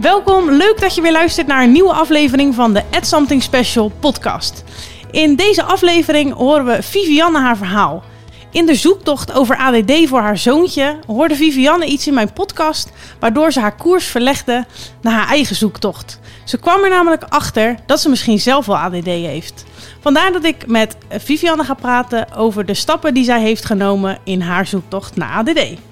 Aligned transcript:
Welkom, 0.00 0.50
leuk 0.50 0.80
dat 0.80 0.94
je 0.94 1.00
weer 1.00 1.12
luistert 1.12 1.46
naar 1.46 1.62
een 1.62 1.72
nieuwe 1.72 1.92
aflevering 1.92 2.54
van 2.54 2.72
de 2.72 2.82
Add 2.90 3.06
Something 3.06 3.42
Special 3.42 3.92
podcast. 4.00 4.64
In 5.10 5.36
deze 5.36 5.62
aflevering 5.62 6.32
horen 6.32 6.64
we 6.64 6.82
Vivianne 6.82 7.38
haar 7.38 7.56
verhaal. 7.56 8.02
In 8.50 8.66
de 8.66 8.74
zoektocht 8.74 9.32
over 9.32 9.56
ADD 9.56 10.08
voor 10.08 10.20
haar 10.20 10.38
zoontje 10.38 10.98
hoorde 11.06 11.34
Vivianne 11.34 11.86
iets 11.86 12.06
in 12.06 12.14
mijn 12.14 12.32
podcast 12.32 12.92
waardoor 13.18 13.52
ze 13.52 13.60
haar 13.60 13.76
koers 13.76 14.04
verlegde 14.06 14.66
naar 15.00 15.14
haar 15.14 15.28
eigen 15.28 15.56
zoektocht. 15.56 16.18
Ze 16.44 16.58
kwam 16.58 16.84
er 16.84 16.90
namelijk 16.90 17.24
achter 17.28 17.76
dat 17.86 18.00
ze 18.00 18.08
misschien 18.08 18.38
zelf 18.38 18.66
wel 18.66 18.76
ADD 18.76 19.04
heeft. 19.04 19.64
Vandaar 20.00 20.32
dat 20.32 20.44
ik 20.44 20.66
met 20.66 20.96
Vivianne 21.10 21.64
ga 21.64 21.74
praten 21.74 22.32
over 22.32 22.66
de 22.66 22.74
stappen 22.74 23.14
die 23.14 23.24
zij 23.24 23.40
heeft 23.40 23.64
genomen 23.64 24.18
in 24.24 24.40
haar 24.40 24.66
zoektocht 24.66 25.16
naar 25.16 25.36
ADD. 25.36 25.89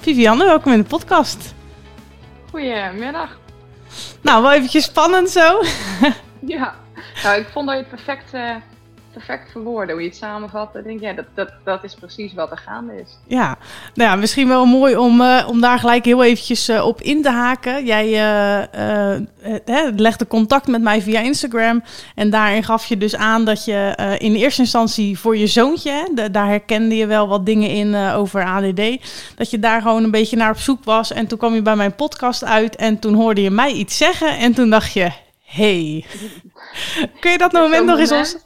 Vivianne, 0.00 0.44
welkom 0.44 0.72
in 0.72 0.78
de 0.78 0.88
podcast. 0.88 1.54
Goedemiddag. 2.50 3.38
Nou, 4.20 4.42
wel 4.42 4.52
eventjes 4.52 4.84
spannend 4.84 5.30
zo. 5.30 5.62
ja, 6.56 6.74
nou, 7.22 7.40
ik 7.40 7.48
vond 7.52 7.66
dat 7.66 7.76
je 7.76 7.82
het 7.82 7.90
perfect 7.90 8.34
uh, 8.34 8.56
perfect 9.12 9.50
verwoorden. 9.50 9.94
Hoe 9.94 10.02
je 10.02 10.08
het 10.08 10.18
samenvat, 10.18 10.72
dan 10.72 10.82
denk 10.82 11.00
ja, 11.00 11.12
dat, 11.12 11.24
dat, 11.34 11.52
dat 11.64 11.84
is 11.84 11.94
precies 11.94 12.32
wat 12.32 12.50
er 12.50 12.58
gaande 12.58 13.00
is. 13.00 13.18
Ja, 13.26 13.58
nou 13.94 14.10
ja, 14.10 14.16
misschien 14.16 14.48
wel 14.48 14.66
mooi 14.66 14.96
om, 14.96 15.20
uh, 15.20 15.46
om 15.48 15.60
daar 15.60 15.78
gelijk 15.78 16.04
heel 16.04 16.24
eventjes 16.24 16.68
uh, 16.68 16.86
op 16.86 17.00
in 17.00 17.22
te 17.22 17.30
haken. 17.30 17.84
Jij 17.84 18.06
uh, 18.06 19.90
legde 19.96 20.26
contact 20.26 20.66
met 20.66 20.82
mij 20.82 21.02
via 21.02 21.20
Instagram. 21.20 21.82
En 22.14 22.30
daarin 22.30 22.64
gaf 22.64 22.86
je 22.86 22.96
dus 22.96 23.16
aan 23.16 23.44
dat 23.44 23.64
je 23.64 23.94
in 24.18 24.34
eerste 24.34 24.60
instantie 24.60 25.18
voor 25.18 25.36
je 25.36 25.46
zoontje, 25.46 26.10
de, 26.14 26.30
daar 26.30 26.46
herkende 26.46 26.96
je 26.96 27.06
wel 27.06 27.28
wat 27.28 27.46
dingen 27.46 27.70
in 27.70 27.94
over 27.94 28.44
ADD, 28.44 28.82
dat 29.36 29.50
je 29.50 29.58
daar 29.58 29.82
gewoon 29.82 30.04
een 30.04 30.10
beetje 30.10 30.36
naar 30.36 30.50
op 30.50 30.58
zoek 30.58 30.84
was. 30.84 31.12
En 31.12 31.26
toen 31.26 31.38
kwam 31.38 31.54
je 31.54 31.62
bij 31.62 31.76
mijn 31.76 31.94
podcast 31.94 32.44
uit 32.44 32.76
en 32.76 32.98
toen 32.98 33.14
hoorde 33.14 33.42
je 33.42 33.50
mij 33.50 33.72
iets 33.72 33.96
zeggen. 33.96 34.38
En 34.38 34.54
toen 34.54 34.70
dacht 34.70 34.92
je, 34.92 35.10
hey, 35.44 36.04
kun 37.20 37.30
je 37.30 37.38
dat 37.38 37.52
moment 37.52 37.86
nog 37.86 37.98
eens 37.98 38.12
ons 38.12 38.36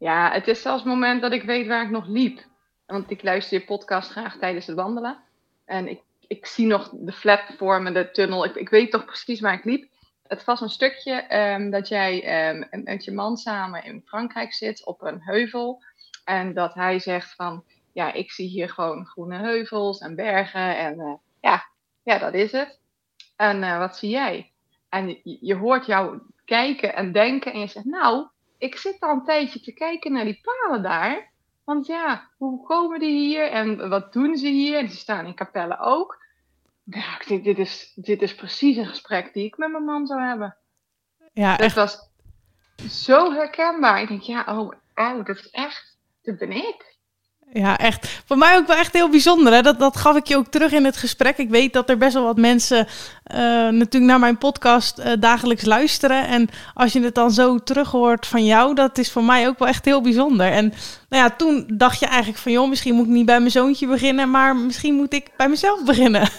ja, 0.00 0.32
het 0.32 0.48
is 0.48 0.62
zelfs 0.62 0.82
het 0.82 0.92
moment 0.92 1.22
dat 1.22 1.32
ik 1.32 1.42
weet 1.42 1.66
waar 1.66 1.82
ik 1.82 1.90
nog 1.90 2.06
liep. 2.06 2.40
Want 2.86 3.10
ik 3.10 3.22
luister 3.22 3.58
je 3.58 3.64
podcast 3.64 4.10
graag 4.10 4.38
tijdens 4.38 4.66
het 4.66 4.76
wandelen. 4.76 5.18
En 5.64 5.88
ik, 5.88 6.00
ik 6.26 6.46
zie 6.46 6.66
nog 6.66 6.90
de 6.92 7.12
flat 7.12 7.42
voor 7.56 7.82
me, 7.82 7.92
de 7.92 8.10
tunnel. 8.10 8.44
Ik, 8.44 8.54
ik 8.54 8.68
weet 8.68 8.90
toch 8.90 9.04
precies 9.04 9.40
waar 9.40 9.54
ik 9.54 9.64
liep. 9.64 9.88
Het 10.26 10.44
was 10.44 10.60
een 10.60 10.70
stukje 10.70 11.36
um, 11.36 11.70
dat 11.70 11.88
jij 11.88 12.48
um, 12.50 12.84
met 12.84 13.04
je 13.04 13.12
man 13.12 13.36
samen 13.36 13.84
in 13.84 14.02
Frankrijk 14.06 14.52
zit 14.52 14.86
op 14.86 15.02
een 15.02 15.22
heuvel. 15.22 15.82
En 16.24 16.54
dat 16.54 16.74
hij 16.74 16.98
zegt 16.98 17.34
van, 17.34 17.64
ja, 17.92 18.12
ik 18.12 18.30
zie 18.30 18.48
hier 18.48 18.68
gewoon 18.68 19.06
groene 19.06 19.36
heuvels 19.36 19.98
en 19.98 20.14
bergen. 20.14 20.76
En 20.76 20.98
uh, 20.98 21.12
ja, 21.40 21.64
ja, 22.02 22.18
dat 22.18 22.34
is 22.34 22.52
het. 22.52 22.78
En 23.36 23.62
uh, 23.62 23.78
wat 23.78 23.96
zie 23.96 24.10
jij? 24.10 24.50
En 24.88 25.08
je, 25.08 25.38
je 25.40 25.54
hoort 25.54 25.86
jou 25.86 26.20
kijken 26.44 26.94
en 26.94 27.12
denken 27.12 27.52
en 27.52 27.60
je 27.60 27.66
zegt, 27.66 27.86
nou, 27.86 28.26
ik 28.60 28.76
zit 28.76 29.00
al 29.00 29.10
een 29.10 29.24
tijdje 29.24 29.60
te 29.60 29.72
kijken 29.72 30.12
naar 30.12 30.24
die 30.24 30.40
palen 30.42 30.82
daar. 30.82 31.30
Want 31.64 31.86
ja, 31.86 32.28
hoe 32.36 32.66
komen 32.66 33.00
die 33.00 33.18
hier 33.18 33.50
en 33.50 33.88
wat 33.88 34.12
doen 34.12 34.36
ze 34.36 34.48
hier? 34.48 34.78
En 34.78 34.88
ze 34.88 34.96
staan 34.96 35.26
in 35.26 35.34
kapellen 35.34 35.78
ook. 35.78 36.24
Ja, 36.84 37.20
ik 37.20 37.28
denk, 37.28 37.44
dit 37.44 37.58
is, 37.58 37.92
dit 37.94 38.22
is 38.22 38.34
precies 38.34 38.76
een 38.76 38.86
gesprek 38.86 39.32
die 39.32 39.44
ik 39.44 39.56
met 39.56 39.70
mijn 39.70 39.84
man 39.84 40.06
zou 40.06 40.20
hebben. 40.20 40.56
Ja, 41.32 41.56
Het 41.56 41.72
was 41.72 42.10
zo 42.88 43.32
herkenbaar. 43.32 44.02
Ik 44.02 44.08
denk, 44.08 44.22
ja, 44.22 44.44
oh, 44.46 44.72
oh, 44.94 45.24
dat 45.24 45.36
is 45.36 45.50
echt, 45.50 45.98
dat 46.22 46.38
ben 46.38 46.52
ik. 46.52 46.89
Ja, 47.52 47.78
echt. 47.78 48.22
Voor 48.26 48.38
mij 48.38 48.56
ook 48.56 48.66
wel 48.66 48.76
echt 48.76 48.92
heel 48.92 49.08
bijzonder. 49.08 49.52
Hè? 49.52 49.62
Dat, 49.62 49.78
dat 49.78 49.96
gaf 49.96 50.16
ik 50.16 50.26
je 50.26 50.36
ook 50.36 50.46
terug 50.46 50.72
in 50.72 50.84
het 50.84 50.96
gesprek. 50.96 51.38
Ik 51.38 51.48
weet 51.48 51.72
dat 51.72 51.90
er 51.90 51.98
best 51.98 52.14
wel 52.14 52.24
wat 52.24 52.36
mensen 52.36 52.86
uh, 52.86 53.36
natuurlijk 53.68 54.04
naar 54.04 54.18
mijn 54.18 54.38
podcast 54.38 54.98
uh, 54.98 55.12
dagelijks 55.18 55.64
luisteren. 55.64 56.26
En 56.26 56.48
als 56.74 56.92
je 56.92 57.02
het 57.02 57.14
dan 57.14 57.30
zo 57.30 57.58
terug 57.58 57.90
hoort 57.90 58.26
van 58.26 58.44
jou, 58.44 58.74
dat 58.74 58.98
is 58.98 59.12
voor 59.12 59.24
mij 59.24 59.48
ook 59.48 59.58
wel 59.58 59.68
echt 59.68 59.84
heel 59.84 60.00
bijzonder. 60.00 60.52
En 60.52 60.72
nou 61.08 61.22
ja, 61.22 61.30
toen 61.30 61.64
dacht 61.72 62.00
je 62.00 62.06
eigenlijk 62.06 62.38
van, 62.38 62.52
joh, 62.52 62.68
misschien 62.68 62.94
moet 62.94 63.06
ik 63.06 63.12
niet 63.12 63.26
bij 63.26 63.38
mijn 63.38 63.50
zoontje 63.50 63.86
beginnen, 63.86 64.30
maar 64.30 64.56
misschien 64.56 64.94
moet 64.94 65.12
ik 65.12 65.30
bij 65.36 65.48
mezelf 65.48 65.84
beginnen. 65.84 66.28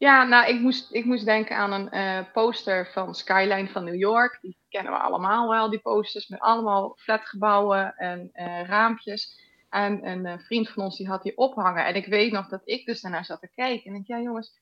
Ja, 0.00 0.24
nou, 0.24 0.48
ik 0.48 0.60
moest, 0.60 0.94
ik 0.94 1.04
moest 1.04 1.24
denken 1.24 1.56
aan 1.56 1.72
een 1.72 1.88
uh, 1.92 2.32
poster 2.32 2.90
van 2.92 3.14
Skyline 3.14 3.68
van 3.68 3.84
New 3.84 3.94
York. 3.94 4.38
Die 4.40 4.58
kennen 4.68 4.92
we 4.92 4.98
allemaal 4.98 5.48
wel, 5.48 5.70
die 5.70 5.78
posters 5.78 6.28
met 6.28 6.40
allemaal 6.40 6.92
flatgebouwen 6.96 7.94
en 7.96 8.30
raampjes. 8.66 9.49
En 9.70 10.06
een 10.08 10.26
uh, 10.26 10.38
vriend 10.38 10.68
van 10.68 10.82
ons 10.82 10.96
die 10.96 11.08
had 11.08 11.22
die 11.22 11.36
ophangen. 11.36 11.84
En 11.84 11.94
ik 11.94 12.06
weet 12.06 12.32
nog 12.32 12.48
dat 12.48 12.62
ik 12.64 12.86
dus 12.86 13.00
daarnaar 13.00 13.24
zat 13.24 13.40
te 13.40 13.50
kijken. 13.54 13.90
En 13.90 14.00
ik 14.00 14.06
ja 14.06 14.20
jongens, 14.20 14.60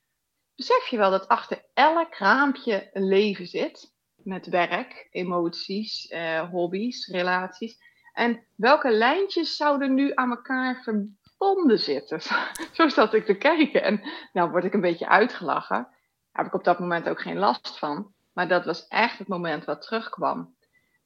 besef 0.55 0.87
je 0.87 0.97
wel 0.97 1.11
dat 1.11 1.27
achter 1.27 1.65
elk 1.73 2.15
raampje 2.15 2.89
een 2.93 3.07
leven 3.07 3.47
zit? 3.47 3.93
Met 4.23 4.47
werk, 4.47 5.07
emoties, 5.11 6.11
uh, 6.11 6.49
hobby's, 6.49 7.07
relaties. 7.07 7.77
En 8.13 8.43
welke 8.55 8.91
lijntjes 8.91 9.55
zouden 9.55 9.93
nu 9.93 10.11
aan 10.13 10.29
elkaar 10.29 10.81
verbonden 10.83 11.79
zitten? 11.79 12.21
Zo 12.77 12.87
zat 12.87 13.13
ik 13.13 13.25
te 13.25 13.37
kijken. 13.37 13.83
En 13.83 14.01
nou 14.33 14.51
word 14.51 14.63
ik 14.63 14.73
een 14.73 14.81
beetje 14.81 15.07
uitgelachen. 15.07 15.77
Daar 15.77 16.43
heb 16.43 16.45
ik 16.45 16.53
op 16.53 16.63
dat 16.63 16.79
moment 16.79 17.09
ook 17.09 17.21
geen 17.21 17.37
last 17.37 17.79
van. 17.79 18.13
Maar 18.33 18.47
dat 18.47 18.65
was 18.65 18.87
echt 18.87 19.19
het 19.19 19.27
moment 19.27 19.65
wat 19.65 19.81
terugkwam. 19.81 20.55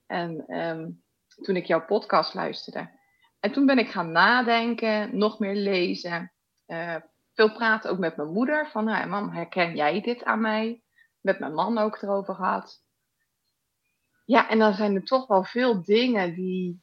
En 0.08 0.58
um, 0.58 1.04
toen 1.42 1.56
ik 1.56 1.66
jouw 1.66 1.86
podcast 1.86 2.34
luisterde 2.34 3.02
en 3.44 3.52
toen 3.52 3.66
ben 3.66 3.78
ik 3.78 3.90
gaan 3.90 4.12
nadenken, 4.12 5.18
nog 5.18 5.40
meer 5.40 5.56
lezen. 5.56 6.34
Uh, 6.68 6.96
veel 7.34 7.54
praten 7.54 7.92
ook 7.92 7.98
met 7.98 8.16
mijn 8.18 8.32
moeder. 8.32 8.70
Van, 8.70 8.86
nou, 8.86 9.08
mam, 9.08 9.30
herken 9.30 9.76
jij 9.76 10.02
dit 10.02 10.24
aan 10.24 10.42
mij? 10.42 10.84
Met 11.22 11.40
mijn 11.40 11.54
man 11.54 11.78
ook 11.78 12.02
erover 12.02 12.36
gehad. 12.36 12.84
Ja, 14.26 14.50
en 14.50 14.60
dan 14.60 14.74
zijn 14.74 14.96
er 14.96 15.04
toch 15.04 15.28
wel 15.28 15.44
veel 15.44 15.84
dingen 15.84 16.34
die, 16.34 16.82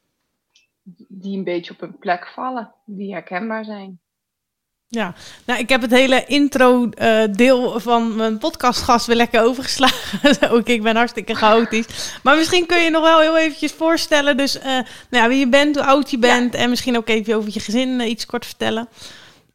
die 1.07 1.37
een 1.37 1.43
beetje 1.43 1.73
op 1.73 1.79
hun 1.79 1.97
plek 1.97 2.27
vallen. 2.27 2.75
Die 2.85 3.13
herkenbaar 3.13 3.65
zijn. 3.65 4.01
Ja, 4.93 5.13
nou, 5.45 5.59
ik 5.59 5.69
heb 5.69 5.81
het 5.81 5.91
hele 5.91 6.25
intro-deel 6.25 7.75
uh, 7.75 7.81
van 7.81 8.15
mijn 8.15 8.37
podcastgast 8.37 9.05
weer 9.05 9.15
lekker 9.15 9.41
overgeslagen. 9.41 10.49
Ook 10.55 10.67
ik 10.67 10.83
ben 10.83 10.95
hartstikke 10.95 11.33
chaotisch. 11.33 12.19
Maar 12.23 12.37
misschien 12.37 12.65
kun 12.65 12.79
je 12.81 12.89
nog 12.89 13.03
wel 13.03 13.19
heel 13.19 13.37
eventjes 13.37 13.71
voorstellen. 13.71 14.37
Dus 14.37 14.57
uh, 14.57 14.63
nou 14.63 14.85
ja, 15.09 15.27
wie 15.27 15.39
je 15.39 15.49
bent, 15.49 15.75
hoe 15.75 15.85
oud 15.85 16.11
je 16.11 16.17
bent. 16.17 16.55
En 16.55 16.69
misschien 16.69 16.97
ook 16.97 17.07
even 17.07 17.35
over 17.35 17.49
je 17.53 17.59
gezin 17.59 17.99
uh, 17.99 18.09
iets 18.09 18.25
kort 18.25 18.45
vertellen. 18.45 18.87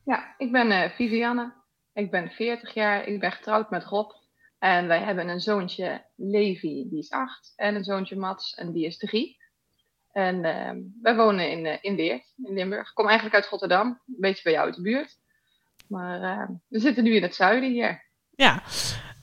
Ja, 0.05 0.35
ik 0.39 0.53
ben 0.53 0.91
Vivianne. 0.91 1.53
Ik 1.93 2.11
ben 2.11 2.31
40 2.31 2.75
jaar. 2.75 3.07
Ik 3.07 3.21
ben 3.21 3.33
getrouwd 3.33 3.71
met 3.71 3.85
Rob. 3.85 4.11
En 4.59 4.87
wij 4.87 5.01
hebben 5.01 5.29
een 5.29 5.41
zoontje, 5.41 6.05
Levi, 6.17 6.87
die 6.89 6.99
is 6.99 7.11
8. 7.11 7.53
En 7.57 7.75
een 7.75 7.85
zoontje, 7.85 8.17
Mats, 8.17 8.55
en 8.55 8.73
die 8.73 8.87
is 8.87 8.97
3. 8.97 9.37
En 10.13 10.41
wij 11.03 11.17
wonen 11.17 11.51
in, 11.51 11.83
in 11.83 11.97
Weert, 11.97 12.35
in 12.45 12.55
Limburg. 12.55 12.89
Ik 12.89 12.95
kom 12.95 13.07
eigenlijk 13.07 13.37
uit 13.37 13.47
Rotterdam. 13.47 13.87
Een 13.87 14.17
beetje 14.19 14.43
bij 14.43 14.53
jou 14.53 14.67
uit 14.67 14.75
de 14.75 14.83
buurt. 14.83 15.25
Maar 15.89 16.21
uh, 16.21 16.49
we 16.69 16.81
zitten 16.81 17.05
nu 17.05 17.15
in 17.15 17.23
het 17.23 17.35
zuiden 17.35 17.73
hier. 17.73 18.05
Ja, 18.31 18.63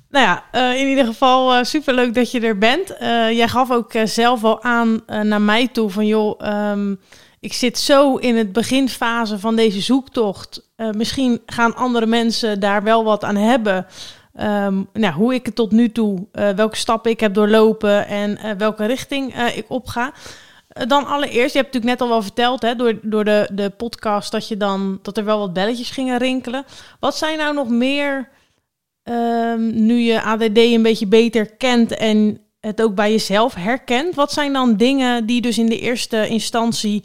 nou 0.10 0.26
ja, 0.26 0.44
uh, 0.52 0.82
in 0.82 0.88
ieder 0.88 1.06
geval 1.06 1.58
uh, 1.58 1.64
superleuk 1.64 2.14
dat 2.14 2.32
je 2.32 2.40
er 2.40 2.58
bent. 2.58 2.96
jij 3.36 3.48
gaf 3.48 3.72
ook 3.72 3.92
zelf 4.04 4.44
al 4.44 4.64
aan 4.64 5.04
naar 5.06 5.42
mij 5.42 5.68
toe 5.68 5.90
van 5.90 6.08
joh, 6.08 6.70
um, 6.72 7.00
ik 7.40 7.54
zit 7.54 7.78
zo 7.78 8.16
in 8.16 8.36
het 8.36 8.52
beginfase 8.52 9.40
van 9.40 9.56
deze 9.56 9.82
zoektocht. 9.82 10.72
misschien 10.92 11.42
gaan 11.46 11.76
andere 11.76 12.06
mensen 12.06 12.60
daar 12.60 12.84
wel 12.84 13.04
wat 13.04 13.24
aan 13.24 13.36
hebben. 13.36 13.86
Um, 14.42 14.90
nou, 14.94 15.14
hoe 15.14 15.34
ik 15.34 15.46
het 15.46 15.56
tot 15.56 15.72
nu 15.72 15.92
toe, 15.92 16.28
welke 16.32 16.76
stappen 16.76 17.12
ik 17.12 17.20
heb 17.20 17.34
doorlopen 17.34 18.08
en 18.08 18.58
welke 18.58 18.86
richting 18.86 19.36
ik 19.36 19.66
opga. 19.68 20.14
Eh, 20.74 20.88
dan 20.88 21.06
allereerst, 21.06 21.54
je 21.54 21.60
hebt 21.60 21.74
natuurlijk 21.74 22.00
net 22.00 22.02
al 22.02 22.08
wel 22.08 22.22
verteld, 22.22 22.62
hè, 22.62 22.76
door, 22.76 23.00
door 23.02 23.24
de, 23.24 23.50
de 23.54 23.70
podcast, 23.70 24.32
dat, 24.32 24.48
je 24.48 24.58
dan, 24.58 25.00
dat 25.02 25.18
er 25.18 25.26
wel 25.26 25.40
wat 25.40 25.54
belletjes 25.54 25.92
gingen 25.92 26.18
rinkelen. 26.18 26.66
Wat 27.00 27.18
zijn 27.18 27.38
nou 27.38 27.54
nog 27.54 27.70
meer, 27.70 28.30
um, 29.04 29.86
nu 29.86 29.98
je 30.00 30.22
ADD 30.22 30.58
een 30.58 30.82
beetje 30.82 31.08
beter 31.08 31.56
kent 31.56 31.98
en 31.98 32.42
het 32.60 32.82
ook 32.82 32.96
bij 32.96 33.12
jezelf 33.12 33.54
herkent, 33.54 34.16
wat 34.16 34.32
zijn 34.32 34.54
dan 34.54 34.78
dingen 34.78 35.26
die 35.26 35.42
dus 35.42 35.58
in 35.58 35.66
de 35.66 35.80
eerste 35.80 36.28
instantie 36.28 37.04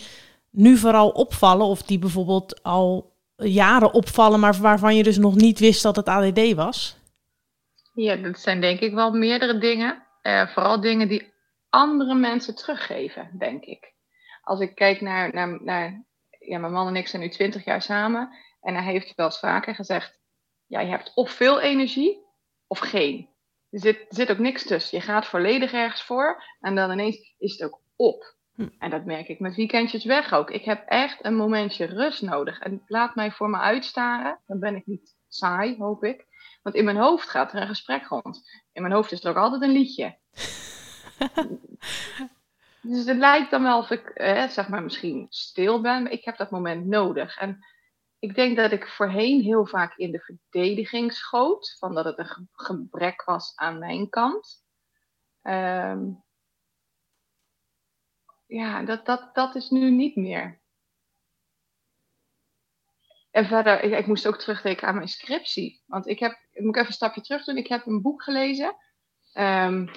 nu 0.50 0.76
vooral 0.76 1.08
opvallen, 1.08 1.66
of 1.66 1.82
die 1.82 1.98
bijvoorbeeld 1.98 2.62
al 2.62 3.12
jaren 3.36 3.92
opvallen, 3.92 4.40
maar 4.40 4.56
waarvan 4.60 4.96
je 4.96 5.02
dus 5.02 5.18
nog 5.18 5.34
niet 5.34 5.58
wist 5.58 5.82
dat 5.82 5.96
het 5.96 6.08
ADD 6.08 6.54
was? 6.54 6.96
Ja, 7.94 8.16
dat 8.16 8.38
zijn 8.38 8.60
denk 8.60 8.80
ik 8.80 8.94
wel 8.94 9.10
meerdere 9.10 9.58
dingen. 9.58 10.02
Uh, 10.22 10.46
vooral 10.46 10.80
dingen 10.80 11.08
die 11.08 11.32
andere 11.70 12.14
mensen 12.14 12.54
teruggeven, 12.54 13.30
denk 13.38 13.64
ik. 13.64 13.94
Als 14.42 14.60
ik 14.60 14.74
kijk 14.74 15.00
naar, 15.00 15.34
naar, 15.34 15.62
naar 15.62 16.04
ja, 16.38 16.58
mijn 16.58 16.72
man 16.72 16.86
en 16.86 16.96
ik 16.96 17.08
zijn 17.08 17.22
nu 17.22 17.28
twintig 17.28 17.64
jaar 17.64 17.82
samen. 17.82 18.30
En 18.60 18.74
hij 18.74 18.92
heeft 18.92 19.14
wel 19.14 19.26
eens 19.26 19.38
vaker 19.38 19.74
gezegd, 19.74 20.20
ja, 20.66 20.80
je 20.80 20.90
hebt 20.90 21.12
of 21.14 21.30
veel 21.30 21.60
energie 21.60 22.26
of 22.66 22.78
geen. 22.78 23.28
Er 23.70 23.80
zit, 23.80 23.98
er 23.98 24.06
zit 24.08 24.30
ook 24.30 24.38
niks 24.38 24.66
tussen. 24.66 24.98
Je 24.98 25.04
gaat 25.04 25.26
volledig 25.26 25.72
ergens 25.72 26.02
voor 26.02 26.42
en 26.60 26.74
dan 26.74 26.90
ineens 26.90 27.34
is 27.38 27.52
het 27.52 27.62
ook 27.62 27.80
op. 27.96 28.36
Hm. 28.54 28.68
En 28.78 28.90
dat 28.90 29.04
merk 29.04 29.28
ik 29.28 29.40
met 29.40 29.54
weekendjes 29.54 30.04
weg 30.04 30.32
ook. 30.32 30.50
Ik 30.50 30.64
heb 30.64 30.86
echt 30.86 31.24
een 31.24 31.36
momentje 31.36 31.84
rust 31.84 32.22
nodig. 32.22 32.58
En 32.58 32.82
laat 32.86 33.14
mij 33.14 33.30
voor 33.30 33.48
me 33.50 33.58
uitstaren. 33.58 34.38
Dan 34.46 34.58
ben 34.58 34.76
ik 34.76 34.86
niet 34.86 35.16
saai, 35.28 35.76
hoop 35.78 36.04
ik. 36.04 36.26
Want 36.62 36.76
in 36.76 36.84
mijn 36.84 36.96
hoofd 36.96 37.28
gaat 37.28 37.52
er 37.52 37.60
een 37.60 37.66
gesprek 37.66 38.06
rond. 38.06 38.50
In 38.72 38.82
mijn 38.82 38.94
hoofd 38.94 39.12
is 39.12 39.24
er 39.24 39.30
ook 39.30 39.36
altijd 39.36 39.62
een 39.62 39.72
liedje. 39.72 40.18
dus 42.82 43.04
het 43.04 43.16
lijkt 43.16 43.50
dan 43.50 43.62
wel 43.62 43.78
of 43.78 43.90
ik, 43.90 44.08
eh, 44.08 44.48
zeg 44.48 44.68
maar, 44.68 44.82
misschien 44.82 45.26
stil 45.28 45.80
ben. 45.80 46.10
Ik 46.10 46.24
heb 46.24 46.36
dat 46.36 46.50
moment 46.50 46.86
nodig. 46.86 47.38
En 47.38 47.64
ik 48.18 48.34
denk 48.34 48.56
dat 48.56 48.72
ik 48.72 48.88
voorheen 48.88 49.40
heel 49.40 49.66
vaak 49.66 49.96
in 49.96 50.12
de 50.12 50.18
verdediging 50.20 51.12
schoot. 51.12 51.76
Van 51.78 51.94
dat 51.94 52.04
het 52.04 52.18
een 52.18 52.48
gebrek 52.52 53.24
was 53.24 53.52
aan 53.56 53.78
mijn 53.78 54.08
kant. 54.08 54.64
Um, 55.42 56.22
ja, 58.46 58.82
dat, 58.82 59.06
dat, 59.06 59.34
dat 59.34 59.54
is 59.54 59.70
nu 59.70 59.90
niet 59.90 60.16
meer. 60.16 60.60
En 63.30 63.46
verder, 63.46 63.82
ik, 63.82 64.06
moest 64.06 64.26
ook 64.26 64.38
terugdenken 64.38 64.88
aan 64.88 64.94
mijn 64.94 65.08
scriptie. 65.08 65.82
Want 65.86 66.06
ik 66.06 66.18
heb, 66.18 66.38
ik 66.50 66.64
moet 66.64 66.74
even 66.76 66.88
een 66.88 66.92
stapje 66.92 67.20
terug 67.20 67.44
doen. 67.44 67.56
Ik 67.56 67.68
heb 67.68 67.86
een 67.86 68.02
boek 68.02 68.22
gelezen. 68.22 68.76
Um, 69.34 69.90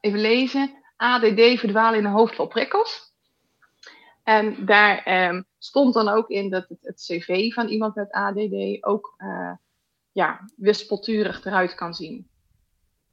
even 0.00 0.20
lezen. 0.20 0.78
ADD 0.96 1.58
verdwalen 1.58 1.98
in 1.98 2.04
een 2.04 2.12
hoofd 2.12 2.34
vol 2.34 2.46
prikkels. 2.46 3.10
En 4.22 4.66
daar 4.66 5.28
um, 5.28 5.44
stond 5.58 5.94
dan 5.94 6.08
ook 6.08 6.28
in 6.28 6.50
dat 6.50 6.68
het, 6.68 6.78
het, 6.82 7.04
cv 7.06 7.52
van 7.52 7.68
iemand 7.68 7.94
met 7.94 8.12
ADD 8.12 8.84
ook 8.84 9.14
uh, 9.18 9.52
ja, 10.12 10.50
wispelturig 10.56 11.44
eruit 11.44 11.74
kan 11.74 11.94
zien. 11.94 12.28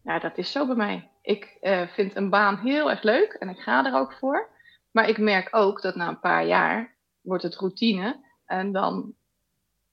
Ja, 0.04 0.20
dat 0.20 0.38
is 0.38 0.52
zo 0.52 0.66
bij 0.66 0.76
mij. 0.76 1.12
Ik 1.22 1.58
uh, 1.62 1.88
vind 1.88 2.16
een 2.16 2.30
baan 2.30 2.58
heel 2.58 2.90
erg 2.90 3.02
leuk 3.02 3.34
en 3.34 3.50
ik 3.50 3.60
ga 3.60 3.86
er 3.86 3.94
ook 3.94 4.14
voor. 4.14 4.50
Maar 4.92 5.10
ik 5.10 5.18
merk 5.18 5.56
ook 5.56 5.82
dat 5.82 5.96
na 5.96 6.08
een 6.08 6.20
paar 6.20 6.46
jaar 6.46 6.96
wordt 7.22 7.44
het 7.44 7.56
routine 7.56 8.26
en 8.46 8.72
dan 8.72 9.14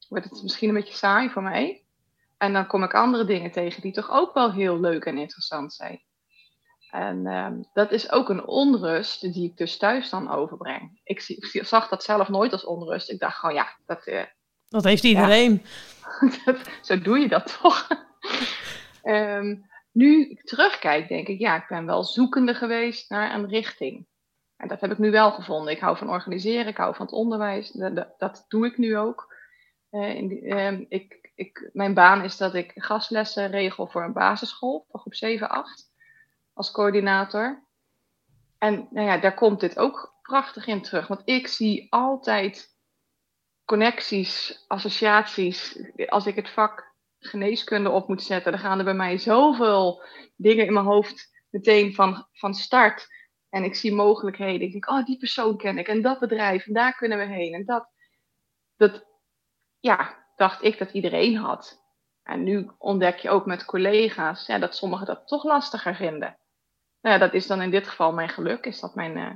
wordt 0.09 0.31
het 0.31 0.43
misschien 0.43 0.69
een 0.69 0.75
beetje 0.75 0.95
saai 0.95 1.31
voor 1.31 1.43
mij. 1.43 1.85
En 2.37 2.53
dan 2.53 2.67
kom 2.67 2.83
ik 2.83 2.95
andere 2.95 3.25
dingen 3.25 3.51
tegen 3.51 3.83
die 3.83 3.93
toch 3.93 4.11
ook 4.11 4.35
wel 4.35 4.53
heel 4.53 4.81
leuk 4.81 5.05
en 5.05 5.19
interessant 5.19 5.73
zijn. 5.73 6.03
En 6.95 7.27
um, 7.27 7.69
dat 7.73 7.93
is 7.93 8.11
ook 8.11 8.29
een 8.29 8.47
onrust 8.47 9.33
die 9.33 9.51
ik 9.51 9.57
dus 9.57 9.77
thuis 9.77 10.11
dan 10.11 10.31
overbreng. 10.31 11.01
Ik, 11.05 11.21
zag 11.65 11.89
dat 11.89 12.05
zelf 12.05 12.29
nooit 12.29 12.53
als 12.53 12.65
onrust. 12.65 13.11
Ik 13.11 13.19
dacht 13.19 13.39
gewoon, 13.39 13.55
ja, 13.55 13.77
dat... 13.87 14.07
Uh, 14.07 14.23
dat 14.69 14.85
heeft 14.85 15.05
iedereen. 15.05 15.65
Ja, 16.45 16.57
zo 16.83 16.99
doe 16.99 17.19
je 17.19 17.29
dat 17.29 17.59
toch? 17.61 17.89
um, 19.05 19.67
nu 19.93 20.31
ik 20.31 20.45
terugkijk, 20.45 21.09
denk 21.09 21.29
ik, 21.29 21.39
ja, 21.39 21.57
ik 21.57 21.67
ben 21.69 21.87
wel 21.87 22.05
zoekende 22.05 22.55
geweest 22.55 23.11
naar 23.11 23.35
een 23.35 23.49
richting. 23.49 24.07
En 24.57 24.69
dat 24.69 24.81
heb 24.81 24.91
ik 24.91 24.99
nu 24.99 25.11
wel 25.11 25.33
gevonden. 25.33 25.73
Ik 25.73 25.81
hou 25.81 25.97
van 25.97 26.11
organiseren, 26.11 26.67
ik 26.67 26.77
hou 26.77 26.95
van 26.95 27.07
het 27.07 27.15
onderwijs. 27.15 27.71
Dat, 27.71 28.15
dat 28.19 28.45
doe 28.49 28.67
ik 28.67 28.79
nu 28.79 28.97
ook. 28.97 29.35
Uh, 29.91 30.15
in 30.15 30.29
die, 30.29 30.43
uh, 30.43 30.81
ik, 30.89 31.31
ik, 31.35 31.71
mijn 31.73 31.95
baan 31.95 32.25
is 32.25 32.37
dat 32.37 32.55
ik 32.55 32.73
gastlessen 32.75 33.51
regel 33.51 33.87
voor 33.87 34.03
een 34.03 34.13
basisschool, 34.13 34.87
voor 34.89 35.01
groep 35.01 35.15
7, 35.15 35.49
8, 35.49 35.93
als 36.55 36.71
coördinator. 36.71 37.65
En 38.59 38.89
nou 38.91 39.07
ja, 39.07 39.19
daar 39.19 39.35
komt 39.35 39.61
dit 39.61 39.79
ook 39.79 40.15
prachtig 40.23 40.67
in 40.67 40.83
terug. 40.83 41.07
Want 41.07 41.23
ik 41.25 41.47
zie 41.47 41.87
altijd 41.91 42.77
connecties, 43.65 44.65
associaties. 44.69 45.79
Als 46.07 46.27
ik 46.27 46.35
het 46.35 46.51
vak 46.51 46.93
geneeskunde 47.19 47.91
op 47.91 48.09
moet 48.09 48.23
zetten, 48.23 48.53
dan 48.53 48.61
gaan 48.61 48.79
er 48.79 48.85
bij 48.85 48.95
mij 48.95 49.19
zoveel 49.19 50.03
dingen 50.37 50.67
in 50.67 50.73
mijn 50.73 50.85
hoofd 50.85 51.43
meteen 51.51 51.95
van, 51.95 52.27
van 52.33 52.55
start. 52.55 53.09
En 53.49 53.65
ik 53.65 53.75
zie 53.75 53.95
mogelijkheden. 53.95 54.67
Ik 54.67 54.73
denk, 54.73 54.89
oh, 54.89 55.05
die 55.05 55.19
persoon 55.19 55.57
ken 55.57 55.79
ik. 55.79 55.89
En 55.89 56.03
dat 56.03 56.19
bedrijf. 56.19 56.67
En 56.67 56.73
daar 56.73 56.95
kunnen 56.97 57.19
we 57.19 57.25
heen. 57.25 57.55
En 57.55 57.65
dat, 57.65 57.89
dat 58.77 59.07
ja, 59.81 60.27
dacht 60.37 60.63
ik 60.63 60.79
dat 60.79 60.93
iedereen 60.93 61.37
had. 61.37 61.83
En 62.23 62.43
nu 62.43 62.71
ontdek 62.79 63.19
je 63.19 63.31
ook 63.31 63.47
met 63.47 63.65
collega's 63.65 64.47
ja, 64.47 64.59
dat 64.59 64.77
sommigen 64.77 65.07
dat 65.07 65.27
toch 65.27 65.45
lastiger 65.45 65.95
vinden. 65.95 66.39
Nou 67.05 67.17
ja, 67.17 67.25
dat 67.25 67.35
is 67.35 67.47
dan 67.47 67.63
in 67.63 67.71
dit 67.71 67.89
geval 67.89 68.13
mijn 68.13 68.29
geluk. 68.29 68.67
Is 68.67 68.81
dat 68.81 68.95
mijn, 68.95 69.17
uh, 69.17 69.31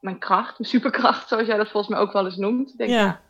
mijn 0.00 0.18
kracht, 0.18 0.58
mijn 0.58 0.70
superkracht, 0.70 1.28
zoals 1.28 1.46
jij 1.46 1.56
dat 1.56 1.70
volgens 1.70 1.92
mij 1.92 2.02
ook 2.02 2.12
wel 2.12 2.24
eens 2.24 2.36
noemt. 2.36 2.76
Denk 2.76 2.90
ja. 2.90 2.96
ja. 2.96 3.20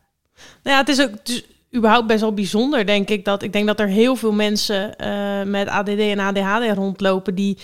Nou 0.63 0.77
ja, 0.77 0.77
het 0.77 0.89
is 0.89 1.03
ook 1.03 1.11
het 1.11 1.29
is 1.29 1.47
überhaupt 1.75 2.07
best 2.07 2.21
wel 2.21 2.35
bijzonder, 2.35 2.87
denk 2.87 3.09
ik. 3.09 3.25
Dat, 3.25 3.43
ik 3.43 3.53
denk 3.53 3.67
dat 3.67 3.81
er 3.81 3.87
heel 3.87 4.17
veel 4.17 4.33
mensen 4.33 4.95
uh, 5.01 5.43
met 5.43 5.69
ADD 5.69 5.99
en 5.99 6.19
ADHD 6.19 6.77
rondlopen 6.77 7.35
die 7.35 7.59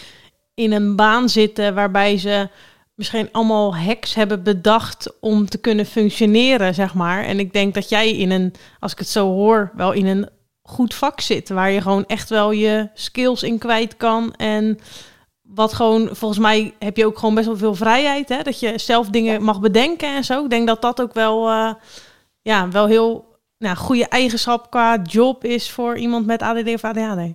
in 0.54 0.72
een 0.72 0.96
baan 0.96 1.28
zitten 1.28 1.74
waarbij 1.74 2.18
ze 2.18 2.48
misschien 2.94 3.28
allemaal 3.32 3.76
hacks 3.76 4.14
hebben 4.14 4.42
bedacht 4.42 5.20
om 5.20 5.48
te 5.48 5.58
kunnen 5.58 5.86
functioneren, 5.86 6.74
zeg 6.74 6.94
maar. 6.94 7.24
En 7.24 7.38
ik 7.38 7.52
denk 7.52 7.74
dat 7.74 7.88
jij 7.88 8.10
in 8.10 8.30
een, 8.30 8.54
als 8.80 8.92
ik 8.92 8.98
het 8.98 9.08
zo 9.08 9.26
hoor, 9.26 9.70
wel 9.74 9.92
in 9.92 10.06
een 10.06 10.28
goed 10.62 10.94
vak 10.94 11.20
zit, 11.20 11.48
waar 11.48 11.70
je 11.70 11.80
gewoon 11.80 12.06
echt 12.06 12.28
wel 12.28 12.50
je 12.50 12.88
skills 12.94 13.42
in 13.42 13.58
kwijt 13.58 13.96
kan 13.96 14.34
en 14.34 14.78
wat 15.54 15.72
gewoon, 15.72 16.16
volgens 16.16 16.40
mij 16.40 16.74
heb 16.78 16.96
je 16.96 17.06
ook 17.06 17.18
gewoon 17.18 17.34
best 17.34 17.46
wel 17.46 17.56
veel 17.56 17.74
vrijheid, 17.74 18.28
hè? 18.28 18.42
dat 18.42 18.60
je 18.60 18.78
zelf 18.78 19.08
dingen 19.08 19.42
mag 19.42 19.60
bedenken 19.60 20.08
en 20.08 20.24
zo. 20.24 20.44
Ik 20.44 20.50
denk 20.50 20.66
dat 20.66 20.82
dat 20.82 21.00
ook 21.00 21.12
wel, 21.12 21.50
uh, 21.50 21.74
ja, 22.42 22.68
wel 22.68 22.86
heel 22.86 23.38
nou, 23.58 23.76
goede 23.76 24.08
eigenschap 24.08 24.70
qua 24.70 24.96
job 25.02 25.44
is 25.44 25.70
voor 25.70 25.96
iemand 25.96 26.26
met 26.26 26.42
ADD 26.42 26.68
of 26.68 26.84
ADHD. 26.84 27.34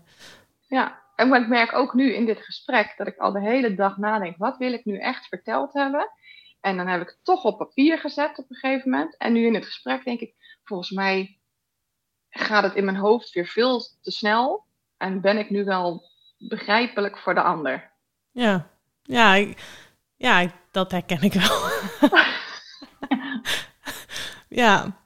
Ja, 0.68 1.00
en 1.16 1.34
ik 1.34 1.48
merk 1.48 1.74
ook 1.74 1.94
nu 1.94 2.14
in 2.14 2.26
dit 2.26 2.40
gesprek 2.40 2.94
dat 2.98 3.08
ik 3.08 3.18
al 3.18 3.32
de 3.32 3.42
hele 3.42 3.76
dag 3.76 3.98
nadenk, 3.98 4.38
wat 4.38 4.58
wil 4.58 4.74
ik 4.74 4.86
nu 4.86 4.98
echt 4.98 5.28
verteld 5.28 5.74
hebben? 5.74 6.12
En 6.62 6.78
dan 6.78 6.88
heb 6.88 7.02
ik 7.02 7.08
het 7.08 7.20
toch 7.24 7.44
op 7.44 7.58
papier 7.58 7.98
gezet 7.98 8.38
op 8.38 8.46
een 8.50 8.56
gegeven 8.56 8.90
moment. 8.90 9.18
En 9.18 9.34
nu 9.34 9.46
in 9.46 9.54
het 9.54 9.66
gesprek 9.66 10.04
denk 10.04 10.20
ik, 10.20 10.34
volgens 10.64 10.92
mij 10.92 11.40
gaat 12.30 12.64
het 12.64 12.76
in 12.76 12.86
mijn 12.86 12.98
hoofd 12.98 13.32
weer 13.32 13.46
veel 13.46 13.80
te 14.02 14.12
snel. 14.12 14.66
En 14.98 15.22
ben 15.22 15.38
ik 15.38 15.50
nu 15.50 15.64
wel 15.64 16.04
begrijpelijk 16.38 17.18
voor 17.18 17.34
de 17.34 17.42
ander. 17.42 17.89
Ja, 18.40 18.68
ja, 19.04 19.36
ik, 19.36 19.58
ja 20.18 20.52
dat 20.72 20.92
herken 20.92 21.22
ik 21.22 21.34
wel. 21.34 21.58
ja, 24.62 24.98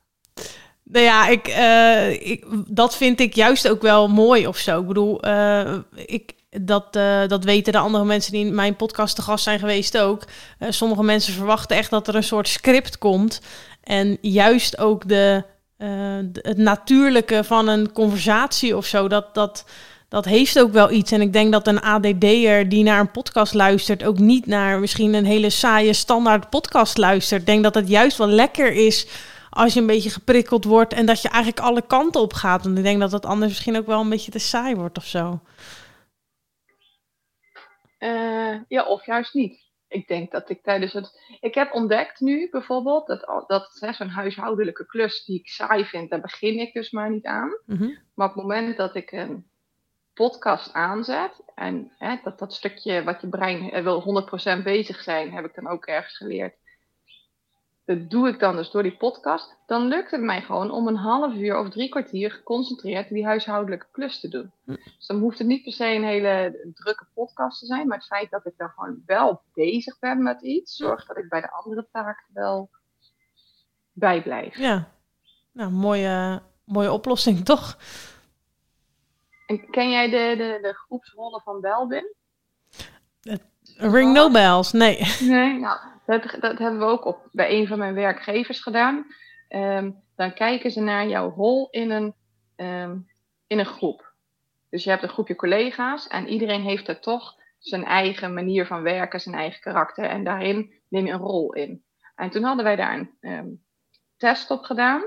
nou 0.84 1.06
ja, 1.06 1.28
ik, 1.28 1.48
uh, 1.48 2.12
ik, 2.12 2.46
dat 2.68 2.96
vind 2.96 3.20
ik 3.20 3.36
juist 3.36 3.68
ook 3.68 3.82
wel 3.82 4.08
mooi 4.08 4.48
of 4.48 4.58
zo. 4.58 4.80
Ik 4.80 4.88
bedoel, 4.88 5.28
uh, 5.28 5.78
ik, 5.96 6.34
dat, 6.50 6.96
uh, 6.96 7.28
dat 7.28 7.44
weten 7.44 7.74
de 7.74 7.80
andere 7.80 8.06
mensen 8.06 8.32
die 8.32 8.46
in 8.46 8.56
mijn 8.56 8.76
podcast 8.76 9.16
te 9.16 9.22
gast 9.22 9.44
zijn 9.44 9.60
geweest 9.60 9.98
ook. 9.98 10.24
sommige 10.70 11.04
mensen 11.04 11.34
verwachten 11.34 11.78
echt 11.78 11.90
dat 11.90 12.08
er 12.08 12.16
een 12.16 12.24
soort 12.24 12.48
script 12.48 12.98
komt. 12.98 13.42
En 13.84 14.18
juist 14.22 14.78
ook 14.78 15.08
de, 15.08 15.44
het 16.34 16.58
natuurlijke 16.58 17.44
van 17.44 17.68
een 17.68 17.92
conversatie 17.92 18.78
of 18.78 18.86
zo, 18.86 19.08
dat, 19.08 19.34
dat, 19.34 19.66
dat 20.14 20.26
heeft 20.26 20.60
ook 20.60 20.72
wel 20.72 20.92
iets. 20.92 21.12
En 21.12 21.22
ik 21.22 21.34
denk 21.34 21.52
dat 21.52 21.68
een 21.68 21.82
ADD'er 21.82 22.70
die 22.70 22.84
naar 22.84 23.00
een 23.00 23.12
podcast 23.12 23.54
luistert, 23.54 24.04
ook 24.04 24.18
niet 24.18 24.46
naar 24.46 24.80
misschien 24.80 25.14
een 25.14 25.26
hele 25.26 25.50
saaie 25.50 25.94
standaard 25.94 26.50
podcast 26.50 26.98
luistert. 26.98 27.42
Ik 27.42 27.48
denk 27.48 27.64
dat 27.64 27.76
het 27.76 27.88
juist 27.88 28.18
wel 28.18 28.28
lekker 28.28 28.72
is 28.72 29.08
als 29.50 29.74
je 29.74 29.80
een 29.80 29.88
beetje 29.88 30.10
geprikkeld 30.10 30.64
wordt 30.64 30.94
en 30.94 31.06
dat 31.06 31.22
je 31.22 31.30
eigenlijk 31.30 31.66
alle 31.66 31.82
kanten 31.88 32.22
op 32.22 32.34
gaat. 32.34 32.64
Want 32.64 32.78
ik 32.78 32.84
denk 32.84 33.00
dat 33.00 33.12
dat 33.12 33.26
anders 33.26 33.52
misschien 33.52 33.78
ook 33.78 33.86
wel 33.86 34.02
een 34.02 34.10
beetje 34.10 34.32
te 34.32 34.40
saai 34.40 34.76
wordt 34.76 34.98
of 34.98 35.06
zo. 35.06 35.40
Uh, 38.00 38.56
ja, 38.68 38.84
of 38.86 39.06
juist 39.06 39.34
niet. 39.34 39.62
Ik 39.88 40.08
denk 40.08 40.32
dat 40.32 40.50
ik 40.50 40.64
tijdens 40.64 40.94
het. 40.94 41.38
Ik 41.40 41.56
heb 41.56 41.74
ontdekt 41.74 42.20
nu 42.20 42.50
bijvoorbeeld 42.52 43.08
dat, 43.08 43.44
dat 43.48 43.96
zo'n 43.96 44.10
huishoudelijke 44.10 44.86
klus 44.86 45.26
die 45.26 45.40
ik 45.40 45.48
saai 45.48 45.86
vind, 45.86 46.10
daar 46.10 46.22
begin 46.22 46.60
ik 46.60 46.74
dus 46.74 46.92
maar 46.92 47.10
niet 47.10 47.26
aan. 47.26 47.58
Mhm. 47.66 47.90
Maar 48.14 48.30
op 48.30 48.34
het 48.34 48.44
moment 48.44 48.78
dat 48.78 48.96
ik 48.96 49.12
een 49.12 49.52
podcast 50.14 50.74
aanzet 50.74 51.44
en 51.56 51.92
hè, 51.98 52.20
dat, 52.24 52.40
dat 52.40 52.54
stukje 52.54 53.04
wat 53.04 53.22
je 53.22 53.28
brein 53.28 53.84
wil 53.84 54.26
100% 54.60 54.64
bezig 54.64 55.02
zijn, 55.02 55.34
heb 55.34 55.46
ik 55.46 55.56
dan 55.56 55.68
ook 55.68 55.86
ergens 55.86 56.18
geleerd 56.18 56.54
dat 57.86 58.10
doe 58.10 58.28
ik 58.28 58.40
dan 58.40 58.56
dus 58.56 58.72
door 58.72 58.84
die 58.84 58.98
podcast, 58.98 59.56
dan 59.66 59.88
lukt 59.88 60.12
het 60.12 60.22
mij 60.22 60.42
gewoon 60.42 60.72
om 60.72 60.88
een 60.88 60.96
half 60.96 61.34
uur 61.34 61.58
of 61.58 61.70
drie 61.70 61.90
kwartier 61.90 62.32
geconcentreerd 62.32 63.10
die 63.10 63.26
huishoudelijke 63.26 63.86
klus 63.92 64.20
te 64.20 64.28
doen. 64.28 64.52
Dus 64.66 65.08
dan 65.08 65.20
hoeft 65.20 65.38
het 65.38 65.48
niet 65.48 65.64
per 65.64 65.72
se 65.74 65.86
een 65.86 66.04
hele 66.04 66.72
drukke 66.74 67.06
podcast 67.14 67.60
te 67.60 67.66
zijn, 67.66 67.88
maar 67.88 67.98
het 67.98 68.08
feit 68.08 68.30
dat 68.30 68.46
ik 68.46 68.54
dan 68.58 68.70
gewoon 68.70 69.02
wel 69.06 69.42
bezig 69.54 70.00
ben 70.00 70.24
met 70.24 70.42
iets, 70.42 70.76
zorgt 70.76 71.08
dat 71.08 71.18
ik 71.18 71.30
bij 71.30 71.42
de 71.42 71.52
andere 71.52 71.88
taak 71.92 72.26
wel 72.34 72.70
bijblijf. 73.92 74.58
Ja, 74.58 74.92
nou, 75.52 75.72
mooie, 75.72 76.42
mooie 76.66 76.92
oplossing 76.92 77.46
toch? 77.46 77.78
En 79.46 79.70
ken 79.70 79.90
jij 79.90 80.10
de, 80.10 80.34
de, 80.38 80.60
de 80.62 80.74
groepsrollen 80.74 81.42
van 81.42 81.62
Belbin? 81.62 82.16
Ring 83.78 84.14
no 84.14 84.32
bells, 84.32 84.72
nee. 84.72 84.98
Nee, 85.20 85.60
nou, 85.60 85.80
dat, 86.06 86.38
dat 86.40 86.58
hebben 86.60 86.80
we 86.80 86.86
ook 86.86 87.06
op, 87.06 87.28
bij 87.32 87.60
een 87.60 87.68
van 87.68 87.78
mijn 87.78 87.94
werkgevers 87.94 88.60
gedaan. 88.60 89.06
Ehm, 89.48 89.92
dan 90.16 90.34
kijken 90.34 90.72
ze 90.72 90.82
naar 90.82 91.08
jouw 91.08 91.30
rol 91.30 91.68
in 91.70 91.92
een, 91.92 92.14
um, 92.56 93.08
in 93.48 93.60
een 93.60 93.66
groep. 93.66 94.14
Dus 94.70 94.84
je 94.84 94.90
hebt 94.90 95.04
een 95.04 95.10
groepje 95.10 95.36
collega's 95.36 96.08
en 96.08 96.28
iedereen 96.28 96.62
heeft 96.62 96.88
er 96.88 97.00
toch 97.00 97.36
zijn 97.60 97.86
eigen 97.86 98.34
manier 98.34 98.66
van 98.66 98.82
werken, 98.82 99.20
zijn 99.20 99.36
eigen 99.36 99.62
karakter. 99.62 100.06
En 100.06 100.24
daarin 100.24 100.74
neem 100.90 101.06
je 101.06 101.12
een 101.12 101.20
rol 101.20 101.54
in. 101.54 101.84
En 102.16 102.30
toen 102.30 102.44
hadden 102.44 102.64
wij 102.66 102.76
daar 102.76 102.94
een 102.94 103.12
ehm, 103.20 103.48
test 104.18 104.52
op 104.52 104.64
gedaan. 104.64 105.04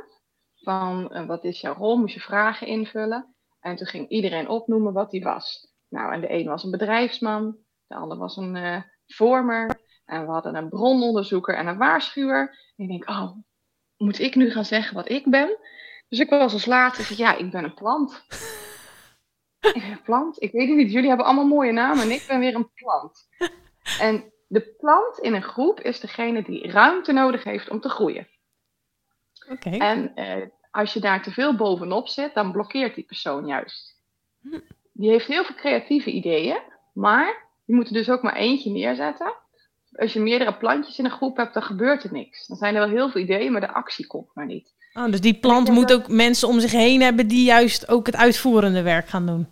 Van 0.56 1.10
uh, 1.12 1.26
wat 1.26 1.44
is 1.44 1.60
jouw 1.60 1.74
rol? 1.74 1.96
Moest 1.96 2.14
je 2.14 2.20
vragen 2.20 2.66
invullen. 2.66 3.34
En 3.66 3.76
toen 3.76 3.86
ging 3.86 4.08
iedereen 4.08 4.48
opnoemen 4.48 4.92
wat 4.92 5.12
hij 5.12 5.20
was. 5.20 5.72
Nou, 5.88 6.12
en 6.12 6.20
de 6.20 6.32
een 6.32 6.46
was 6.46 6.64
een 6.64 6.70
bedrijfsman, 6.70 7.56
de 7.86 7.94
ander 7.94 8.18
was 8.18 8.36
een 8.36 8.54
uh, 8.56 8.82
vormer. 9.06 9.80
En 10.04 10.26
we 10.26 10.32
hadden 10.32 10.54
een 10.54 10.68
brononderzoeker 10.68 11.54
en 11.56 11.66
een 11.66 11.78
waarschuwer. 11.78 12.72
En 12.76 12.84
ik 12.84 12.88
denk, 12.88 13.08
oh, 13.08 13.32
moet 13.96 14.18
ik 14.18 14.34
nu 14.34 14.50
gaan 14.50 14.64
zeggen 14.64 14.94
wat 14.94 15.08
ik 15.08 15.30
ben? 15.30 15.58
Dus 16.08 16.18
ik 16.18 16.30
was 16.30 16.52
als 16.52 16.66
laatste, 16.66 17.16
ja, 17.16 17.36
ik 17.36 17.50
ben 17.50 17.64
een 17.64 17.74
plant. 17.74 18.24
een 19.60 20.02
plant? 20.02 20.42
Ik 20.42 20.52
weet 20.52 20.68
het 20.68 20.76
niet, 20.76 20.92
jullie 20.92 21.08
hebben 21.08 21.26
allemaal 21.26 21.46
mooie 21.46 21.72
namen 21.72 22.02
en 22.02 22.10
ik 22.10 22.24
ben 22.28 22.38
weer 22.38 22.54
een 22.54 22.70
plant. 22.74 23.28
En 24.00 24.32
de 24.48 24.74
plant 24.76 25.18
in 25.18 25.34
een 25.34 25.42
groep 25.42 25.80
is 25.80 26.00
degene 26.00 26.42
die 26.42 26.70
ruimte 26.70 27.12
nodig 27.12 27.44
heeft 27.44 27.70
om 27.70 27.80
te 27.80 27.88
groeien. 27.88 28.28
Oké. 29.48 29.70
En 29.70 30.12
uh, 30.14 30.46
als 30.76 30.92
je 30.92 31.00
daar 31.00 31.22
te 31.22 31.30
veel 31.30 31.56
bovenop 31.56 32.08
zit, 32.08 32.34
dan 32.34 32.52
blokkeert 32.52 32.94
die 32.94 33.04
persoon 33.04 33.46
juist. 33.46 33.96
Hm. 34.42 34.58
Die 34.92 35.10
heeft 35.10 35.26
heel 35.26 35.44
veel 35.44 35.54
creatieve 35.54 36.10
ideeën, 36.10 36.58
maar 36.94 37.44
je 37.64 37.74
moet 37.74 37.86
er 37.86 37.92
dus 37.92 38.10
ook 38.10 38.22
maar 38.22 38.36
eentje 38.36 38.70
neerzetten. 38.70 39.34
Als 39.92 40.12
je 40.12 40.20
meerdere 40.20 40.56
plantjes 40.56 40.98
in 40.98 41.04
een 41.04 41.10
groep 41.10 41.36
hebt, 41.36 41.54
dan 41.54 41.62
gebeurt 41.62 42.04
er 42.04 42.12
niks. 42.12 42.46
Dan 42.46 42.56
zijn 42.56 42.74
er 42.74 42.80
wel 42.80 42.96
heel 42.96 43.10
veel 43.10 43.20
ideeën, 43.20 43.52
maar 43.52 43.60
de 43.60 43.72
actie 43.72 44.06
komt 44.06 44.30
maar 44.34 44.46
niet. 44.46 44.74
Oh, 44.92 45.10
dus 45.10 45.20
die 45.20 45.38
plant 45.38 45.70
moet 45.70 45.92
ook 45.92 46.08
mensen 46.08 46.48
om 46.48 46.60
zich 46.60 46.72
heen 46.72 47.00
hebben 47.02 47.28
die 47.28 47.44
juist 47.44 47.88
ook 47.88 48.06
het 48.06 48.16
uitvoerende 48.16 48.82
werk 48.82 49.08
gaan 49.08 49.26
doen. 49.26 49.46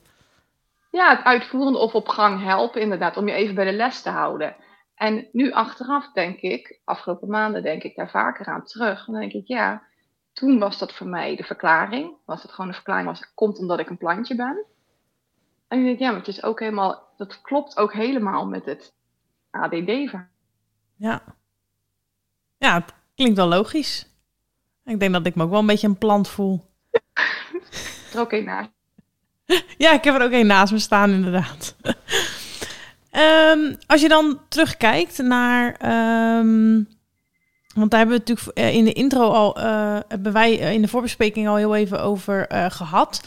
Ja, 0.90 1.16
het 1.16 1.24
uitvoerende 1.24 1.78
of 1.78 1.94
op 1.94 2.08
gang 2.08 2.42
helpen, 2.42 2.80
inderdaad, 2.80 3.16
om 3.16 3.28
je 3.28 3.34
even 3.34 3.54
bij 3.54 3.64
de 3.64 3.72
les 3.72 4.02
te 4.02 4.10
houden. 4.10 4.56
En 4.94 5.28
nu 5.32 5.52
achteraf 5.52 6.12
denk 6.12 6.40
ik, 6.40 6.80
afgelopen 6.84 7.28
maanden 7.28 7.62
denk 7.62 7.82
ik 7.82 7.96
daar 7.96 8.10
vaker 8.10 8.46
aan 8.46 8.64
terug. 8.64 9.04
Dan 9.04 9.20
denk 9.20 9.32
ik, 9.32 9.46
ja, 9.46 9.82
toen 10.34 10.58
was 10.58 10.78
dat 10.78 10.94
voor 10.94 11.06
mij 11.06 11.36
de 11.36 11.44
verklaring. 11.44 12.12
Was 12.24 12.42
het 12.42 12.50
gewoon 12.50 12.68
een 12.68 12.74
verklaring, 12.74 13.06
was 13.06 13.20
het 13.20 13.32
komt 13.34 13.58
omdat 13.58 13.78
ik 13.78 13.90
een 13.90 13.98
plantje 13.98 14.34
ben. 14.34 14.64
En 15.68 15.78
ik 15.78 15.84
denk, 15.84 15.98
ja, 15.98 16.08
maar 16.08 16.18
het 16.18 16.28
is 16.28 16.42
ook 16.42 16.60
helemaal, 16.60 17.12
dat 17.16 17.40
klopt 17.40 17.76
ook 17.76 17.92
helemaal 17.92 18.46
met 18.46 18.64
het 18.64 18.94
ADD-verhaal. 19.50 20.26
Ja. 20.96 21.22
Ja, 22.58 22.74
het 22.74 22.92
klinkt 23.14 23.36
wel 23.36 23.48
logisch. 23.48 24.08
Ik 24.84 25.00
denk 25.00 25.12
dat 25.12 25.26
ik 25.26 25.34
me 25.34 25.42
ook 25.42 25.50
wel 25.50 25.60
een 25.60 25.66
beetje 25.66 25.86
een 25.86 25.98
plant 25.98 26.28
voel. 26.28 26.60
er 28.12 28.20
ook 28.20 28.32
één 28.32 28.44
naast. 28.44 28.70
Ja, 29.78 29.92
ik 29.92 30.04
heb 30.04 30.14
er 30.14 30.22
ook 30.22 30.30
één 30.30 30.46
naast 30.46 30.72
me 30.72 30.78
staan, 30.78 31.10
inderdaad. 31.10 31.76
um, 33.12 33.76
als 33.86 34.00
je 34.00 34.08
dan 34.08 34.40
terugkijkt 34.48 35.18
naar. 35.18 35.76
Um, 36.38 36.93
want 37.74 37.90
daar 37.90 38.00
hebben 38.00 38.18
we 38.18 38.24
natuurlijk 38.26 38.58
eh, 38.58 38.74
in 38.74 38.84
de 38.84 38.92
intro 38.92 39.30
al. 39.30 39.58
Uh, 39.58 39.98
hebben 40.08 40.32
wij 40.32 40.54
in 40.54 40.82
de 40.82 40.88
voorbespreking 40.88 41.48
al 41.48 41.56
heel 41.56 41.74
even 41.74 42.02
over 42.02 42.46
gehad. 42.70 43.20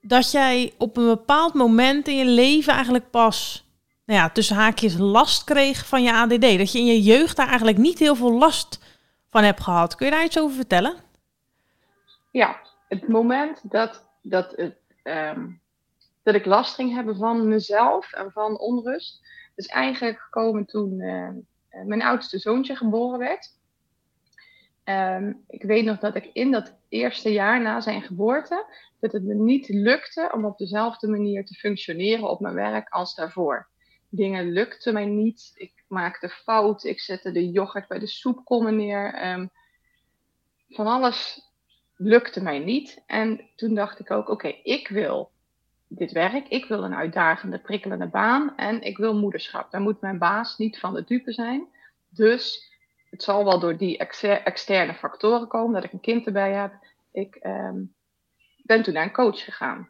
Dat 0.00 0.30
jij 0.30 0.72
op 0.78 0.96
een 0.96 1.06
bepaald 1.06 1.54
moment 1.54 2.08
in 2.08 2.16
je 2.16 2.24
leven 2.24 2.72
eigenlijk 2.72 3.10
pas 3.10 3.66
nou 4.08 4.20
ja, 4.20 4.30
tussen 4.30 4.56
haakjes 4.56 4.98
last 4.98 5.44
kreeg 5.44 5.86
van 5.86 6.02
je 6.02 6.12
ADD. 6.12 6.58
Dat 6.58 6.72
je 6.72 6.78
in 6.78 6.86
je 6.86 7.02
jeugd 7.02 7.36
daar 7.36 7.46
eigenlijk 7.46 7.78
niet 7.78 7.98
heel 7.98 8.14
veel 8.14 8.32
last 8.32 8.84
van 9.30 9.44
hebt 9.44 9.62
gehad. 9.62 9.94
Kun 9.94 10.06
je 10.06 10.12
daar 10.12 10.24
iets 10.24 10.38
over 10.38 10.56
vertellen? 10.56 10.94
Ja, 12.30 12.60
het 12.88 13.08
moment 13.08 13.70
dat, 13.70 14.04
dat, 14.22 14.52
het, 14.56 14.76
um, 15.04 15.60
dat 16.22 16.34
ik 16.34 16.44
last 16.44 16.74
ging 16.74 16.94
hebben 16.94 17.16
van 17.16 17.48
mezelf 17.48 18.12
en 18.12 18.30
van 18.32 18.58
onrust, 18.58 19.20
is 19.54 19.66
eigenlijk 19.66 20.18
gekomen 20.18 20.66
toen 20.66 21.00
mijn 21.86 22.02
oudste 22.02 22.38
zoontje 22.38 22.76
geboren 22.76 23.18
werd. 23.18 23.56
Um, 24.84 25.44
ik 25.48 25.62
weet 25.62 25.84
nog 25.84 25.98
dat 25.98 26.14
ik 26.14 26.30
in 26.32 26.50
dat 26.50 26.78
eerste 26.88 27.32
jaar 27.32 27.62
na 27.62 27.80
zijn 27.80 28.02
geboorte, 28.02 28.66
dat 29.00 29.12
het 29.12 29.24
me 29.24 29.34
niet 29.34 29.68
lukte 29.68 30.30
om 30.34 30.44
op 30.44 30.58
dezelfde 30.58 31.08
manier 31.08 31.44
te 31.44 31.54
functioneren 31.54 32.30
op 32.30 32.40
mijn 32.40 32.54
werk 32.54 32.88
als 32.88 33.14
daarvoor 33.14 33.68
dingen 34.08 34.52
lukten 34.52 34.92
mij 34.92 35.06
niet. 35.06 35.52
Ik 35.54 35.84
maakte 35.88 36.28
fout. 36.28 36.84
Ik 36.84 37.00
zette 37.00 37.32
de 37.32 37.50
yoghurt 37.50 37.88
bij 37.88 37.98
de 37.98 38.06
soepkommen 38.06 38.76
neer. 38.76 39.32
Um, 39.32 39.50
van 40.68 40.86
alles 40.86 41.40
lukte 41.96 42.42
mij 42.42 42.58
niet. 42.58 43.02
En 43.06 43.50
toen 43.56 43.74
dacht 43.74 43.98
ik 43.98 44.10
ook: 44.10 44.28
oké, 44.28 44.48
ik 44.48 44.88
wil 44.88 45.30
dit 45.88 46.12
werk. 46.12 46.48
Ik 46.48 46.64
wil 46.64 46.84
een 46.84 46.94
uitdagende, 46.94 47.58
prikkelende 47.58 48.06
baan. 48.06 48.56
En 48.56 48.82
ik 48.82 48.96
wil 48.96 49.18
moederschap. 49.18 49.70
Daar 49.70 49.80
moet 49.80 50.00
mijn 50.00 50.18
baas 50.18 50.58
niet 50.58 50.78
van 50.78 50.94
de 50.94 51.04
dupe 51.04 51.32
zijn. 51.32 51.66
Dus 52.08 52.72
het 53.10 53.22
zal 53.22 53.44
wel 53.44 53.60
door 53.60 53.76
die 53.76 53.98
externe 54.44 54.94
factoren 54.94 55.48
komen 55.48 55.74
dat 55.74 55.84
ik 55.84 55.92
een 55.92 56.00
kind 56.00 56.26
erbij 56.26 56.52
heb. 56.52 56.72
Ik 57.12 57.38
um, 57.42 57.94
ben 58.62 58.82
toen 58.82 58.94
naar 58.94 59.04
een 59.04 59.12
coach 59.12 59.44
gegaan 59.44 59.88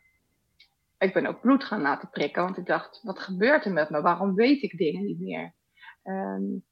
ik 0.99 1.13
ben 1.13 1.27
ook 1.27 1.41
bloed 1.41 1.65
gaan 1.65 1.81
laten 1.81 2.11
prikken, 2.11 2.43
want 2.43 2.57
ik 2.57 2.67
dacht, 2.67 3.01
wat 3.03 3.19
gebeurt 3.19 3.65
er 3.65 3.73
met 3.73 3.91
me? 3.91 4.01
Waarom 4.01 4.35
weet 4.35 4.63
ik 4.63 4.79
dingen 4.79 5.05
niet 5.05 5.21
meer? 5.21 5.55
Um, 6.05 6.65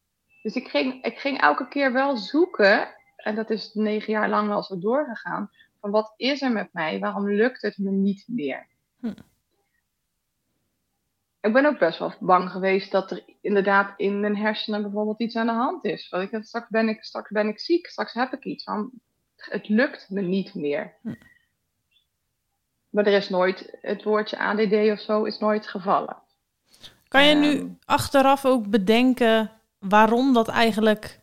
dus 0.43 0.55
ik 0.55 0.69
ging, 0.69 1.05
ik 1.05 1.19
ging 1.19 1.41
elke 1.41 1.69
keer 1.69 1.93
wel 1.93 2.17
zoeken, 2.17 2.89
en 3.17 3.35
dat 3.35 3.51
is 3.51 3.75
negen 3.75 4.13
jaar 4.13 4.29
lang 4.29 4.49
wel 4.49 4.63
zo 4.63 4.79
doorgegaan, 4.79 5.51
van 5.81 5.91
wat 5.91 6.15
is 6.17 6.43
er 6.43 6.53
met 6.53 6.73
mij? 6.73 6.99
Waarom 6.99 7.31
lukt 7.31 7.63
het 7.63 7.79
me 7.79 7.91
niet 7.91 8.25
meer? 8.27 8.67
Hm. 9.01 9.13
Ik 11.41 11.53
ben 11.53 11.67
ook 11.67 11.79
best 11.79 11.99
wel 11.99 12.15
bang 12.21 12.51
geweest 12.51 12.91
dat 12.91 13.11
er 13.11 13.25
inderdaad 13.41 13.95
in 13.97 14.21
mijn 14.21 14.37
hersenen 14.37 14.83
bijvoorbeeld 14.83 15.21
iets 15.21 15.37
aan 15.37 15.47
de 15.47 15.53
hand 15.53 15.85
is. 15.85 16.09
Want 16.09 16.33
ik, 16.33 16.45
straks, 16.45 16.69
ben 16.69 16.89
ik, 16.89 17.05
straks 17.05 17.31
ben 17.31 17.49
ik 17.49 17.61
ziek, 17.61 17.87
straks 17.87 18.13
heb 18.13 18.33
ik 18.33 18.45
iets 18.45 18.65
van, 18.65 18.91
het 19.37 19.69
lukt 19.69 20.07
me 20.11 20.21
niet 20.21 20.55
meer. 20.55 20.95
Hm. 21.03 21.15
Maar 22.91 23.07
er 23.07 23.13
is 23.13 23.29
nooit, 23.29 23.77
het 23.81 24.03
woordje 24.03 24.39
ADD 24.39 24.73
of 24.73 25.01
zo 25.01 25.25
is 25.25 25.39
nooit 25.39 25.67
gevallen. 25.67 26.17
Kan 27.09 27.27
je 27.27 27.35
nu 27.35 27.59
ehm. 27.59 27.69
achteraf 27.85 28.45
ook 28.45 28.71
bedenken 28.71 29.51
waarom 29.79 30.33
dat 30.33 30.49
eigenlijk, 30.49 31.21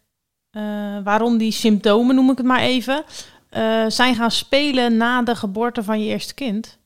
uh, 0.51 1.03
waarom 1.03 1.37
die 1.37 1.51
symptomen, 1.51 2.15
noem 2.15 2.29
ik 2.29 2.37
het 2.37 2.45
maar 2.45 2.59
even, 2.59 3.03
uh, 3.51 3.85
zijn 3.87 4.15
gaan 4.15 4.31
spelen 4.31 4.97
na 4.97 5.21
de 5.21 5.35
geboorte 5.35 5.83
van 5.83 6.03
je 6.03 6.09
eerste 6.09 6.33
kind? 6.33 6.81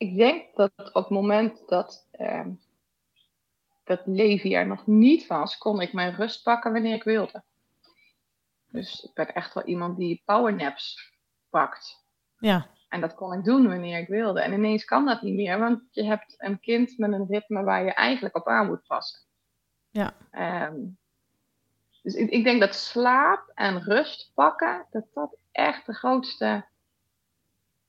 Ik 0.00 0.16
denk 0.16 0.56
dat 0.56 0.72
op 0.76 1.02
het 1.02 1.08
moment 1.10 1.68
dat 1.68 2.08
uh, 2.20 2.46
dat 3.84 4.00
Levi 4.04 4.54
er 4.54 4.66
nog 4.66 4.86
niet 4.86 5.26
was, 5.26 5.58
kon 5.58 5.80
ik 5.80 5.92
mijn 5.92 6.14
rust 6.14 6.42
pakken 6.42 6.72
wanneer 6.72 6.94
ik 6.94 7.02
wilde. 7.02 7.42
Dus 8.66 9.02
ik 9.02 9.14
ben 9.14 9.34
echt 9.34 9.54
wel 9.54 9.64
iemand 9.64 9.96
die 9.96 10.22
powernaps 10.24 11.12
pakt. 11.50 12.04
Ja. 12.38 12.66
En 12.88 13.00
dat 13.00 13.14
kon 13.14 13.32
ik 13.32 13.44
doen 13.44 13.68
wanneer 13.68 13.98
ik 13.98 14.08
wilde. 14.08 14.40
En 14.40 14.52
ineens 14.52 14.84
kan 14.84 15.06
dat 15.06 15.22
niet 15.22 15.34
meer, 15.34 15.58
want 15.58 15.82
je 15.90 16.04
hebt 16.04 16.34
een 16.38 16.60
kind 16.60 16.98
met 16.98 17.12
een 17.12 17.26
ritme 17.26 17.62
waar 17.62 17.84
je 17.84 17.92
eigenlijk 17.92 18.36
op 18.36 18.46
aan 18.46 18.66
moet 18.66 18.86
passen. 18.86 19.20
Ja. 19.90 20.14
Um, 20.66 20.98
dus 22.02 22.14
ik, 22.14 22.30
ik, 22.30 22.44
denk 22.44 22.60
dat 22.60 22.74
slaap 22.74 23.50
en 23.54 23.82
rust 23.82 24.30
pakken, 24.34 24.86
dat 24.90 25.04
dat 25.14 25.36
echt 25.52 25.86
de 25.86 25.94
grootste, 25.94 26.66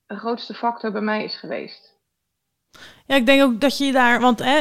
de 0.06 0.18
grootste 0.18 0.54
factor 0.54 0.92
bij 0.92 1.02
mij 1.02 1.24
is 1.24 1.36
geweest. 1.36 2.00
Ja, 3.06 3.16
ik 3.16 3.26
denk 3.26 3.42
ook 3.42 3.62
dat 3.62 3.78
je 3.78 3.92
daar, 3.92 4.20
want 4.20 4.40
hè, 4.40 4.60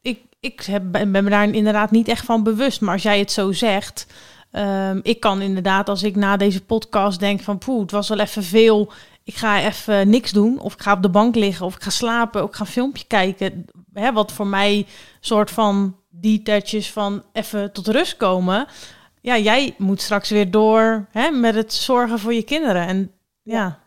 ik, 0.00 0.20
ik 0.40 0.60
heb, 0.60 0.82
ben 0.90 1.10
me 1.10 1.30
daar 1.30 1.48
inderdaad 1.48 1.90
niet 1.90 2.08
echt 2.08 2.24
van 2.24 2.42
bewust. 2.42 2.80
Maar 2.80 2.92
als 2.92 3.02
jij 3.02 3.18
het 3.18 3.32
zo 3.32 3.52
zegt, 3.52 4.06
um, 4.52 5.00
ik 5.02 5.20
kan 5.20 5.40
inderdaad 5.40 5.88
als 5.88 6.02
ik 6.02 6.16
na 6.16 6.36
deze 6.36 6.64
podcast 6.64 7.20
denk 7.20 7.40
van 7.40 7.58
poeh, 7.58 7.80
het 7.80 7.90
was 7.90 8.08
wel 8.08 8.18
even 8.18 8.44
veel 8.44 8.92
ik 9.28 9.34
ga 9.34 9.60
even 9.60 10.10
niks 10.10 10.30
doen, 10.30 10.58
of 10.60 10.72
ik 10.72 10.82
ga 10.82 10.92
op 10.92 11.02
de 11.02 11.08
bank 11.08 11.34
liggen, 11.34 11.66
of 11.66 11.74
ik 11.74 11.82
ga 11.82 11.90
slapen, 11.90 12.42
of 12.42 12.48
ik 12.48 12.54
ga 12.54 12.60
een 12.60 12.66
filmpje 12.66 13.04
kijken. 13.06 13.64
Hè, 13.92 14.12
wat 14.12 14.32
voor 14.32 14.46
mij 14.46 14.86
soort 15.20 15.50
van 15.50 15.96
detaches 16.08 16.92
van 16.92 17.22
even 17.32 17.72
tot 17.72 17.86
rust 17.86 18.16
komen. 18.16 18.66
Ja, 19.20 19.38
jij 19.38 19.74
moet 19.78 20.00
straks 20.00 20.30
weer 20.30 20.50
door 20.50 21.06
hè, 21.10 21.30
met 21.30 21.54
het 21.54 21.72
zorgen 21.72 22.18
voor 22.18 22.34
je 22.34 22.42
kinderen. 22.42 22.86
En. 22.86 23.12
Ja, 23.42 23.78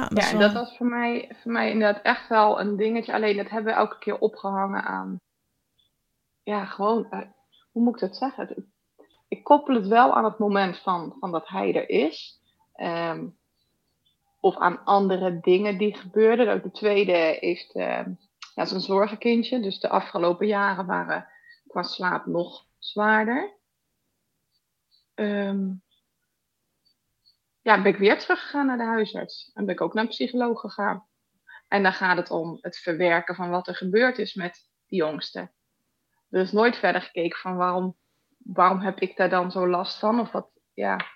dat, 0.00 0.22
ja, 0.22 0.30
en 0.30 0.38
dat 0.38 0.52
was 0.52 0.76
voor 0.76 0.86
mij, 0.86 1.36
voor 1.42 1.52
mij 1.52 1.70
inderdaad 1.70 2.02
echt 2.02 2.28
wel 2.28 2.60
een 2.60 2.76
dingetje. 2.76 3.12
Alleen 3.12 3.36
dat 3.36 3.48
hebben 3.48 3.72
we 3.72 3.78
elke 3.78 3.98
keer 3.98 4.18
opgehangen 4.18 4.84
aan. 4.84 5.20
Ja, 6.42 6.64
gewoon. 6.64 7.06
Uh, 7.10 7.20
hoe 7.72 7.82
moet 7.82 7.94
ik 7.94 8.00
dat 8.00 8.16
zeggen? 8.16 8.72
Ik 9.28 9.44
koppel 9.44 9.74
het 9.74 9.86
wel 9.86 10.14
aan 10.14 10.24
het 10.24 10.38
moment 10.38 10.78
van, 10.78 11.16
van 11.20 11.32
dat 11.32 11.48
hij 11.48 11.74
er 11.74 11.88
is. 11.88 12.40
Um, 12.76 13.36
of 14.40 14.56
aan 14.56 14.84
andere 14.84 15.40
dingen 15.40 15.78
die 15.78 15.96
gebeurden. 15.96 16.52
Ook 16.52 16.62
de 16.62 16.70
tweede 16.70 17.36
heeft, 17.40 17.74
uh, 17.74 18.06
ja, 18.54 18.70
een 18.70 18.80
zorgenkindje. 18.80 19.60
Dus 19.60 19.80
de 19.80 19.88
afgelopen 19.88 20.46
jaren 20.46 20.86
waren 20.86 21.28
qua 21.66 21.82
slaap 21.82 22.26
nog 22.26 22.64
zwaarder. 22.78 23.56
Um, 25.14 25.82
ja, 27.68 27.82
ben 27.82 27.92
ik 27.92 27.98
weer 27.98 28.18
teruggegaan 28.18 28.66
naar 28.66 28.76
de 28.76 28.84
huisarts. 28.84 29.50
En 29.54 29.64
ben 29.64 29.74
ik 29.74 29.80
ook 29.80 29.94
naar 29.94 30.04
een 30.04 30.10
psycholoog 30.10 30.60
gegaan. 30.60 31.06
En 31.68 31.82
dan 31.82 31.92
gaat 31.92 32.16
het 32.16 32.30
om 32.30 32.58
het 32.60 32.78
verwerken 32.78 33.34
van 33.34 33.50
wat 33.50 33.68
er 33.68 33.76
gebeurd 33.76 34.18
is 34.18 34.34
met 34.34 34.68
die 34.86 34.98
jongste. 34.98 35.50
Er 36.30 36.40
is 36.40 36.52
nooit 36.52 36.76
verder 36.76 37.02
gekeken 37.02 37.38
van 37.38 37.56
waarom, 37.56 37.96
waarom 38.38 38.80
heb 38.80 39.00
ik 39.00 39.16
daar 39.16 39.30
dan 39.30 39.50
zo 39.50 39.68
last 39.68 39.98
van? 39.98 40.20
Of 40.20 40.32
wat, 40.32 40.48
ja. 40.74 41.06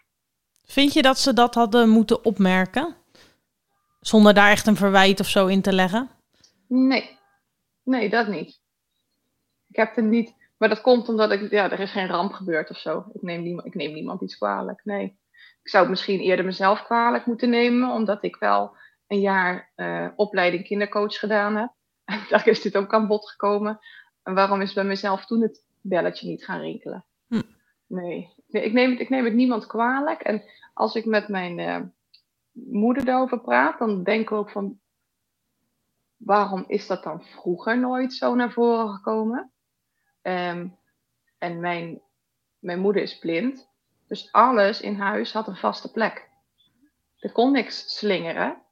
Vind 0.64 0.92
je 0.92 1.02
dat 1.02 1.18
ze 1.18 1.32
dat 1.32 1.54
hadden 1.54 1.88
moeten 1.88 2.24
opmerken? 2.24 2.96
Zonder 4.00 4.34
daar 4.34 4.50
echt 4.50 4.66
een 4.66 4.76
verwijt 4.76 5.20
of 5.20 5.28
zo 5.28 5.46
in 5.46 5.62
te 5.62 5.72
leggen? 5.72 6.10
Nee, 6.66 7.18
nee, 7.82 8.10
dat 8.10 8.28
niet. 8.28 8.60
Ik 9.68 9.76
heb 9.76 9.96
er 9.96 10.02
niet. 10.02 10.34
Maar 10.56 10.68
dat 10.68 10.80
komt 10.80 11.08
omdat 11.08 11.30
ik, 11.30 11.50
ja, 11.50 11.70
er 11.70 11.80
is 11.80 11.90
geen 11.90 12.08
ramp 12.08 12.32
gebeurd 12.32 12.70
of 12.70 12.78
zo. 12.78 13.04
Ik 13.12 13.22
neem, 13.22 13.42
niemand, 13.42 13.66
ik 13.66 13.74
neem 13.74 13.92
niemand 13.92 14.22
iets 14.22 14.36
kwalijk. 14.36 14.80
Nee. 14.84 15.20
Ik 15.62 15.68
zou 15.70 15.82
het 15.82 15.92
misschien 15.92 16.20
eerder 16.20 16.44
mezelf 16.44 16.82
kwalijk 16.82 17.26
moeten 17.26 17.50
nemen, 17.50 17.90
omdat 17.90 18.22
ik 18.24 18.36
wel 18.36 18.76
een 19.06 19.20
jaar 19.20 19.72
uh, 19.76 20.08
opleiding 20.16 20.64
kindercoach 20.64 21.18
gedaan 21.18 21.56
heb. 21.56 21.72
En 22.04 22.20
daar 22.28 22.48
is 22.48 22.62
dit 22.62 22.76
ook 22.76 22.94
aan 22.94 23.06
bod 23.06 23.30
gekomen. 23.30 23.78
En 24.22 24.34
waarom 24.34 24.60
is 24.60 24.72
bij 24.72 24.84
mezelf 24.84 25.26
toen 25.26 25.42
het 25.42 25.66
belletje 25.80 26.28
niet 26.28 26.44
gaan 26.44 26.60
rinkelen? 26.60 27.04
Hm. 27.26 27.42
Nee, 27.86 28.34
ik, 28.48 28.72
neem 28.72 28.90
het, 28.90 29.00
ik 29.00 29.08
neem 29.08 29.24
het 29.24 29.34
niemand 29.34 29.66
kwalijk. 29.66 30.20
En 30.20 30.42
als 30.74 30.94
ik 30.94 31.04
met 31.04 31.28
mijn 31.28 31.58
uh, 31.58 31.80
moeder 32.52 33.04
daarover 33.04 33.40
praat, 33.40 33.78
dan 33.78 34.02
denken 34.02 34.36
we 34.36 34.42
ook 34.42 34.50
van, 34.50 34.80
waarom 36.16 36.64
is 36.66 36.86
dat 36.86 37.02
dan 37.02 37.22
vroeger 37.22 37.78
nooit 37.78 38.12
zo 38.12 38.34
naar 38.34 38.52
voren 38.52 38.94
gekomen? 38.94 39.52
Um, 40.22 40.78
en 41.38 41.60
mijn, 41.60 42.02
mijn 42.58 42.80
moeder 42.80 43.02
is 43.02 43.18
blind. 43.18 43.70
Dus 44.12 44.32
alles 44.32 44.80
in 44.80 45.00
huis 45.00 45.32
had 45.32 45.46
een 45.46 45.56
vaste 45.56 45.90
plek. 45.90 46.28
Er 47.18 47.32
kon 47.32 47.52
niks 47.52 47.98
slingeren. 47.98 48.62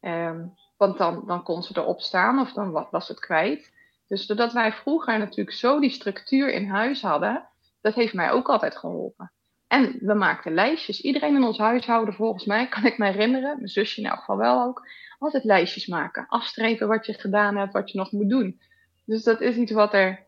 Um, 0.00 0.54
want 0.76 0.98
dan, 0.98 1.22
dan 1.26 1.42
kon 1.42 1.62
ze 1.62 1.78
erop 1.78 2.00
staan 2.00 2.38
of 2.38 2.52
dan 2.52 2.86
was 2.90 3.08
het 3.08 3.20
kwijt. 3.20 3.72
Dus 4.08 4.26
doordat 4.26 4.52
wij 4.52 4.72
vroeger 4.72 5.18
natuurlijk 5.18 5.56
zo 5.56 5.80
die 5.80 5.90
structuur 5.90 6.52
in 6.52 6.68
huis 6.68 7.02
hadden, 7.02 7.48
dat 7.80 7.94
heeft 7.94 8.14
mij 8.14 8.30
ook 8.30 8.48
altijd 8.48 8.76
geholpen. 8.76 9.32
En 9.66 9.96
we 10.00 10.14
maakten 10.14 10.54
lijstjes. 10.54 11.00
Iedereen 11.00 11.34
in 11.34 11.44
ons 11.44 11.58
huishouden, 11.58 12.14
volgens 12.14 12.44
mij, 12.44 12.68
kan 12.74 12.84
ik 12.84 12.98
me 12.98 13.06
herinneren, 13.06 13.56
mijn 13.56 13.68
zusje 13.68 14.00
in 14.00 14.08
elk 14.08 14.18
geval 14.18 14.36
wel 14.36 14.62
ook, 14.62 14.88
altijd 15.18 15.44
lijstjes 15.44 15.86
maken. 15.86 16.26
Afstrepen 16.28 16.88
wat 16.88 17.06
je 17.06 17.12
gedaan 17.12 17.56
hebt, 17.56 17.72
wat 17.72 17.90
je 17.90 17.98
nog 17.98 18.12
moet 18.12 18.30
doen. 18.30 18.60
Dus 19.04 19.22
dat 19.22 19.40
is 19.40 19.56
iets 19.56 19.72
wat 19.72 19.94
er. 19.94 20.26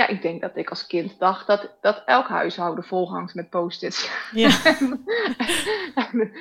Ja, 0.00 0.06
ik 0.06 0.22
denk 0.22 0.40
dat 0.40 0.56
ik 0.56 0.70
als 0.70 0.86
kind 0.86 1.18
dacht 1.18 1.46
dat, 1.46 1.70
dat 1.80 2.02
elk 2.06 2.28
huishouden 2.28 2.84
volhangt 2.84 3.34
met 3.34 3.50
post-its. 3.50 4.10
Ja. 4.32 4.48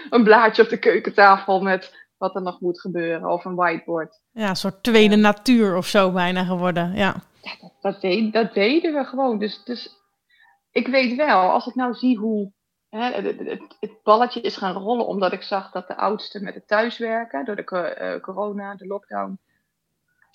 een 0.10 0.24
blaadje 0.24 0.64
op 0.64 0.70
de 0.70 0.80
keukentafel 0.80 1.62
met 1.62 2.08
wat 2.18 2.36
er 2.36 2.42
nog 2.42 2.60
moet 2.60 2.82
gebeuren, 2.82 3.30
of 3.30 3.46
een 3.46 3.56
whiteboard. 3.56 4.20
Ja, 4.32 4.50
een 4.50 4.56
soort 4.56 4.84
tweede 4.84 5.16
natuur 5.16 5.76
of 5.76 5.88
zo 5.88 6.12
bijna 6.12 6.44
geworden. 6.44 6.96
Ja, 6.96 7.16
ja 7.42 7.52
dat, 7.62 7.72
dat, 7.82 8.02
deed, 8.02 8.34
dat 8.34 8.54
deden 8.54 8.94
we 8.94 9.04
gewoon. 9.04 9.40
Dus, 9.40 9.64
dus 9.64 9.96
ik 10.72 10.88
weet 10.88 11.16
wel, 11.16 11.52
als 11.52 11.68
ik 11.68 11.76
nou 11.76 11.94
zie 11.94 12.18
hoe 12.18 12.52
hè, 12.90 13.12
het, 13.12 13.40
het, 13.40 13.76
het, 13.80 14.04
balletje 14.04 14.42
is 14.42 14.58
gaan 14.58 14.76
rollen, 14.76 15.08
omdat 15.08 15.34
ik 15.34 15.44
zag 15.44 15.72
dat 15.72 15.88
de 15.88 15.98
oudste 15.98 16.44
met 16.44 16.54
het 16.54 16.68
thuiswerken, 16.68 17.46
door 17.46 17.56
de 17.56 17.98
uh, 18.02 18.22
corona, 18.22 18.76
de 18.76 18.88
lockdown, 18.88 19.40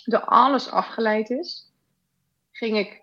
door 0.04 0.24
alles 0.24 0.70
afgeleid 0.70 1.30
is, 1.30 1.72
ging 2.50 2.78
ik 2.78 3.02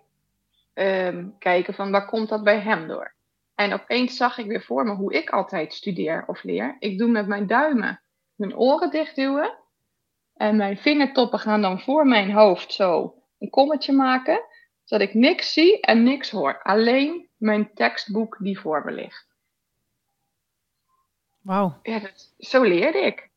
um, 0.74 1.38
kijken 1.38 1.74
van 1.74 1.90
waar 1.90 2.06
komt 2.06 2.28
dat 2.28 2.44
bij 2.44 2.60
hem 2.60 2.88
door. 2.88 3.14
En 3.54 3.72
opeens 3.72 4.16
zag 4.16 4.38
ik 4.38 4.46
weer 4.46 4.62
voor 4.62 4.84
me 4.84 4.94
hoe 4.94 5.14
ik 5.14 5.30
altijd 5.30 5.72
studeer 5.72 6.24
of 6.26 6.42
leer. 6.42 6.76
Ik 6.78 6.98
doe 6.98 7.08
met 7.08 7.26
mijn 7.26 7.46
duimen 7.46 8.02
mijn 8.42 8.56
oren 8.56 8.90
dichtduwen. 8.90 9.58
En 10.34 10.56
mijn 10.56 10.78
vingertoppen 10.78 11.38
gaan 11.38 11.62
dan 11.62 11.80
voor 11.80 12.06
mijn 12.06 12.32
hoofd 12.32 12.72
zo 12.72 13.14
een 13.38 13.50
kommetje 13.50 13.92
maken. 13.92 14.44
Zodat 14.84 15.08
ik 15.08 15.14
niks 15.14 15.52
zie 15.52 15.80
en 15.80 16.02
niks 16.02 16.30
hoor. 16.30 16.62
Alleen 16.62 17.28
mijn 17.36 17.74
tekstboek 17.74 18.36
die 18.40 18.60
voor 18.60 18.84
me 18.84 18.92
ligt. 18.92 19.26
Wauw. 21.40 21.78
Ja, 21.82 21.98
dat, 21.98 22.34
zo 22.38 22.62
leerde 22.62 22.98
ik. 22.98 23.30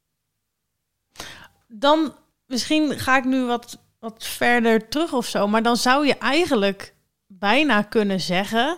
Dan, 1.68 2.16
misschien 2.46 3.00
ga 3.00 3.18
ik 3.18 3.24
nu 3.24 3.46
wat, 3.46 3.84
wat 4.00 4.24
verder 4.24 4.88
terug 4.88 5.14
of 5.14 5.26
zo. 5.26 5.48
Maar 5.48 5.64
dan 5.64 5.78
zou 5.78 6.06
je 6.08 6.18
eigenlijk 6.18 6.95
bijna 7.40 7.82
kunnen 7.82 8.20
zeggen 8.20 8.78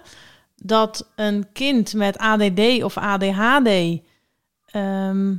dat 0.55 1.11
een 1.15 1.51
kind 1.53 1.93
met 1.93 2.17
ADD 2.17 2.83
of 2.83 2.97
ADHD 2.97 4.01
ehm, 4.65 5.35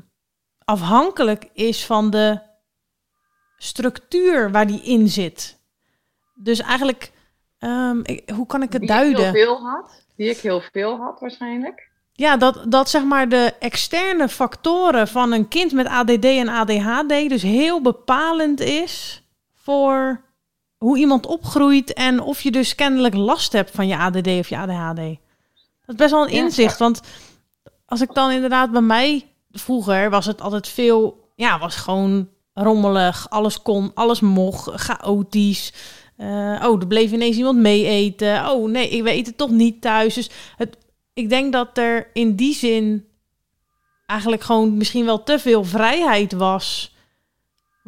afhankelijk 0.64 1.48
is 1.52 1.86
van 1.86 2.10
de 2.10 2.40
structuur 3.56 4.50
waar 4.50 4.66
die 4.66 4.82
in 4.82 5.08
zit. 5.08 5.58
Dus 6.34 6.60
eigenlijk, 6.60 7.12
um, 7.58 8.02
hoe 8.34 8.46
kan 8.46 8.62
ik 8.62 8.72
het 8.72 8.80
die 8.80 8.90
duiden? 8.90 9.28
Ik 9.28 9.34
heel 9.34 9.44
veel 9.44 9.60
had, 9.60 10.04
die 10.16 10.30
ik 10.30 10.38
heel 10.38 10.60
veel 10.72 10.96
had 10.96 11.20
waarschijnlijk. 11.20 11.88
Ja, 12.12 12.36
dat, 12.36 12.64
dat 12.68 12.90
zeg 12.90 13.04
maar 13.04 13.28
de 13.28 13.54
externe 13.58 14.28
factoren 14.28 15.08
van 15.08 15.32
een 15.32 15.48
kind 15.48 15.72
met 15.72 15.86
ADD 15.86 16.24
en 16.24 16.48
ADHD 16.48 17.28
dus 17.28 17.42
heel 17.42 17.82
bepalend 17.82 18.60
is 18.60 19.22
voor 19.54 20.24
hoe 20.78 20.98
iemand 20.98 21.26
opgroeit 21.26 21.92
en 21.92 22.20
of 22.20 22.40
je 22.40 22.50
dus 22.50 22.74
kennelijk 22.74 23.14
last 23.14 23.52
hebt 23.52 23.70
van 23.70 23.86
je 23.86 23.96
ADD 23.96 24.26
of 24.26 24.48
je 24.48 24.56
ADHD. 24.56 24.96
Dat 24.96 25.16
is 25.86 25.94
best 25.94 26.10
wel 26.10 26.22
een 26.22 26.32
inzicht, 26.32 26.78
want 26.78 27.00
als 27.86 28.00
ik 28.00 28.14
dan 28.14 28.30
inderdaad 28.30 28.70
bij 28.70 28.80
mij 28.80 29.26
vroeger 29.50 30.10
was 30.10 30.26
het 30.26 30.40
altijd 30.40 30.68
veel, 30.68 31.30
ja, 31.34 31.58
was 31.58 31.76
gewoon 31.76 32.28
rommelig. 32.54 33.30
Alles 33.30 33.62
kon, 33.62 33.90
alles 33.94 34.20
mocht, 34.20 34.80
chaotisch. 34.80 35.72
Uh, 36.16 36.62
oh, 36.64 36.80
er 36.80 36.86
bleef 36.86 37.12
ineens 37.12 37.36
iemand 37.36 37.58
mee 37.58 37.86
eten. 37.86 38.50
Oh 38.50 38.70
nee, 38.70 38.88
ik 38.88 39.02
weet 39.02 39.26
het 39.26 39.36
toch 39.36 39.50
niet 39.50 39.80
thuis. 39.80 40.14
Dus 40.14 40.30
het, 40.56 40.76
ik 41.14 41.28
denk 41.28 41.52
dat 41.52 41.78
er 41.78 42.10
in 42.12 42.36
die 42.36 42.54
zin 42.54 43.06
eigenlijk 44.06 44.42
gewoon 44.42 44.76
misschien 44.76 45.04
wel 45.04 45.22
te 45.22 45.38
veel 45.38 45.64
vrijheid 45.64 46.32
was. 46.32 46.96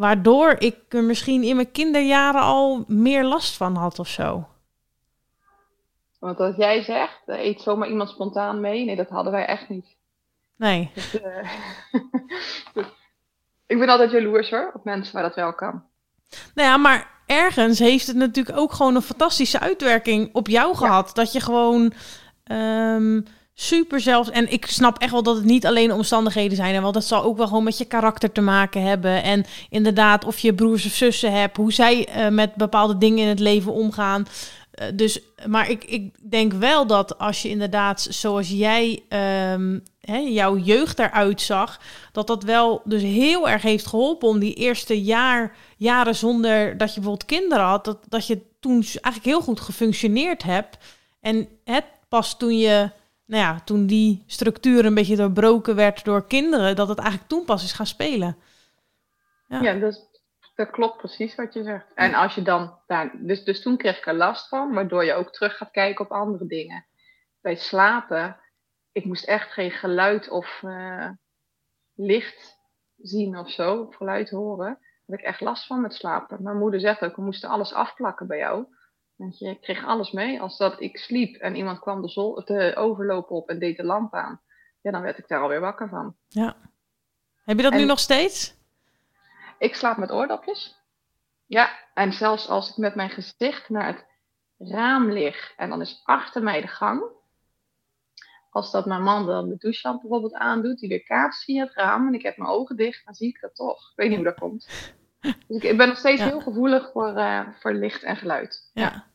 Waardoor 0.01 0.55
ik 0.59 0.77
er 0.89 1.05
misschien 1.05 1.43
in 1.43 1.57
mijn 1.57 1.71
kinderjaren 1.71 2.41
al 2.41 2.85
meer 2.87 3.25
last 3.25 3.57
van 3.57 3.77
had 3.77 3.99
of 3.99 4.09
zo. 4.09 4.49
Want 6.19 6.41
als 6.41 6.57
jij 6.57 6.83
zegt, 6.83 7.21
eet 7.27 7.61
zomaar 7.61 7.89
iemand 7.89 8.09
spontaan 8.09 8.61
mee. 8.61 8.85
Nee, 8.85 8.97
dat 8.97 9.09
hadden 9.09 9.33
wij 9.33 9.47
echt 9.47 9.69
niet. 9.69 9.87
Nee. 10.57 10.91
Dus, 10.95 11.15
uh, 11.15 11.53
ik 13.67 13.79
ben 13.79 13.89
altijd 13.89 14.11
jaloers 14.11 14.51
hoor, 14.51 14.71
op 14.75 14.85
mensen 14.85 15.15
waar 15.15 15.23
dat 15.23 15.35
wel 15.35 15.55
kan. 15.55 15.83
Nou 16.55 16.69
ja, 16.69 16.77
maar 16.77 17.11
ergens 17.27 17.79
heeft 17.79 18.07
het 18.07 18.17
natuurlijk 18.17 18.59
ook 18.59 18.73
gewoon 18.73 18.95
een 18.95 19.03
fantastische 19.03 19.61
uitwerking 19.61 20.35
op 20.35 20.49
jou 20.49 20.77
gehad. 20.77 21.15
Dat 21.15 21.33
je 21.33 21.41
gewoon 21.41 21.93
um, 22.53 23.25
super 23.55 24.01
zelfs... 24.01 24.31
En 24.31 24.53
ik 24.53 24.67
snap 24.67 24.99
echt 24.99 25.13
wel 25.13 25.23
dat 25.23 25.37
het 25.37 25.45
niet 25.45 25.67
alleen 25.67 25.93
omstandigheden 25.93 26.57
zijn. 26.57 26.83
Want 26.83 26.95
dat 26.95 27.05
zal 27.05 27.23
ook 27.23 27.37
wel 27.37 27.47
gewoon 27.47 27.65
met 27.65 27.79
je 27.79 27.85
karakter 27.85 28.33
te 28.33 28.41
maken 28.41 28.83
hebben. 28.83 29.23
En 29.23 29.45
inderdaad, 29.71 30.25
of 30.25 30.39
je 30.39 30.55
broers 30.55 30.87
of 30.87 30.93
zussen 30.93 31.33
hebt. 31.33 31.57
Hoe 31.57 31.73
zij 31.73 32.09
uh, 32.17 32.29
met 32.29 32.55
bepaalde 32.55 32.99
dingen 32.99 33.23
in 33.23 33.29
het 33.29 33.41
leven 33.41 33.73
omgaan. 33.73 34.27
Uh, 34.83 34.87
dus, 34.95 35.21
maar 35.47 35.71
ik, 35.71 35.85
ik 35.85 36.31
denk 36.31 36.53
wel 36.53 36.87
dat 36.87 37.19
als 37.19 37.43
je 37.43 37.49
inderdaad, 37.49 38.07
zoals 38.11 38.49
jij 38.49 39.03
um, 39.53 39.83
hè, 40.01 40.17
jouw 40.17 40.57
jeugd 40.57 40.99
eruit 40.99 41.41
zag, 41.41 41.81
dat 42.13 42.27
dat 42.27 42.43
wel 42.43 42.81
dus 42.85 43.03
heel 43.03 43.49
erg 43.49 43.63
heeft 43.63 43.87
geholpen 43.87 44.29
om 44.29 44.39
die 44.39 44.55
eerste 44.55 45.03
jaar, 45.03 45.57
jaren 45.77 46.15
zonder 46.15 46.77
dat 46.77 46.89
je 46.89 47.01
bijvoorbeeld 47.01 47.29
kinderen 47.29 47.65
had, 47.65 47.85
dat, 47.85 47.99
dat 48.09 48.27
je 48.27 48.41
toen 48.61 48.73
eigenlijk 48.83 49.25
heel 49.25 49.41
goed 49.41 49.61
gefunctioneerd 49.61 50.43
hebt. 50.43 50.77
En 51.21 51.49
het 51.65 51.85
pas 52.09 52.39
toen 52.39 52.59
je, 52.59 52.91
nou 53.31 53.43
ja, 53.43 53.61
toen 53.65 53.87
die 53.87 54.23
structuur 54.27 54.85
een 54.85 54.95
beetje 54.95 55.17
doorbroken 55.17 55.77
werd 55.77 56.05
door 56.05 56.27
kinderen, 56.27 56.77
dat 56.77 56.89
het 56.89 56.99
eigenlijk 56.99 57.29
toen 57.29 57.45
pas 57.45 57.65
is 57.65 57.73
gaan 57.73 57.87
spelen. 57.87 58.37
Ja, 59.49 59.61
ja 59.61 59.75
dat, 59.75 60.09
klopt 60.71 60.97
precies 60.97 61.35
wat 61.35 61.55
je 61.55 61.63
zegt. 61.63 61.87
En 61.95 62.15
als 62.15 62.35
je 62.35 62.43
dan, 62.43 62.79
nou, 62.87 63.11
dus, 63.15 63.45
dus 63.45 63.63
toen 63.63 63.77
kreeg 63.77 63.99
ik 63.99 64.07
er 64.07 64.15
last 64.15 64.49
van, 64.49 64.73
waardoor 64.73 65.05
je 65.05 65.13
ook 65.13 65.33
terug 65.33 65.57
gaat 65.57 65.71
kijken 65.71 66.05
op 66.05 66.11
andere 66.11 66.47
dingen. 66.47 66.87
Bij 67.41 67.57
slapen 67.57 68.37
ik 68.93 69.05
moest 69.05 69.25
echt 69.25 69.53
geen 69.53 69.71
geluid 69.71 70.29
of 70.29 70.63
uh, 70.63 71.11
licht 71.95 72.59
zien 72.97 73.39
of 73.39 73.51
zo, 73.51 73.83
of 73.83 73.95
geluid 73.95 74.31
horen. 74.31 74.67
Daar 74.67 74.79
had 75.07 75.19
ik 75.19 75.25
echt 75.25 75.41
last 75.41 75.67
van 75.67 75.81
met 75.81 75.95
slapen. 75.95 76.43
Mijn 76.43 76.59
moeder 76.59 76.81
zegt 76.81 77.03
ook, 77.03 77.17
we 77.17 77.23
moesten 77.23 77.49
alles 77.49 77.73
afplakken 77.73 78.27
bij 78.27 78.39
jou. 78.39 78.67
Want 79.21 79.39
je 79.39 79.59
kreeg 79.61 79.85
alles 79.85 80.11
mee. 80.11 80.41
Als 80.41 80.57
dat 80.57 80.81
ik 80.81 80.99
sliep 80.99 81.37
en 81.37 81.57
iemand 81.57 81.79
kwam 81.79 82.03
de, 82.03 82.09
zol, 82.09 82.45
de 82.45 82.77
overloop 82.77 83.31
op 83.31 83.49
en 83.49 83.59
deed 83.59 83.77
de 83.77 83.85
lamp 83.85 84.15
aan, 84.15 84.41
ja, 84.81 84.91
dan 84.91 85.03
werd 85.03 85.19
ik 85.19 85.29
daar 85.29 85.41
alweer 85.41 85.61
wakker 85.61 85.89
van. 85.89 86.17
Ja. 86.29 86.57
Heb 87.45 87.57
je 87.57 87.63
dat 87.63 87.73
nu 87.73 87.85
nog 87.85 87.99
steeds? 87.99 88.57
Ik 89.59 89.75
slaap 89.75 89.97
met 89.97 90.11
oordopjes. 90.11 90.79
Ja, 91.47 91.71
en 91.95 92.13
zelfs 92.13 92.49
als 92.49 92.71
ik 92.71 92.77
met 92.77 92.95
mijn 92.95 93.11
gezicht 93.11 93.69
naar 93.69 93.87
het 93.87 94.07
raam 94.59 95.11
lig 95.11 95.53
en 95.57 95.69
dan 95.69 95.81
is 95.81 96.01
achter 96.05 96.43
mij 96.43 96.61
de 96.61 96.69
gang, 96.69 97.03
als 98.51 98.71
dat 98.71 98.87
mijn 98.87 99.03
man 99.03 99.27
dan 99.27 99.49
de 99.49 99.57
douchelamp 99.57 100.01
bijvoorbeeld 100.01 100.35
aandoet, 100.35 100.79
die 100.79 100.89
weer 100.89 101.05
kaatst 101.05 101.45
via 101.45 101.65
het 101.65 101.75
raam 101.75 102.07
en 102.07 102.15
ik 102.15 102.23
heb 102.23 102.37
mijn 102.37 102.51
ogen 102.51 102.77
dicht, 102.77 103.05
dan 103.05 103.15
zie 103.15 103.29
ik 103.29 103.41
dat 103.41 103.55
toch. 103.55 103.91
Ik 103.91 103.97
weet 103.97 104.09
niet 104.09 104.19
hoe 104.19 104.27
dat 104.27 104.39
komt. 104.39 104.69
Dus 105.49 105.63
ik, 105.63 105.77
ben 105.77 105.89
nog 105.89 105.99
steeds 105.99 106.23
heel 106.23 106.41
gevoelig 106.41 106.91
voor, 106.93 107.17
uh, 107.17 107.49
voor 107.59 107.73
licht 107.73 108.03
en 108.03 108.17
geluid. 108.17 108.71
Ja. 108.73 108.83
ja. 108.83 109.10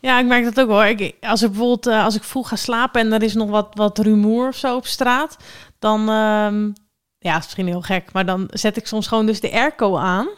Ja, 0.00 0.18
ik 0.18 0.26
merk 0.26 0.44
dat 0.44 0.60
ook 0.60 0.68
hoor. 0.68 1.12
Als 1.20 1.42
ik 1.42 1.48
bijvoorbeeld 1.50 1.86
uh, 1.86 2.04
als 2.04 2.14
ik 2.14 2.24
vroeg 2.24 2.48
ga 2.48 2.56
slapen 2.56 3.00
en 3.00 3.12
er 3.12 3.22
is 3.22 3.34
nog 3.34 3.50
wat, 3.50 3.68
wat 3.74 3.98
rumoer 3.98 4.48
of 4.48 4.56
zo 4.56 4.76
op 4.76 4.86
straat, 4.86 5.36
dan 5.78 6.08
um, 6.08 6.72
ja, 7.18 7.36
is 7.36 7.44
misschien 7.44 7.66
heel 7.66 7.82
gek, 7.82 8.12
maar 8.12 8.26
dan 8.26 8.48
zet 8.50 8.76
ik 8.76 8.86
soms 8.86 9.06
gewoon 9.06 9.26
dus 9.26 9.40
de 9.40 9.52
airco 9.52 9.96
aan 9.96 10.28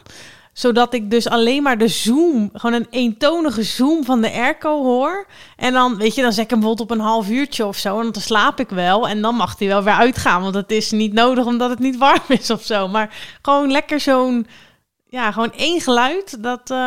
zodat 0.59 0.93
ik 0.93 1.11
dus 1.11 1.27
alleen 1.27 1.63
maar 1.63 1.77
de 1.77 1.87
zoom, 1.87 2.49
gewoon 2.53 2.75
een 2.75 2.87
eentonige 2.89 3.63
zoom 3.63 4.05
van 4.05 4.21
de 4.21 4.31
airco 4.31 4.83
hoor. 4.83 5.27
En 5.55 5.73
dan, 5.73 5.97
weet 5.97 6.15
je, 6.15 6.21
dan 6.21 6.33
zet 6.33 6.43
ik 6.43 6.49
hem 6.49 6.59
bijvoorbeeld 6.59 6.91
op 6.91 6.97
een 6.97 7.03
half 7.03 7.29
uurtje 7.29 7.65
of 7.65 7.77
zo. 7.77 7.99
En 7.99 8.11
dan 8.11 8.21
slaap 8.21 8.59
ik 8.59 8.69
wel. 8.69 9.07
En 9.07 9.21
dan 9.21 9.35
mag 9.35 9.59
hij 9.59 9.67
wel 9.67 9.83
weer 9.83 9.93
uitgaan. 9.93 10.41
Want 10.41 10.55
het 10.55 10.71
is 10.71 10.91
niet 10.91 11.13
nodig 11.13 11.45
omdat 11.45 11.69
het 11.69 11.79
niet 11.79 11.97
warm 11.97 12.23
is 12.39 12.49
of 12.49 12.63
zo. 12.63 12.87
Maar 12.87 13.37
gewoon 13.41 13.71
lekker 13.71 13.99
zo'n, 13.99 14.47
ja, 15.09 15.31
gewoon 15.31 15.53
één 15.53 15.81
geluid. 15.81 16.43
Dat, 16.43 16.69
uh, 16.71 16.77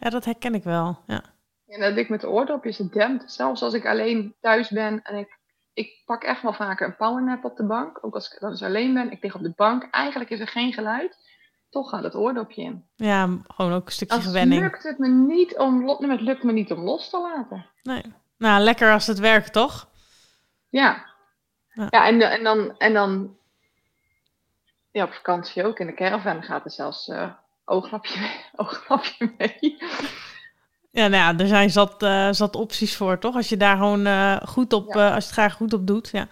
ja, 0.00 0.10
dat 0.10 0.24
herken 0.24 0.54
ik 0.54 0.64
wel. 0.64 0.98
Ja. 1.06 1.31
En 1.72 1.80
dat 1.80 1.96
ik 1.96 2.08
met 2.08 2.20
de 2.20 2.30
oordopjes 2.30 2.78
het 2.78 2.92
dempt. 2.92 3.32
Zelfs 3.32 3.62
als 3.62 3.74
ik 3.74 3.86
alleen 3.86 4.34
thuis 4.40 4.68
ben 4.68 5.02
en 5.02 5.16
ik, 5.16 5.38
ik 5.72 6.02
pak 6.04 6.22
echt 6.22 6.42
wel 6.42 6.52
vaker 6.52 6.86
een 6.86 6.96
powernap 6.96 7.44
op 7.44 7.56
de 7.56 7.66
bank. 7.66 7.98
Ook 8.04 8.14
als 8.14 8.32
ik 8.32 8.40
dan 8.40 8.50
eens 8.50 8.62
alleen 8.62 8.94
ben. 8.94 9.10
Ik 9.10 9.22
lig 9.22 9.34
op 9.34 9.42
de 9.42 9.52
bank. 9.56 9.88
Eigenlijk 9.90 10.30
is 10.30 10.40
er 10.40 10.48
geen 10.48 10.72
geluid 10.72 11.30
toch 11.72 11.88
gaat 11.88 12.02
het 12.02 12.14
oordopje 12.14 12.62
in. 12.62 12.86
Ja, 12.96 13.38
gewoon 13.46 13.72
ook 13.72 13.86
een 13.86 13.92
stukje 13.92 14.16
Als 14.16 14.24
gewenning. 14.24 14.60
lukt 14.60 14.82
het 14.82 14.98
me 14.98 15.08
niet 15.08 15.58
om, 15.58 15.88
het 15.88 16.20
lukt 16.20 16.42
me 16.42 16.52
niet 16.52 16.72
om 16.72 16.80
los 16.80 17.10
te 17.10 17.18
laten. 17.18 17.66
Nee. 17.82 18.02
Nou, 18.38 18.62
lekker 18.62 18.92
als 18.92 19.06
het 19.06 19.18
werkt, 19.18 19.52
toch? 19.52 19.88
Ja. 20.68 21.10
Ja, 21.74 21.86
ja 21.90 22.06
en, 22.06 22.20
en, 22.20 22.44
dan, 22.44 22.78
en 22.78 22.92
dan 22.92 23.36
ja, 24.90 25.04
op 25.04 25.12
vakantie 25.12 25.64
ook. 25.64 25.78
In 25.78 25.86
de 25.86 25.94
caravan 25.94 26.42
gaat 26.42 26.64
er 26.64 26.70
zelfs 26.70 27.08
uh, 27.08 27.32
ooglapje, 27.64 28.20
mee, 28.20 28.44
ooglapje 28.66 29.34
mee. 29.38 29.78
Ja, 30.92 31.08
nou 31.08 31.22
ja, 31.22 31.38
er 31.38 31.48
zijn 31.48 31.70
zat, 31.70 32.02
uh, 32.02 32.28
zat 32.30 32.56
opties 32.56 32.96
voor, 32.96 33.18
toch? 33.18 33.34
Als 33.34 33.48
je 33.48 33.56
daar 33.56 33.76
gewoon 33.76 34.06
uh, 34.06 34.36
goed 34.46 34.72
op, 34.72 34.94
ja. 34.94 35.14
als 35.14 35.24
je 35.24 35.30
het 35.30 35.38
graag 35.38 35.54
goed 35.54 35.72
op 35.72 35.86
doet, 35.86 36.10
ja. 36.12 36.28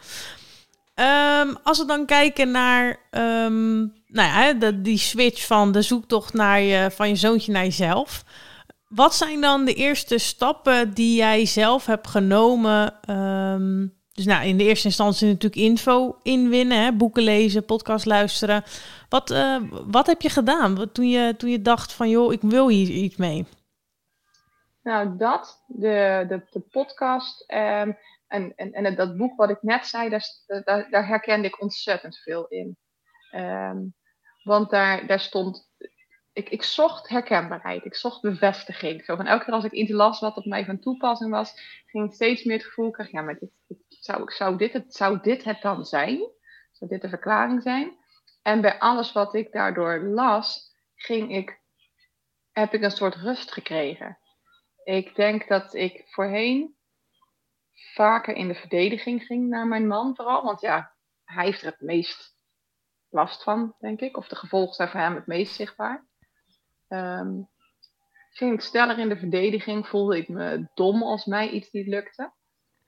Um, 1.41 1.57
als 1.63 1.79
we 1.79 1.85
dan 1.85 2.07
kijken 2.07 2.51
naar 2.51 2.89
um, 3.11 3.93
nou 4.07 4.29
ja, 4.29 4.53
de, 4.53 4.81
die 4.81 4.99
switch 4.99 5.47
van 5.47 5.73
de 5.73 5.83
zoektocht 5.83 6.33
naar 6.33 6.61
je, 6.61 6.91
van 6.91 7.09
je 7.09 7.17
zoontje 7.17 7.53
naar 7.53 7.65
jezelf. 7.65 8.25
Wat 8.89 9.15
zijn 9.15 9.41
dan 9.41 9.65
de 9.65 9.75
eerste 9.75 10.19
stappen 10.19 10.95
die 10.95 11.17
jij 11.17 11.47
zelf 11.47 11.87
hebt 11.87 12.07
genomen? 12.07 12.95
Um, 13.11 13.95
dus 14.13 14.25
nou, 14.25 14.47
in 14.47 14.57
de 14.57 14.65
eerste 14.65 14.87
instantie 14.87 15.27
natuurlijk 15.27 15.63
info 15.63 16.17
inwinnen, 16.23 16.83
hè, 16.83 16.93
boeken 16.93 17.23
lezen, 17.23 17.65
podcast 17.65 18.07
luisteren. 18.07 18.65
Wat, 19.09 19.35
wat 19.87 20.07
heb 20.07 20.23
je 20.23 20.31
gedaan 20.31 20.91
toen 20.93 21.09
je, 21.09 21.35
toen 21.37 21.51
je 21.51 21.63
dacht 21.63 21.93
van, 21.93 22.09
joh, 22.09 22.33
ik 22.33 22.41
wil 22.43 22.69
hier 22.69 22.89
iets 22.89 23.17
mee? 23.17 23.47
Nou, 24.91 25.17
dat, 25.17 25.65
de, 25.67 26.25
de, 26.29 26.47
de 26.51 26.61
podcast 26.61 27.53
um, 27.53 27.99
en, 28.27 28.55
en, 28.57 28.73
en 28.73 28.95
dat 28.95 29.17
boek 29.17 29.37
wat 29.37 29.51
ik 29.51 29.63
net 29.63 29.87
zei, 29.87 30.09
daar, 30.09 30.87
daar, 30.91 31.07
herkende 31.07 31.47
ik 31.47 31.61
ontzettend 31.61 32.19
veel 32.19 32.47
in. 32.47 32.77
Um, 33.35 33.95
want 34.43 34.71
daar, 34.71 35.07
daar 35.07 35.21
stond. 35.21 35.71
Ik, 36.33 36.49
ik 36.49 36.63
zocht 36.63 37.09
herkenbaarheid, 37.09 37.85
ik 37.85 37.95
zocht 37.95 38.21
bevestiging. 38.21 39.05
Zo 39.05 39.17
van 39.17 39.27
elke 39.27 39.45
keer 39.45 39.55
als 39.55 39.65
ik 39.65 39.73
iets 39.73 39.91
las 39.91 40.21
wat 40.21 40.37
op 40.37 40.45
mij 40.45 40.65
van 40.65 40.79
toepassing 40.79 41.31
was, 41.31 41.83
ging 41.87 42.07
ik 42.07 42.15
steeds 42.15 42.45
meer 42.45 42.57
het 42.57 42.67
gevoel 42.67 42.91
krijgen: 42.91 43.19
ja, 43.19 43.25
maar 43.25 43.39
dit, 43.39 43.51
zou, 43.89 44.33
zou, 44.33 44.57
dit 44.57 44.73
het, 44.73 44.95
zou 44.95 45.21
dit 45.21 45.45
het 45.45 45.63
dan 45.63 45.85
zijn? 45.85 46.19
Zou 46.71 46.91
dit 46.91 47.03
de 47.03 47.09
verklaring 47.09 47.63
zijn? 47.63 47.97
En 48.43 48.61
bij 48.61 48.79
alles 48.79 49.13
wat 49.13 49.35
ik 49.35 49.53
daardoor 49.53 50.01
las, 50.01 50.75
ging 50.95 51.37
ik, 51.37 51.61
heb 52.53 52.75
ik 52.75 52.83
een 52.83 52.91
soort 52.91 53.15
rust 53.15 53.53
gekregen. 53.53 54.19
Ik 54.85 55.15
denk 55.15 55.49
dat 55.49 55.75
ik 55.75 56.05
voorheen 56.07 56.77
vaker 57.95 58.35
in 58.35 58.49
de 58.49 58.55
verdediging 58.55 59.23
ging 59.23 59.49
naar 59.49 59.67
mijn 59.67 59.87
man, 59.87 60.17
vooral. 60.17 60.43
Want 60.43 60.61
ja, 60.61 60.95
hij 61.25 61.45
heeft 61.45 61.63
er 61.63 61.71
het 61.71 61.81
meest 61.81 62.35
last 63.09 63.43
van, 63.43 63.75
denk 63.79 64.01
ik. 64.01 64.17
Of 64.17 64.29
de 64.29 64.37
gevolgen 64.37 64.75
zijn 64.75 64.89
voor 64.89 65.01
hem 65.01 65.15
het 65.15 65.27
meest 65.27 65.55
zichtbaar. 65.55 66.07
Um, 66.89 67.49
ging 68.31 68.53
ik 68.53 68.61
sneller 68.61 68.99
in 68.99 69.09
de 69.09 69.19
verdediging, 69.19 69.87
voelde 69.89 70.17
ik 70.17 70.29
me 70.29 70.69
dom 70.75 71.03
als 71.03 71.25
mij 71.25 71.51
iets 71.51 71.71
niet 71.71 71.87
lukte. 71.87 72.33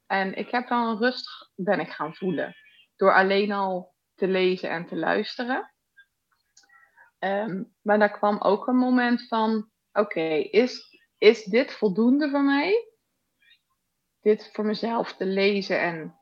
En 0.06 0.34
ik 0.34 0.50
heb 0.50 0.68
dan 0.68 0.98
rust 0.98 1.50
ben 1.54 1.80
ik 1.80 1.90
gaan 1.90 2.14
voelen. 2.14 2.54
Door 2.96 3.14
alleen 3.14 3.52
al 3.52 3.94
te 4.14 4.28
lezen 4.28 4.70
en 4.70 4.86
te 4.86 4.96
luisteren. 4.96 5.72
Um, 7.18 7.74
maar 7.82 7.98
daar 7.98 8.18
kwam 8.18 8.40
ook 8.40 8.66
een 8.66 8.76
moment 8.76 9.26
van: 9.28 9.70
oké, 9.92 10.30
is, 10.50 10.91
is 11.22 11.44
dit 11.44 11.72
voldoende 11.72 12.30
voor 12.30 12.42
mij? 12.42 12.88
Dit 14.20 14.50
voor 14.52 14.64
mezelf 14.64 15.16
te 15.16 15.24
lezen 15.24 15.80
en 15.80 16.16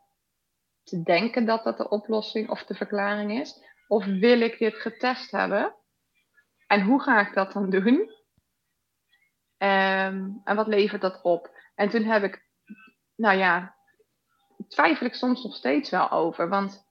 te 0.83 1.03
denken 1.03 1.45
dat 1.45 1.65
dat 1.65 1.77
de 1.77 1.89
oplossing 1.89 2.51
of 2.51 2.65
de 2.65 2.75
verklaring 2.75 3.41
is? 3.41 3.63
Of 3.89 4.05
wil 4.05 4.41
ik 4.41 4.59
dit 4.59 4.75
getest 4.75 5.31
hebben? 5.31 5.75
En 6.67 6.83
hoe 6.83 7.03
ga 7.03 7.29
ik 7.29 7.35
dat 7.35 7.53
dan 7.53 7.71
doen? 7.71 7.97
Um, 9.59 10.41
en 10.45 10.57
wat 10.57 10.67
levert 10.67 11.01
dat 11.01 11.23
op? 11.23 11.51
En 11.75 11.89
toen 11.89 12.05
heb 12.05 12.23
ik, 12.23 12.45
nou 13.17 13.39
ja, 13.39 13.77
twijfel 14.69 15.07
ik 15.07 15.15
soms 15.15 15.43
nog 15.43 15.55
steeds 15.55 15.91
wel 15.91 16.11
over. 16.11 16.49
Want 16.49 16.85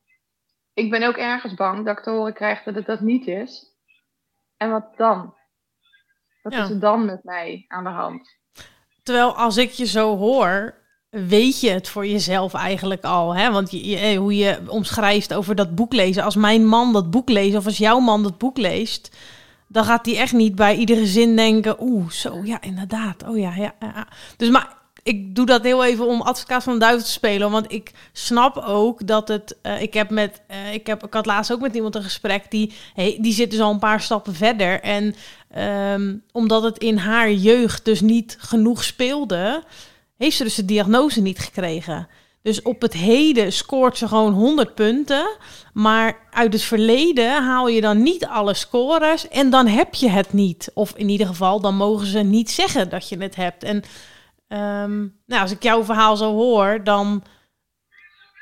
ik 0.73 0.89
ben 0.89 1.03
ook 1.03 1.17
ergens 1.17 1.53
bang 1.53 1.85
dat 1.85 1.97
ik 1.97 2.03
te 2.03 2.09
horen 2.09 2.33
krijg 2.33 2.63
dat 2.63 2.75
het 2.75 2.85
dat 2.85 3.01
niet 3.01 3.27
is. 3.27 3.75
En 4.57 4.71
wat 4.71 4.97
dan? 4.97 5.38
Wat 6.41 6.53
is 6.53 6.69
er 6.69 6.79
dan 6.79 7.05
met 7.05 7.23
mij 7.23 7.65
aan 7.67 7.83
de 7.83 7.89
hand? 7.89 8.37
Terwijl 9.03 9.35
als 9.35 9.57
ik 9.57 9.71
je 9.71 9.85
zo 9.85 10.17
hoor, 10.17 10.73
weet 11.09 11.59
je 11.59 11.69
het 11.69 11.89
voor 11.89 12.07
jezelf 12.07 12.53
eigenlijk 12.53 13.03
al. 13.03 13.35
Hè? 13.35 13.51
Want 13.51 13.71
je, 13.71 13.97
eh, 13.97 14.17
hoe 14.17 14.35
je 14.35 14.59
omschrijft 14.67 15.33
over 15.33 15.55
dat 15.55 15.75
boek 15.75 15.93
lezen. 15.93 16.23
Als 16.23 16.35
mijn 16.35 16.67
man 16.67 16.93
dat 16.93 17.11
boek 17.11 17.29
leest, 17.29 17.55
of 17.55 17.65
als 17.65 17.77
jouw 17.77 17.99
man 17.99 18.23
dat 18.23 18.37
boek 18.37 18.57
leest, 18.57 19.17
dan 19.67 19.85
gaat 19.85 20.05
hij 20.05 20.17
echt 20.17 20.33
niet 20.33 20.55
bij 20.55 20.75
iedere 20.75 21.05
zin 21.05 21.35
denken: 21.35 21.81
oeh, 21.81 22.09
zo, 22.09 22.41
ja, 22.43 22.61
inderdaad. 22.61 23.27
Oh 23.27 23.37
ja, 23.37 23.55
ja. 23.55 23.73
ja. 23.79 24.07
Dus 24.37 24.49
maar 24.49 24.78
ik 25.09 25.35
doe 25.35 25.45
dat 25.45 25.63
heel 25.63 25.85
even 25.85 26.07
om 26.07 26.21
advocaat 26.21 26.63
van 26.63 26.73
de 26.73 26.79
duivel 26.79 27.03
te 27.03 27.11
spelen. 27.11 27.51
Want 27.51 27.71
ik 27.71 27.91
snap 28.13 28.57
ook 28.57 29.07
dat 29.07 29.27
het. 29.27 29.57
Uh, 29.63 29.81
ik 29.81 29.93
heb 29.93 30.09
met. 30.09 30.41
Uh, 30.51 30.73
ik, 30.73 30.87
heb, 30.87 31.05
ik 31.05 31.13
had 31.13 31.25
laatst 31.25 31.51
ook 31.51 31.61
met 31.61 31.75
iemand 31.75 31.95
een 31.95 32.03
gesprek. 32.03 32.51
Die, 32.51 32.73
die 32.95 33.33
zit 33.33 33.51
dus 33.51 33.59
al 33.59 33.71
een 33.71 33.79
paar 33.79 34.01
stappen 34.01 34.35
verder. 34.35 34.81
En 34.81 35.15
um, 35.93 36.23
omdat 36.31 36.63
het 36.63 36.77
in 36.77 36.97
haar 36.97 37.31
jeugd 37.31 37.85
dus 37.85 38.01
niet 38.01 38.37
genoeg 38.39 38.83
speelde 38.83 39.63
heeft 40.19 40.37
ze 40.37 40.43
dus 40.43 40.55
de 40.55 40.65
diagnose 40.65 41.21
niet 41.21 41.39
gekregen. 41.39 42.07
Dus 42.41 42.61
op 42.61 42.81
het 42.81 42.93
heden 42.93 43.53
scoort 43.53 43.97
ze 43.97 44.07
gewoon 44.07 44.33
100 44.33 44.75
punten. 44.75 45.37
Maar 45.73 46.17
uit 46.31 46.53
het 46.53 46.61
verleden 46.61 47.43
haal 47.43 47.67
je 47.67 47.81
dan 47.81 48.03
niet 48.03 48.25
alle 48.25 48.53
scores. 48.53 49.27
En 49.27 49.49
dan 49.49 49.67
heb 49.67 49.93
je 49.93 50.09
het 50.09 50.33
niet. 50.33 50.71
Of 50.73 50.93
in 50.95 51.09
ieder 51.09 51.27
geval, 51.27 51.59
dan 51.61 51.75
mogen 51.75 52.07
ze 52.07 52.19
niet 52.19 52.51
zeggen 52.51 52.89
dat 52.89 53.09
je 53.09 53.17
het 53.17 53.35
hebt. 53.35 53.63
En 53.63 53.83
um, 54.49 55.21
nou, 55.25 55.41
als 55.41 55.51
ik 55.51 55.63
jouw 55.63 55.83
verhaal 55.83 56.15
zo 56.15 56.33
hoor, 56.33 56.83
dan. 56.83 57.23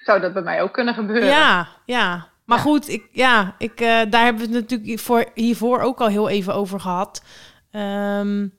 Zou 0.04 0.22
dat 0.22 0.34
bij 0.34 0.42
mij 0.42 0.62
ook 0.62 0.74
kunnen 0.74 0.94
gebeuren? 0.94 1.30
Ja, 1.30 1.68
ja. 1.86 2.28
Maar 2.46 2.60
goed, 2.60 2.90
ik, 2.90 3.10
ja, 3.12 3.56
ik, 3.58 3.82
uh, 3.82 4.02
daar 4.10 4.24
hebben 4.24 4.50
we 4.50 4.56
het 4.56 4.70
natuurlijk 4.70 5.00
voor, 5.00 5.26
hiervoor 5.34 5.82
ook 5.82 6.02
al 6.02 6.08
heel 6.08 6.30
even 6.30 6.54
over 6.54 6.80
gehad. 6.80 7.24
Um, 7.72 8.54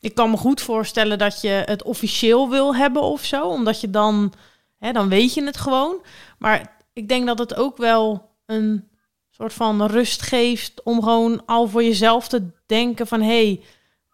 ik 0.00 0.14
kan 0.14 0.30
me 0.30 0.36
goed 0.36 0.60
voorstellen 0.60 1.18
dat 1.18 1.40
je 1.40 1.62
het 1.64 1.82
officieel 1.82 2.50
wil 2.50 2.76
hebben 2.76 3.02
of 3.02 3.24
zo, 3.24 3.42
omdat 3.42 3.80
je 3.80 3.90
dan, 3.90 4.32
hè, 4.78 4.92
dan 4.92 5.08
weet 5.08 5.34
je 5.34 5.44
het 5.44 5.56
gewoon. 5.56 6.02
Maar 6.38 6.76
ik 6.92 7.08
denk 7.08 7.26
dat 7.26 7.38
het 7.38 7.54
ook 7.54 7.76
wel 7.76 8.30
een 8.46 8.88
soort 9.30 9.52
van 9.52 9.86
rust 9.86 10.22
geeft 10.22 10.82
om 10.82 11.02
gewoon 11.02 11.42
al 11.46 11.68
voor 11.68 11.82
jezelf 11.82 12.28
te 12.28 12.50
denken 12.66 13.06
van 13.06 13.20
hé, 13.20 13.44
hey, 13.46 13.62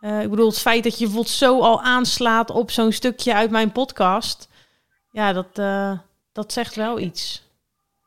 uh, 0.05 0.23
ik 0.23 0.31
bedoel 0.31 0.49
het 0.49 0.61
feit 0.61 0.83
dat 0.83 0.99
je 0.99 1.05
bijvoorbeeld 1.05 1.35
zo 1.35 1.61
al 1.61 1.83
aanslaat 1.83 2.51
op 2.51 2.71
zo'n 2.71 2.93
stukje 2.93 3.35
uit 3.35 3.51
mijn 3.51 3.73
podcast, 3.73 4.49
ja, 5.11 5.33
dat, 5.33 5.59
uh, 5.59 5.99
dat 6.33 6.53
zegt 6.53 6.75
wel 6.75 6.99
iets. 6.99 7.49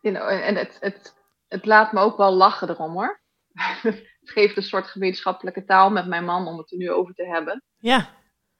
You 0.01 0.15
know, 0.15 0.29
en 0.29 0.55
het, 0.55 0.77
het, 0.79 1.13
het 1.47 1.65
laat 1.65 1.91
me 1.91 1.99
ook 1.99 2.17
wel 2.17 2.33
lachen 2.33 2.69
erom 2.69 2.91
hoor. 2.91 3.21
het 3.81 4.31
geeft 4.31 4.57
een 4.57 4.63
soort 4.63 4.87
gemeenschappelijke 4.87 5.65
taal 5.65 5.89
met 5.89 6.07
mijn 6.07 6.25
man 6.25 6.47
om 6.47 6.57
het 6.57 6.71
er 6.71 6.77
nu 6.77 6.91
over 6.91 7.13
te 7.13 7.25
hebben. 7.25 7.63
Ja. 7.77 8.09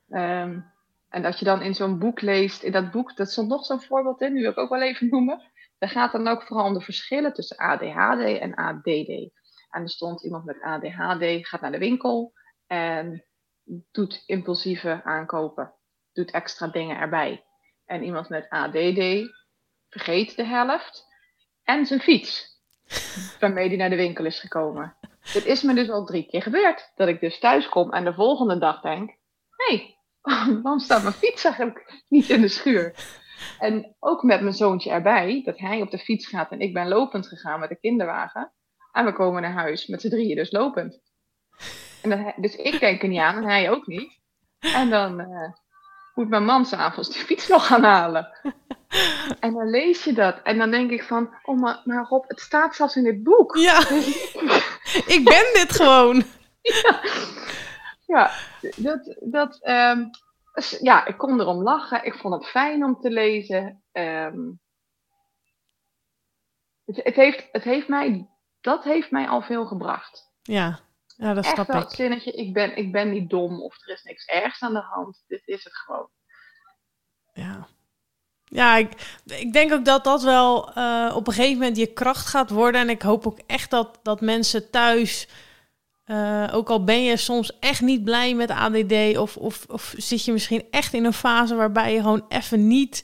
Um, 0.10 0.72
en 1.10 1.22
dat 1.22 1.40
je 1.40 1.46
dan 1.46 1.62
in 1.62 1.76
zo'n 1.76 2.00
boek 2.00 2.22
leest, 2.22 2.64
in 2.64 2.72
dat 2.72 2.92
boek, 2.92 3.16
dat 3.16 3.32
stond 3.32 3.50
nog 3.50 3.66
zo'n 3.66 3.82
voorbeeld 3.82 4.22
in, 4.22 4.34
nu 4.34 4.42
wil 4.42 4.52
ik 4.52 4.58
ook 4.58 4.70
wel 4.70 4.82
even 4.82 5.08
noemen. 5.10 5.42
Daar 5.78 5.90
gaat 5.90 6.12
dan 6.12 6.28
ook 6.28 6.44
vooral 6.44 6.66
om 6.66 6.74
de 6.74 6.82
verschillen 6.82 7.34
tussen 7.34 7.58
ADHD 7.58 8.40
en 8.40 8.56
ADD. 8.56 9.08
En 9.70 9.82
er 9.82 9.90
stond 9.90 10.24
iemand 10.24 10.46
met 10.46 10.62
ADHD, 10.62 11.48
gaat 11.48 11.62
naar 11.62 11.72
de 11.72 11.78
winkel 11.78 12.34
en 12.68 13.27
doet 13.92 14.24
impulsieve 14.26 15.02
aankopen, 15.04 15.74
doet 16.14 16.32
extra 16.32 16.68
dingen 16.68 16.98
erbij. 16.98 17.46
En 17.86 18.04
iemand 18.04 18.30
met 18.30 18.50
ADD 18.50 19.30
vergeet 19.90 20.36
de 20.36 20.46
helft. 20.46 21.06
En 21.64 21.86
zijn 21.86 22.00
fiets, 22.00 22.62
waarmee 23.40 23.68
hij 23.68 23.78
naar 23.78 23.90
de 23.90 23.96
winkel 23.96 24.26
is 24.26 24.40
gekomen. 24.40 24.98
Het 25.20 25.46
is 25.46 25.62
me 25.62 25.74
dus 25.74 25.90
al 25.90 26.06
drie 26.06 26.28
keer 26.28 26.42
gebeurd. 26.42 26.92
Dat 26.96 27.08
ik 27.08 27.20
dus 27.20 27.40
thuis 27.40 27.70
kom 27.70 27.94
en 27.94 28.04
de 28.04 28.14
volgende 28.14 28.58
dag 28.58 28.82
denk: 28.82 29.10
hé, 29.50 29.76
hey, 29.76 29.98
waarom 30.62 30.80
staat 30.80 31.02
mijn 31.02 31.14
fiets 31.14 31.44
eigenlijk 31.44 32.04
niet 32.08 32.30
in 32.30 32.42
de 32.42 32.48
schuur? 32.48 32.96
En 33.60 33.96
ook 34.00 34.24
met 34.24 34.42
mijn 34.42 34.54
zoontje 34.54 34.90
erbij, 34.90 35.42
dat 35.46 35.58
hij 35.58 35.82
op 35.82 35.92
de 35.92 35.98
fiets 35.98 36.28
gaat 36.28 36.52
en 36.52 36.60
ik 36.60 36.74
ben 36.74 36.88
lopend 36.88 37.28
gegaan 37.28 37.60
met 37.60 37.70
de 37.70 37.80
kinderwagen. 37.80 38.52
En 38.92 39.06
we 39.06 39.14
komen 39.14 39.42
naar 39.42 39.54
huis 39.54 39.88
met 39.88 40.02
z'n 40.02 40.10
drieën 40.10 40.36
dus 40.36 40.52
lopend. 40.52 41.02
En 42.12 42.34
dus 42.38 42.56
ik 42.56 42.80
denk 42.80 43.02
er 43.02 43.08
niet 43.08 43.20
aan 43.20 43.36
en 43.36 43.50
hij 43.50 43.70
ook 43.70 43.88
niet. 43.88 44.20
En 44.60 44.90
dan 44.90 45.20
uh, 45.20 45.52
moet 46.14 46.30
mijn 46.30 46.46
man 46.46 46.66
s'avonds 46.66 47.10
die 47.10 47.26
fiets 47.26 47.48
nog 47.48 47.68
gaan 47.68 47.84
halen. 47.84 48.28
En 49.40 49.54
dan 49.54 49.70
lees 49.70 50.04
je 50.04 50.14
dat. 50.14 50.42
En 50.44 50.58
dan 50.58 50.72
denk 50.72 50.92
ik 50.92 51.04
van, 51.04 51.36
oh 51.44 51.60
maar, 51.60 51.82
maar 51.84 52.06
Rob, 52.06 52.24
het 52.28 52.40
staat 52.40 52.76
zelfs 52.76 52.96
in 52.96 53.04
dit 53.04 53.24
boek. 53.24 53.56
Ja, 53.56 53.80
ik 55.16 55.22
ben 55.24 55.46
dit 55.54 55.72
gewoon. 55.72 56.24
Ja, 56.62 57.02
ja 58.06 58.32
dat, 58.76 59.18
dat 59.20 59.60
um, 59.68 60.10
ja, 60.82 61.06
ik 61.06 61.18
kon 61.18 61.40
erom 61.40 61.64
lachen. 61.64 62.06
Ik 62.06 62.14
vond 62.14 62.34
het 62.34 62.48
fijn 62.48 62.84
om 62.84 63.00
te 63.00 63.10
lezen. 63.10 63.84
Um, 63.92 64.60
het, 66.86 67.04
het, 67.04 67.16
heeft, 67.16 67.48
het 67.52 67.64
heeft 67.64 67.88
mij, 67.88 68.30
dat 68.62 68.84
heeft 68.84 69.12
mij 69.12 69.28
al 69.28 69.42
veel 69.42 69.66
gebracht. 69.66 70.32
Ja, 70.42 70.80
ja 71.18 71.34
dat 71.34 71.46
snap 71.46 71.74
ik. 71.74 71.90
zinnetje, 71.90 72.32
ik 72.32 72.54
ben, 72.54 72.78
ik 72.78 72.92
ben 72.92 73.12
niet 73.12 73.30
dom 73.30 73.62
of 73.62 73.76
er 73.82 73.94
is 73.94 74.04
niks 74.04 74.26
ergs 74.26 74.62
aan 74.62 74.74
de 74.74 74.86
hand. 74.90 75.24
Dit 75.28 75.42
is 75.46 75.64
het 75.64 75.76
gewoon. 75.76 76.10
Ja. 77.34 77.68
Ja, 78.50 78.76
ik, 78.76 79.20
ik 79.26 79.54
denk 79.54 79.74
ook 79.74 79.86
dat 79.86 80.04
dat 80.04 80.24
wel 80.24 80.78
uh, 80.78 81.14
op 81.16 81.28
een 81.28 81.34
gegeven 81.34 81.58
moment 81.58 81.78
je 81.78 81.94
kracht 81.94 82.28
gaat 82.28 82.50
worden. 82.50 82.82
En 82.82 82.90
ik 82.90 83.02
hoop 83.02 83.28
ook 83.28 83.40
echt 83.46 83.70
dat, 83.70 84.00
dat 84.04 84.22
mensen 84.22 84.70
thuis, 84.70 85.28
uh, 86.06 86.48
ook 86.52 86.70
al 86.70 86.84
ben 86.84 87.04
je 87.04 87.18
soms 87.18 87.60
echt 87.60 87.82
niet 87.82 88.04
blij 88.04 88.34
met 88.34 88.52
ADD, 88.52 89.18
of, 89.18 89.38
of, 89.38 89.66
of 89.70 89.94
zit 89.98 90.26
je 90.26 90.32
misschien 90.32 90.68
echt 90.72 90.94
in 90.94 91.06
een 91.06 91.14
fase 91.14 91.56
waarbij 91.56 91.94
je 91.94 92.02
gewoon 92.02 92.26
even 92.30 92.68
niet 92.68 93.04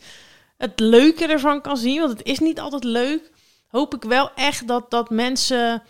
het 0.57 0.79
leuke 0.79 1.27
ervan 1.27 1.61
kan 1.61 1.77
zien, 1.77 1.99
want 1.99 2.17
het 2.17 2.27
is 2.27 2.39
niet 2.39 2.59
altijd 2.59 2.83
leuk, 2.83 3.31
hoop 3.67 3.95
ik 3.95 4.03
wel 4.03 4.33
echt 4.33 4.67
dat, 4.67 4.91
dat 4.91 5.09
mensen. 5.09 5.83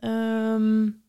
Um, 0.00 0.99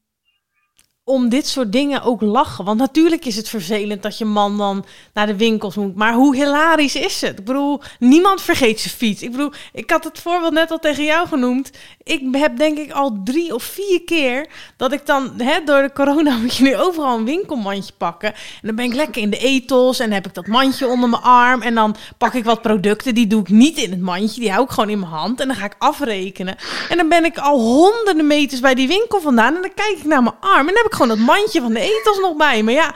om 1.03 1.29
dit 1.29 1.47
soort 1.47 1.71
dingen 1.71 2.01
ook 2.01 2.21
lachen. 2.21 2.65
Want 2.65 2.79
natuurlijk 2.79 3.25
is 3.25 3.35
het 3.35 3.49
vervelend 3.49 4.03
dat 4.03 4.17
je 4.17 4.25
man 4.25 4.57
dan 4.57 4.85
naar 5.13 5.27
de 5.27 5.35
winkels 5.35 5.75
moet. 5.75 5.95
Maar 5.95 6.13
hoe 6.13 6.35
hilarisch 6.35 6.95
is 6.95 7.21
het? 7.21 7.39
Ik 7.39 7.45
bedoel, 7.45 7.81
niemand 7.99 8.41
vergeet 8.41 8.79
zijn 8.79 8.93
fiets. 8.93 9.21
Ik 9.21 9.31
bedoel, 9.31 9.51
ik 9.73 9.89
had 9.89 10.03
het 10.03 10.19
voorbeeld 10.19 10.53
net 10.53 10.71
al 10.71 10.79
tegen 10.79 11.03
jou 11.03 11.27
genoemd. 11.27 11.71
Ik 12.03 12.21
heb 12.31 12.57
denk 12.57 12.77
ik 12.77 12.91
al 12.91 13.21
drie 13.23 13.53
of 13.53 13.63
vier 13.63 14.03
keer 14.03 14.47
dat 14.77 14.91
ik 14.91 15.05
dan, 15.05 15.31
hè, 15.37 15.63
door 15.65 15.81
de 15.81 15.93
corona 15.93 16.37
moet 16.41 16.55
je 16.55 16.63
nu 16.63 16.77
overal 16.77 17.17
een 17.17 17.25
winkelmandje 17.25 17.93
pakken. 17.97 18.33
En 18.33 18.61
dan 18.61 18.75
ben 18.75 18.85
ik 18.85 18.93
lekker 18.93 19.21
in 19.21 19.29
de 19.29 19.37
etels 19.37 19.99
en 19.99 20.11
heb 20.11 20.25
ik 20.25 20.33
dat 20.33 20.47
mandje 20.47 20.87
onder 20.87 21.09
mijn 21.09 21.21
arm. 21.21 21.61
En 21.61 21.75
dan 21.75 21.95
pak 22.17 22.33
ik 22.33 22.43
wat 22.43 22.61
producten, 22.61 23.15
die 23.15 23.27
doe 23.27 23.41
ik 23.41 23.49
niet 23.49 23.77
in 23.77 23.91
het 23.91 24.01
mandje. 24.01 24.41
Die 24.41 24.51
hou 24.51 24.63
ik 24.63 24.69
gewoon 24.69 24.89
in 24.89 24.99
mijn 24.99 25.11
hand 25.11 25.39
en 25.39 25.47
dan 25.47 25.55
ga 25.55 25.65
ik 25.65 25.75
afrekenen. 25.77 26.55
En 26.89 26.97
dan 26.97 27.09
ben 27.09 27.25
ik 27.25 27.37
al 27.37 27.59
honderden 27.59 28.27
meters 28.27 28.59
bij 28.59 28.75
die 28.75 28.87
winkel 28.87 29.21
vandaan 29.21 29.55
en 29.55 29.61
dan 29.61 29.73
kijk 29.73 29.97
ik 29.97 30.05
naar 30.05 30.23
mijn 30.23 30.35
arm 30.39 30.59
en 30.59 30.65
dan 30.65 30.75
heb 30.75 30.85
ik 30.85 30.90
gewoon 30.93 31.07
dat 31.07 31.17
mandje 31.17 31.61
van 31.61 31.73
de 31.73 31.79
etels 31.79 32.19
nog 32.19 32.35
bij. 32.37 32.63
Maar 32.63 32.73
ja, 32.73 32.95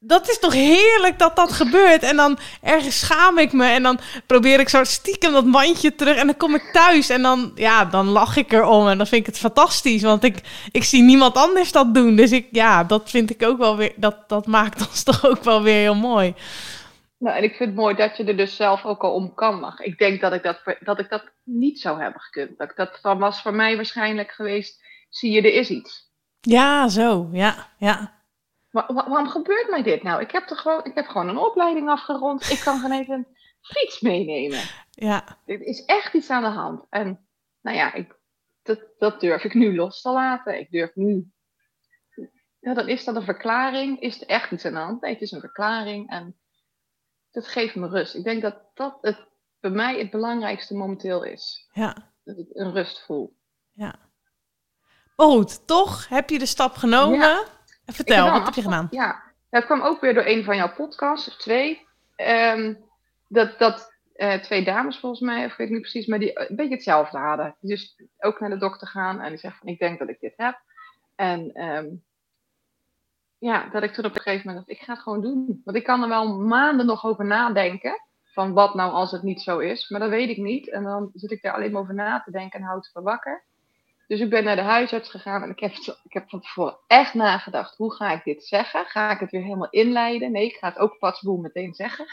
dat 0.00 0.28
is 0.28 0.38
toch 0.38 0.52
heerlijk 0.52 1.18
dat 1.18 1.36
dat 1.36 1.52
gebeurt. 1.52 2.02
En 2.02 2.16
dan 2.16 2.38
ergens 2.62 2.98
schaam 2.98 3.38
ik 3.38 3.52
me 3.52 3.64
en 3.64 3.82
dan 3.82 3.98
probeer 4.26 4.60
ik 4.60 4.68
zo 4.68 4.84
stiekem 4.84 5.32
dat 5.32 5.44
mandje 5.44 5.94
terug. 5.94 6.16
En 6.16 6.26
dan 6.26 6.36
kom 6.36 6.54
ik 6.54 6.70
thuis 6.72 7.08
en 7.08 7.22
dan, 7.22 7.52
ja, 7.54 7.84
dan 7.84 8.06
lach 8.06 8.36
ik 8.36 8.52
erom. 8.52 8.88
En 8.88 8.98
dan 8.98 9.06
vind 9.06 9.20
ik 9.20 9.26
het 9.26 9.38
fantastisch, 9.38 10.02
want 10.02 10.24
ik, 10.24 10.40
ik 10.72 10.84
zie 10.84 11.02
niemand 11.02 11.36
anders 11.36 11.72
dat 11.72 11.94
doen. 11.94 12.16
Dus 12.16 12.32
ik, 12.32 12.46
ja, 12.50 12.84
dat 12.84 13.10
vind 13.10 13.30
ik 13.30 13.42
ook 13.42 13.58
wel 13.58 13.76
weer, 13.76 13.92
dat, 13.96 14.28
dat 14.28 14.46
maakt 14.46 14.88
ons 14.88 15.02
toch 15.08 15.26
ook 15.26 15.44
wel 15.44 15.62
weer 15.62 15.80
heel 15.80 15.94
mooi. 15.94 16.34
Nou, 17.18 17.36
en 17.36 17.42
ik 17.42 17.54
vind 17.54 17.70
het 17.70 17.78
mooi 17.78 17.94
dat 17.94 18.16
je 18.16 18.24
er 18.24 18.36
dus 18.36 18.56
zelf 18.56 18.84
ook 18.84 19.02
al 19.02 19.14
om 19.14 19.34
kan 19.34 19.60
lachen. 19.60 19.86
Ik 19.86 19.98
denk 19.98 20.20
dat 20.20 20.32
ik 20.32 20.42
dat, 20.42 20.60
dat, 20.80 20.98
ik 20.98 21.08
dat 21.08 21.24
niet 21.44 21.80
zou 21.80 22.00
hebben 22.02 22.20
gekund. 22.20 22.58
Dat, 22.58 22.72
dat 22.76 23.18
was 23.18 23.42
voor 23.42 23.54
mij 23.54 23.76
waarschijnlijk 23.76 24.30
geweest, 24.30 24.82
zie 25.08 25.30
je, 25.30 25.42
er 25.42 25.52
is 25.52 25.70
iets. 25.70 26.07
Ja, 26.40 26.88
zo, 26.88 27.28
ja, 27.32 27.68
ja. 27.78 28.16
Waarom 28.70 29.28
gebeurt 29.28 29.70
mij 29.70 29.82
dit 29.82 30.02
nou? 30.02 30.20
Ik 30.20 30.30
heb, 30.30 30.50
er 30.50 30.56
gewoon, 30.56 30.84
ik 30.84 30.94
heb 30.94 31.06
gewoon 31.06 31.28
een 31.28 31.38
opleiding 31.38 31.88
afgerond. 31.88 32.50
Ik 32.50 32.60
kan 32.60 32.76
gewoon 32.80 32.98
even 32.98 33.14
een 33.14 33.26
fiets 33.60 34.00
meenemen. 34.00 34.60
Ja. 34.90 35.38
Er 35.44 35.60
is 35.62 35.84
echt 35.84 36.14
iets 36.14 36.30
aan 36.30 36.42
de 36.42 36.48
hand. 36.48 36.86
En 36.90 37.28
nou 37.60 37.76
ja, 37.76 37.92
ik, 37.92 38.18
dat, 38.62 38.80
dat 38.98 39.20
durf 39.20 39.44
ik 39.44 39.54
nu 39.54 39.74
los 39.74 40.00
te 40.00 40.10
laten. 40.10 40.58
Ik 40.58 40.70
durf 40.70 40.94
nu. 40.94 41.32
Ja, 42.60 42.74
dan 42.74 42.88
is 42.88 43.04
dat 43.04 43.16
een 43.16 43.22
verklaring. 43.22 44.00
Is 44.00 44.20
er 44.20 44.28
echt 44.28 44.50
iets 44.50 44.64
aan 44.64 44.72
de 44.72 44.78
hand? 44.78 45.00
Nee, 45.00 45.12
het 45.12 45.22
is 45.22 45.30
een 45.30 45.40
verklaring. 45.40 46.10
En 46.10 46.38
dat 47.30 47.48
geeft 47.48 47.74
me 47.74 47.88
rust. 47.88 48.14
Ik 48.14 48.24
denk 48.24 48.42
dat 48.42 48.70
dat 48.74 48.98
het, 49.00 49.28
bij 49.60 49.70
mij 49.70 49.98
het 49.98 50.10
belangrijkste 50.10 50.74
momenteel 50.74 51.24
is. 51.24 51.68
Ja. 51.72 52.12
Dat 52.24 52.38
ik 52.38 52.48
een 52.50 52.72
rust 52.72 53.04
voel. 53.04 53.36
Ja. 53.72 54.07
Maar 55.18 55.26
goed, 55.26 55.66
toch 55.66 56.08
heb 56.08 56.30
je 56.30 56.38
de 56.38 56.46
stap 56.46 56.74
genomen. 56.74 57.18
Ja. 57.18 57.44
Vertel, 57.86 58.30
wat 58.30 58.44
heb 58.44 58.54
je 58.54 58.62
gedaan? 58.62 58.86
Ja, 58.90 59.22
dat 59.50 59.64
kwam 59.64 59.80
ook 59.80 60.00
weer 60.00 60.14
door 60.14 60.26
een 60.26 60.44
van 60.44 60.56
jouw 60.56 60.74
podcasts, 60.74 61.28
of 61.28 61.36
twee. 61.36 61.86
Um, 62.16 62.78
dat 63.28 63.58
dat 63.58 63.92
uh, 64.16 64.34
twee 64.34 64.64
dames 64.64 64.98
volgens 64.98 65.20
mij, 65.20 65.44
of 65.44 65.50
ik 65.50 65.56
weet 65.56 65.70
niet 65.70 65.80
precies, 65.80 66.06
maar 66.06 66.18
die 66.18 66.48
een 66.50 66.56
beetje 66.56 66.74
hetzelfde 66.74 67.18
hadden. 67.18 67.56
Die 67.60 67.70
dus 67.70 67.96
ook 68.18 68.40
naar 68.40 68.50
de 68.50 68.56
dokter 68.56 68.86
gaan 68.86 69.20
en 69.20 69.28
die 69.28 69.38
zegt 69.38 69.58
van 69.58 69.68
ik 69.68 69.78
denk 69.78 69.98
dat 69.98 70.08
ik 70.08 70.20
dit 70.20 70.34
heb. 70.36 70.60
En 71.14 71.62
um, 71.62 72.04
ja, 73.38 73.68
dat 73.68 73.82
ik 73.82 73.92
toen 73.92 74.04
op 74.04 74.14
een 74.14 74.20
gegeven 74.20 74.46
moment 74.46 74.66
dacht, 74.66 74.78
ik 74.78 74.84
ga 74.84 74.92
het 74.92 75.02
gewoon 75.02 75.20
doen. 75.20 75.62
Want 75.64 75.76
ik 75.76 75.84
kan 75.84 76.02
er 76.02 76.08
wel 76.08 76.38
maanden 76.38 76.86
nog 76.86 77.04
over 77.04 77.24
nadenken. 77.24 78.02
Van 78.32 78.52
wat 78.52 78.74
nou 78.74 78.92
als 78.92 79.10
het 79.10 79.22
niet 79.22 79.40
zo 79.40 79.58
is. 79.58 79.88
Maar 79.88 80.00
dat 80.00 80.08
weet 80.10 80.28
ik 80.28 80.36
niet. 80.36 80.70
En 80.70 80.84
dan 80.84 81.10
zit 81.14 81.30
ik 81.30 81.42
daar 81.42 81.54
alleen 81.54 81.72
maar 81.72 81.80
over 81.80 81.94
na 81.94 82.22
te 82.24 82.30
denken 82.30 82.60
en 82.60 82.66
houd 82.66 82.84
het 82.84 82.92
voor 82.92 83.02
wakker. 83.02 83.44
Dus 84.08 84.20
ik 84.20 84.30
ben 84.30 84.44
naar 84.44 84.56
de 84.56 84.62
huisarts 84.62 85.10
gegaan 85.10 85.42
en 85.42 85.50
ik 85.50 85.60
heb, 85.60 85.72
ik 86.02 86.12
heb 86.12 86.28
van 86.28 86.40
tevoren 86.40 86.78
echt 86.86 87.14
nagedacht. 87.14 87.76
Hoe 87.76 87.94
ga 87.94 88.12
ik 88.12 88.24
dit 88.24 88.44
zeggen? 88.44 88.86
Ga 88.86 89.10
ik 89.10 89.20
het 89.20 89.30
weer 89.30 89.42
helemaal 89.42 89.70
inleiden? 89.70 90.32
Nee, 90.32 90.44
ik 90.44 90.56
ga 90.56 90.68
het 90.68 90.78
ook 90.78 90.98
patsboel 90.98 91.36
meteen 91.36 91.74
zeggen. 91.74 92.06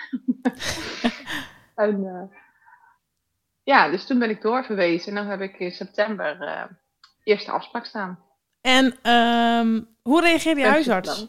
en 1.76 2.04
uh, 2.04 2.38
ja, 3.64 3.90
dus 3.90 4.06
toen 4.06 4.20
ben 4.20 4.30
ik 4.30 4.42
doorverwezen. 4.42 5.08
En 5.10 5.16
dan 5.16 5.28
heb 5.28 5.42
ik 5.42 5.60
in 5.60 5.72
september 5.72 6.42
uh, 6.42 6.64
eerste 7.24 7.52
afspraak 7.52 7.86
staan. 7.86 8.24
En 8.62 9.12
um, 9.12 9.98
hoe 10.02 10.22
reageerde 10.22 10.62
je 10.62 10.68
huisarts? 10.68 11.22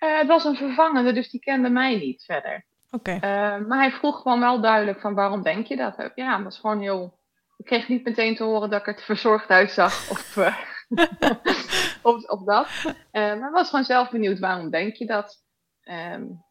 Uh, 0.00 0.18
het 0.18 0.26
was 0.26 0.44
een 0.44 0.56
vervangende, 0.56 1.12
dus 1.12 1.30
die 1.30 1.40
kende 1.40 1.68
mij 1.68 1.96
niet 1.96 2.22
verder. 2.24 2.64
Oké. 2.90 3.14
Okay. 3.14 3.58
maar 3.58 3.78
hij 3.78 3.90
vroeg 3.90 4.22
gewoon 4.22 4.40
wel 4.40 4.60
duidelijk 4.60 5.00
van 5.00 5.14
waarom 5.14 5.42
denk 5.42 5.66
je 5.66 5.76
dat? 5.76 6.10
Ja, 6.14 6.38
dat 6.38 6.52
is 6.52 6.58
gewoon 6.58 6.80
heel 6.80 7.18
ik 7.56 7.64
kreeg 7.64 7.88
niet 7.88 8.04
meteen 8.04 8.36
te 8.36 8.42
horen 8.42 8.70
dat 8.70 8.86
ik 8.86 8.98
er 8.98 9.04
verzorgd 9.04 9.48
uitzag 9.48 9.92
of, 10.10 10.36
uh, 10.36 10.58
of, 12.02 12.24
of, 12.24 12.44
dat. 12.44 12.68
Uh, 12.86 12.94
maar 13.12 13.50
was 13.50 13.68
gewoon 13.68 13.84
zelf 13.84 14.10
benieuwd, 14.10 14.38
waarom 14.38 14.70
denk 14.70 14.94
je 14.94 15.06
dat? 15.06 15.44
Um, 15.82 16.44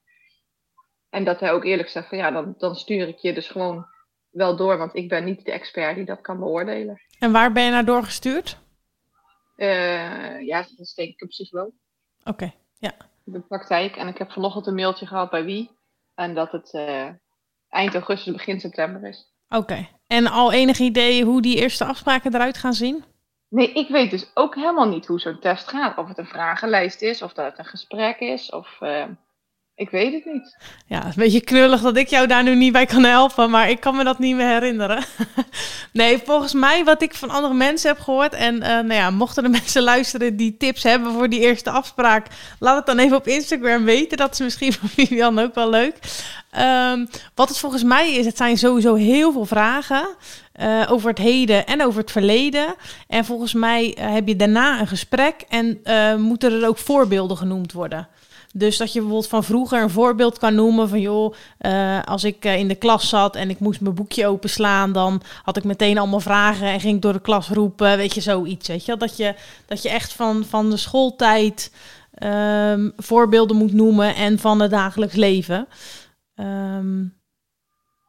en 1.10 1.24
dat 1.24 1.40
hij 1.40 1.52
ook 1.52 1.64
eerlijk 1.64 1.90
zegt 1.90 2.08
van 2.08 2.18
ja, 2.18 2.32
dan, 2.32 2.56
dan 2.58 2.76
stuur 2.76 3.08
ik 3.08 3.18
je 3.18 3.34
dus 3.34 3.48
gewoon 3.48 3.86
wel 4.30 4.56
door, 4.56 4.78
want 4.78 4.96
ik 4.96 5.10
ben 5.10 5.24
niet 5.24 5.46
de 5.46 5.52
expert 5.52 5.96
die 5.96 6.06
dat 6.06 6.22
kan 6.22 6.40
beoordelen. 6.40 7.02
En 7.20 7.32
waar 7.32 7.52
ben 7.52 7.64
je 7.64 7.72
naar 7.72 7.86
doorgestuurd? 7.86 8.58
Uh, 9.58 10.42
ja, 10.42 10.62
dat 10.62 10.80
is 10.80 10.94
denk 10.94 11.10
ik 11.10 11.22
een 11.22 11.28
psycholoog. 11.28 11.68
Oké, 12.20 12.30
okay, 12.30 12.54
ja. 12.78 12.94
De 13.24 13.40
praktijk. 13.40 13.96
En 13.96 14.08
ik 14.08 14.18
heb 14.18 14.32
vanochtend 14.32 14.68
een 14.68 14.76
mailtje 14.76 15.06
gehad 15.06 15.30
bij 15.30 15.44
wie. 15.44 15.72
En 16.16 16.34
dat 16.34 16.52
het 16.52 16.74
eind 17.70 17.94
augustus, 17.94 18.34
begin 18.34 18.60
september 18.60 19.10
is. 19.10 19.34
Oké. 19.50 19.58
Okay. 19.58 19.95
En 20.08 20.28
al 20.28 20.52
enig 20.52 20.80
idee 20.80 21.24
hoe 21.24 21.42
die 21.42 21.58
eerste 21.58 21.86
afspraken 21.86 22.34
eruit 22.36 22.58
gaan 22.58 22.74
zien? 22.74 23.04
Nee, 23.50 23.74
ik 23.74 23.88
weet 23.88 24.12
dus 24.12 24.32
ook 24.34 24.56
helemaal 24.56 24.88
niet 24.88 25.06
hoe 25.06 25.20
zo'n 25.20 25.40
test 25.40 25.68
gaat. 25.68 25.98
Of 25.98 26.08
het 26.08 26.18
een 26.18 26.26
vragenlijst 26.26 27.02
is, 27.02 27.22
of 27.22 27.34
dat 27.34 27.46
het 27.46 27.60
een 27.60 27.66
gesprek 27.66 28.20
is, 28.20 28.50
of 28.52 28.78
uh, 28.82 29.04
ik 29.76 29.90
weet 29.90 30.14
het 30.14 30.26
niet. 30.34 30.58
Ja, 30.86 31.06
een 31.06 31.12
beetje 31.16 31.42
knullig 31.42 31.82
dat 31.82 31.98
ik 31.98 32.08
jou 32.08 32.28
daar 32.28 32.44
nu 32.44 32.56
niet 32.56 32.72
bij 32.72 32.86
kan 32.86 33.04
helpen, 33.04 33.50
maar 33.50 33.70
ik 33.70 33.80
kan 33.80 33.96
me 33.96 34.04
dat 34.04 34.20
niet 34.20 34.36
meer 34.36 34.48
herinneren. 34.48 35.04
nee, 35.94 36.18
volgens 36.26 36.54
mij 36.54 36.84
wat 36.84 37.02
ik 37.02 37.14
van 37.14 37.30
andere 37.30 37.54
mensen 37.54 37.90
heb 37.90 38.00
gehoord, 38.00 38.34
en 38.34 38.56
uh, 38.56 38.62
nou 38.62 38.94
ja, 38.94 39.10
mochten 39.10 39.44
de 39.44 39.50
mensen 39.60 39.82
luisteren 39.82 40.38
die 40.38 40.58
tips 40.58 40.84
hebben 40.84 41.12
voor 41.12 41.30
die 41.30 41.40
eerste 41.40 41.70
afspraak, 41.70 42.28
laat 42.60 42.76
het 42.76 42.86
dan 42.86 43.00
even 43.00 43.18
op 43.18 43.28
Instagram 43.28 43.84
weten. 43.84 44.18
Dat 44.18 44.34
is 44.34 44.40
misschien 44.40 44.74
voor 44.74 44.90
Vivian 44.96 45.40
ook 45.40 45.56
wel 45.56 45.70
leuk. 45.70 46.00
Um, 46.58 47.08
wat 47.34 47.50
het 47.50 47.58
volgens 47.58 47.84
mij 47.84 48.14
is, 48.14 48.26
het 48.26 48.38
zijn 48.38 48.58
sowieso 48.58 48.94
heel 48.94 49.32
veel 49.32 49.46
vragen 49.46 50.08
uh, 50.62 50.86
over 50.90 51.10
het 51.10 51.18
heden 51.18 51.66
en 51.66 51.84
over 51.84 52.02
het 52.02 52.12
verleden. 52.12 52.76
En 53.08 53.26
volgens 53.26 53.54
mij 53.54 53.98
uh, 54.00 54.14
heb 54.14 54.28
je 54.28 54.36
daarna 54.36 54.80
een 54.80 54.88
gesprek 54.88 55.44
en 55.50 55.82
moeten 56.22 56.52
er 56.52 56.68
ook 56.68 56.78
voorbeelden 56.78 57.38
genoemd 57.38 57.72
worden. 57.72 58.08
Dus 58.58 58.78
dat 58.78 58.94
je 58.94 59.00
bijvoorbeeld 59.00 59.30
van 59.30 59.44
vroeger 59.44 59.82
een 59.82 59.90
voorbeeld 59.90 60.38
kan 60.38 60.56
noemen 60.56 60.90
van 60.90 61.00
joh, 61.00 61.36
als 62.06 62.24
ik 62.24 62.46
in 62.46 62.68
de 62.68 62.76
klas 62.76 63.10
zat 63.10 63.36
en 63.36 63.50
ik 63.50 63.60
moest 63.60 63.82
mijn 63.82 63.96
boekje 63.96 64.28
openslaan, 64.28 64.92
dan 64.92 65.22
had 65.44 65.58
ik 65.58 65.64
meteen 65.64 65.98
allemaal 65.98 66.20
vragen 66.20 66.68
en 66.68 66.80
ging 66.80 66.96
ik 66.96 67.02
door 67.02 67.14
de 67.14 67.22
klas 67.22 67.50
roepen, 67.50 67.98
weet 67.98 68.14
je, 68.14 68.22
zoiets. 68.22 68.68
Weet 68.68 68.86
je, 68.86 68.98
dat 68.98 69.18
je, 69.18 69.36
dat 69.66 69.82
je 69.82 69.90
echt 69.90 70.14
van, 70.14 70.46
van 70.46 70.70
de 70.70 70.78
schooltijd 70.78 71.72
um, 72.24 72.94
voorbeelden 72.98 73.58
moet 73.58 73.74
noemen 73.74 74.16
en 74.16 74.40
van 74.40 74.60
het 74.60 74.72
dagelijks 74.72 75.16
leven. 75.16 75.68
Um, 76.36 77.18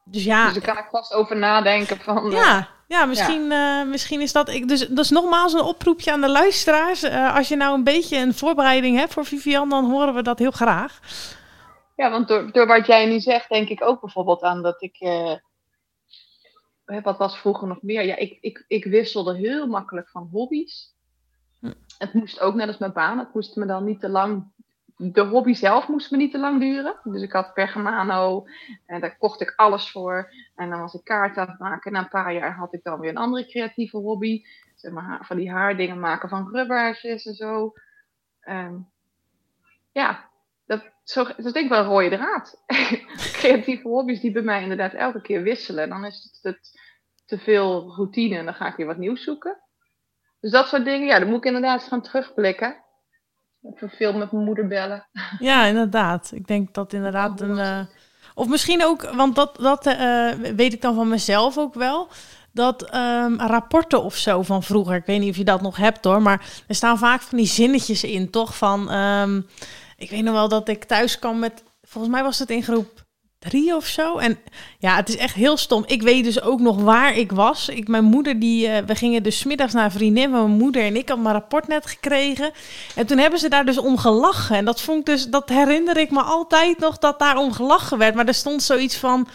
dus 0.04 0.24
ja. 0.24 0.44
Dus 0.44 0.54
daar 0.62 0.74
kan 0.74 0.84
ik 0.84 0.90
vast 0.90 1.12
over 1.12 1.36
nadenken 1.36 1.98
van. 2.00 2.30
Ja, 2.30 2.58
uh, 2.58 2.64
ja, 2.86 3.04
misschien, 3.04 3.46
ja. 3.48 3.82
Uh, 3.82 3.90
misschien 3.90 4.20
is 4.20 4.32
dat. 4.32 4.48
Ik, 4.48 4.68
dus 4.68 4.88
dat 4.88 5.04
is 5.04 5.10
nogmaals 5.10 5.52
een 5.52 5.60
oproepje 5.60 6.12
aan 6.12 6.20
de 6.20 6.30
luisteraars. 6.30 7.04
Uh, 7.04 7.36
als 7.36 7.48
je 7.48 7.56
nou 7.56 7.74
een 7.74 7.84
beetje 7.84 8.16
een 8.16 8.34
voorbereiding 8.34 8.98
hebt 8.98 9.12
voor 9.12 9.24
Vivian, 9.24 9.68
dan 9.68 9.90
horen 9.90 10.14
we 10.14 10.22
dat 10.22 10.38
heel 10.38 10.50
graag. 10.50 11.00
Ja, 11.96 12.10
want 12.10 12.28
door, 12.28 12.52
door 12.52 12.66
wat 12.66 12.86
jij 12.86 13.06
nu 13.06 13.20
zegt, 13.20 13.48
denk 13.48 13.68
ik 13.68 13.84
ook 13.84 14.00
bijvoorbeeld 14.00 14.42
aan 14.42 14.62
dat 14.62 14.82
ik. 14.82 14.98
wat 17.02 17.18
was 17.18 17.38
vroeger 17.38 17.68
nog 17.68 17.82
meer? 17.82 18.04
Ja, 18.04 18.16
ik, 18.16 18.38
ik, 18.40 18.64
ik 18.68 18.84
wisselde 18.84 19.36
heel 19.36 19.66
makkelijk 19.66 20.08
van 20.08 20.28
hobby's. 20.32 20.94
Hm. 21.60 21.72
Het 21.98 22.12
moest 22.12 22.40
ook 22.40 22.54
net 22.54 22.68
als 22.68 22.78
mijn 22.78 22.92
baan. 22.92 23.18
Het 23.18 23.34
moest 23.34 23.56
me 23.56 23.66
dan 23.66 23.84
niet 23.84 24.00
te 24.00 24.08
lang 24.08 24.52
de 24.96 25.20
hobby 25.20 25.54
zelf 25.54 25.88
moest 25.88 26.10
me 26.10 26.16
niet 26.16 26.30
te 26.30 26.38
lang 26.38 26.60
duren. 26.60 26.96
Dus 27.04 27.22
ik 27.22 27.32
had 27.32 27.54
Pergamano 27.54 28.46
en 28.86 29.00
daar 29.00 29.16
kocht 29.16 29.40
ik 29.40 29.52
alles 29.56 29.90
voor. 29.90 30.32
En 30.54 30.70
dan 30.70 30.80
was 30.80 30.94
ik 30.94 31.04
kaart 31.04 31.36
aan 31.36 31.48
het 31.48 31.58
maken. 31.58 31.92
Na 31.92 31.98
een 31.98 32.08
paar 32.08 32.32
jaar 32.32 32.54
had 32.54 32.74
ik 32.74 32.82
dan 32.82 33.00
weer 33.00 33.10
een 33.10 33.16
andere 33.16 33.46
creatieve 33.46 33.96
hobby. 33.96 34.42
Zeg 34.74 34.92
maar 34.92 35.26
van 35.26 35.36
die 35.36 35.50
haardingen 35.50 36.00
maken 36.00 36.28
van 36.28 36.48
rubbersjes 36.52 37.26
en 37.26 37.34
zo. 37.34 37.72
Um, 38.48 38.88
ja, 39.92 40.30
dat, 40.66 40.90
zo, 41.04 41.24
is 41.36 41.52
denk 41.52 41.56
ik 41.56 41.68
wel 41.68 41.80
een 41.80 41.90
rode 41.90 42.16
draad. 42.16 42.62
creatieve 43.40 43.88
hobby's 43.88 44.20
die 44.20 44.32
bij 44.32 44.42
mij 44.42 44.62
inderdaad 44.62 44.92
elke 44.92 45.20
keer 45.20 45.42
wisselen. 45.42 45.88
Dan 45.88 46.04
is 46.04 46.22
het, 46.22 46.54
het 46.54 46.80
te 47.24 47.38
veel 47.38 47.94
routine 47.94 48.36
en 48.36 48.44
dan 48.44 48.54
ga 48.54 48.66
ik 48.66 48.76
weer 48.76 48.86
wat 48.86 48.96
nieuws 48.96 49.22
zoeken. 49.22 49.60
Dus 50.40 50.50
dat 50.50 50.68
soort 50.68 50.84
dingen, 50.84 51.06
ja, 51.06 51.18
dan 51.18 51.28
moet 51.28 51.38
ik 51.38 51.44
inderdaad 51.44 51.82
gaan 51.82 52.02
terugblikken. 52.02 52.84
Even 53.74 53.90
veel 53.90 54.12
met 54.12 54.32
mijn 54.32 54.44
moeder 54.44 54.66
bellen. 54.66 55.06
Ja, 55.38 55.64
inderdaad. 55.64 56.30
Ik 56.34 56.46
denk 56.46 56.74
dat 56.74 56.92
inderdaad 56.92 57.40
een. 57.40 57.58
Uh, 57.58 57.80
of 58.34 58.48
misschien 58.48 58.84
ook, 58.84 59.10
want 59.10 59.34
dat, 59.34 59.56
dat 59.56 59.86
uh, 59.86 60.32
weet 60.32 60.72
ik 60.72 60.82
dan 60.82 60.94
van 60.94 61.08
mezelf 61.08 61.58
ook 61.58 61.74
wel. 61.74 62.08
Dat 62.52 62.94
um, 62.94 63.40
rapporten 63.40 64.02
of 64.02 64.16
zo 64.16 64.42
van 64.42 64.62
vroeger, 64.62 64.96
ik 64.96 65.06
weet 65.06 65.20
niet 65.20 65.30
of 65.30 65.36
je 65.36 65.44
dat 65.44 65.62
nog 65.62 65.76
hebt 65.76 66.04
hoor, 66.04 66.22
maar 66.22 66.46
er 66.66 66.74
staan 66.74 66.98
vaak 66.98 67.20
van 67.20 67.38
die 67.38 67.46
zinnetjes 67.46 68.04
in, 68.04 68.30
toch? 68.30 68.56
Van, 68.56 68.92
um, 68.92 69.46
ik 69.96 70.10
weet 70.10 70.22
nog 70.22 70.34
wel 70.34 70.48
dat 70.48 70.68
ik 70.68 70.84
thuis 70.84 71.18
kwam 71.18 71.38
met, 71.38 71.62
volgens 71.82 72.12
mij 72.12 72.22
was 72.22 72.38
het 72.38 72.50
in 72.50 72.62
groep 72.62 73.05
drie 73.48 73.76
of 73.76 73.86
zo. 73.86 74.18
En 74.18 74.38
ja, 74.78 74.96
het 74.96 75.08
is 75.08 75.16
echt 75.16 75.34
heel 75.34 75.56
stom. 75.56 75.84
Ik 75.86 76.02
weet 76.02 76.24
dus 76.24 76.42
ook 76.42 76.60
nog 76.60 76.82
waar 76.82 77.14
ik 77.14 77.32
was. 77.32 77.68
Ik, 77.68 77.88
mijn 77.88 78.04
moeder, 78.04 78.38
die, 78.38 78.68
uh, 78.68 78.78
we 78.86 78.94
gingen 78.94 79.22
dus 79.22 79.44
middags 79.44 79.72
naar 79.72 79.84
een 79.84 79.90
vriendin 79.90 80.30
mijn 80.30 80.50
moeder 80.50 80.82
en 80.82 80.96
ik 80.96 81.08
had 81.08 81.18
mijn 81.18 81.34
rapport 81.34 81.68
net 81.68 81.86
gekregen. 81.86 82.50
En 82.94 83.06
toen 83.06 83.18
hebben 83.18 83.38
ze 83.38 83.48
daar 83.48 83.64
dus 83.64 83.78
om 83.78 83.98
gelachen. 83.98 84.56
En 84.56 84.64
dat 84.64 84.80
vond 84.80 84.98
ik 84.98 85.06
dus, 85.06 85.26
dat 85.26 85.48
herinner 85.48 85.96
ik 85.96 86.10
me 86.10 86.22
altijd 86.22 86.78
nog 86.78 86.98
dat 86.98 87.18
daar 87.18 87.36
om 87.36 87.52
gelachen 87.52 87.98
werd. 87.98 88.14
Maar 88.14 88.26
er 88.26 88.34
stond 88.34 88.62
zoiets 88.62 88.96
van. 88.96 89.28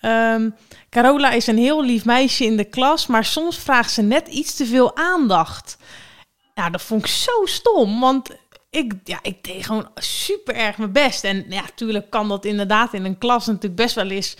Um, 0.00 0.54
Carola 0.90 1.30
is 1.30 1.46
een 1.46 1.58
heel 1.58 1.84
lief 1.84 2.04
meisje 2.04 2.44
in 2.44 2.56
de 2.56 2.64
klas, 2.64 3.06
maar 3.06 3.24
soms 3.24 3.58
vraagt 3.58 3.92
ze 3.92 4.02
net 4.02 4.28
iets 4.28 4.54
te 4.54 4.66
veel 4.66 4.96
aandacht. 4.96 5.76
Ja, 6.54 6.70
dat 6.70 6.82
vond 6.82 7.00
ik 7.00 7.10
zo 7.10 7.44
stom, 7.44 8.00
want 8.00 8.30
ik, 8.74 8.92
ja, 9.04 9.18
ik 9.22 9.44
deed 9.44 9.66
gewoon 9.66 9.88
super 9.94 10.54
erg 10.54 10.78
mijn 10.78 10.92
best. 10.92 11.24
En 11.24 11.44
ja, 11.48 11.60
natuurlijk 11.60 12.10
kan 12.10 12.28
dat 12.28 12.44
inderdaad 12.44 12.92
in 12.92 13.04
een 13.04 13.18
klas 13.18 13.46
natuurlijk 13.46 13.76
best 13.76 13.94
wel 13.94 14.10
eens 14.10 14.36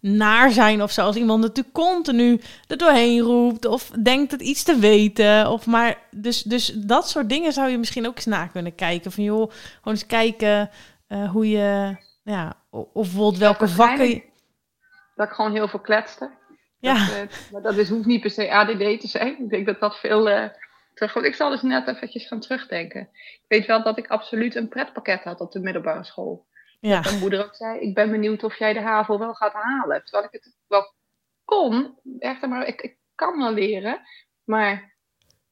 naar 0.00 0.50
zijn 0.50 0.82
of 0.82 0.90
zo. 0.90 1.02
Als 1.02 1.16
iemand 1.16 1.40
natuurlijk 1.40 1.74
continu 1.74 2.40
er 2.66 2.76
doorheen 2.76 3.20
roept 3.20 3.64
of 3.64 3.90
denkt 3.90 4.32
het 4.32 4.40
iets 4.42 4.62
te 4.62 4.78
weten. 4.78 5.50
Of 5.50 5.66
maar, 5.66 5.98
dus, 6.10 6.42
dus 6.42 6.66
dat 6.66 7.08
soort 7.08 7.28
dingen 7.28 7.52
zou 7.52 7.70
je 7.70 7.78
misschien 7.78 8.06
ook 8.06 8.16
eens 8.16 8.26
na 8.26 8.46
kunnen 8.46 8.74
kijken. 8.74 9.12
Van 9.12 9.24
joh, 9.24 9.50
gewoon 9.50 9.94
eens 9.94 10.06
kijken 10.06 10.70
uh, 11.08 11.30
hoe 11.30 11.48
je, 11.48 11.96
ja, 12.24 12.56
of 12.70 12.88
bijvoorbeeld 12.92 13.38
welke 13.38 13.66
ja, 13.66 13.70
vakken... 13.70 14.22
Dat 15.14 15.28
ik 15.28 15.34
gewoon 15.34 15.52
heel 15.52 15.68
veel 15.68 15.80
kletste. 15.80 16.30
Ja. 16.78 16.94
Dat, 16.94 17.14
uh, 17.14 17.52
maar 17.52 17.62
dat 17.62 17.76
is, 17.76 17.88
hoeft 17.88 18.06
niet 18.06 18.20
per 18.20 18.30
se 18.30 18.52
ADD 18.52 19.00
te 19.00 19.08
zijn. 19.08 19.42
Ik 19.42 19.50
denk 19.50 19.66
dat 19.66 19.80
dat 19.80 19.96
veel... 19.96 20.28
Uh, 20.28 20.44
ik 21.00 21.34
zal 21.34 21.50
dus 21.50 21.62
net 21.62 21.88
eventjes 21.88 22.26
gaan 22.26 22.40
terugdenken. 22.40 23.00
Ik 23.12 23.44
weet 23.48 23.66
wel 23.66 23.82
dat 23.82 23.98
ik 23.98 24.08
absoluut 24.08 24.54
een 24.54 24.68
pretpakket 24.68 25.24
had 25.24 25.40
op 25.40 25.52
de 25.52 25.60
middelbare 25.60 26.04
school. 26.04 26.46
Ja. 26.80 27.00
mijn 27.00 27.18
moeder 27.18 27.44
ook 27.44 27.54
zei, 27.54 27.80
ik 27.80 27.94
ben 27.94 28.10
benieuwd 28.10 28.44
of 28.44 28.58
jij 28.58 28.72
de 28.72 28.80
HAVO 28.80 29.18
wel 29.18 29.34
gaat 29.34 29.52
halen. 29.52 30.04
Terwijl 30.04 30.24
ik 30.24 30.32
het 30.32 30.56
wel 30.66 30.94
kon, 31.44 31.98
echt, 32.18 32.46
maar 32.46 32.66
ik, 32.66 32.80
ik 32.80 32.98
kan 33.14 33.38
wel 33.38 33.52
leren. 33.52 34.00
Maar 34.44 34.96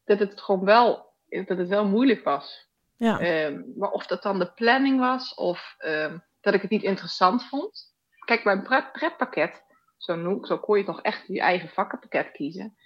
dat 0.05 0.19
het 0.19 0.41
gewoon 0.41 0.65
wel, 0.65 1.15
dat 1.29 1.59
het 1.59 1.69
wel 1.69 1.87
moeilijk 1.87 2.25
was. 2.25 2.69
Ja. 2.97 3.47
Um, 3.47 3.73
maar 3.77 3.91
of 3.91 4.07
dat 4.07 4.23
dan 4.23 4.39
de 4.39 4.53
planning 4.53 4.99
was, 4.99 5.35
of 5.35 5.75
um, 5.79 6.25
dat 6.41 6.55
ik 6.55 6.63
het 6.63 6.71
niet 6.71 6.83
interessant 6.83 7.45
vond. 7.45 7.95
Kijk, 8.25 8.45
bij 8.45 8.53
een 8.53 8.91
pretpakket, 8.93 9.63
zo, 9.97 10.15
noem, 10.15 10.45
zo 10.45 10.59
kon 10.59 10.79
je 10.79 10.85
toch 10.85 11.03
echt 11.03 11.27
je 11.27 11.41
eigen 11.41 11.69
vakkenpakket 11.69 12.31
kiezen 12.33 12.77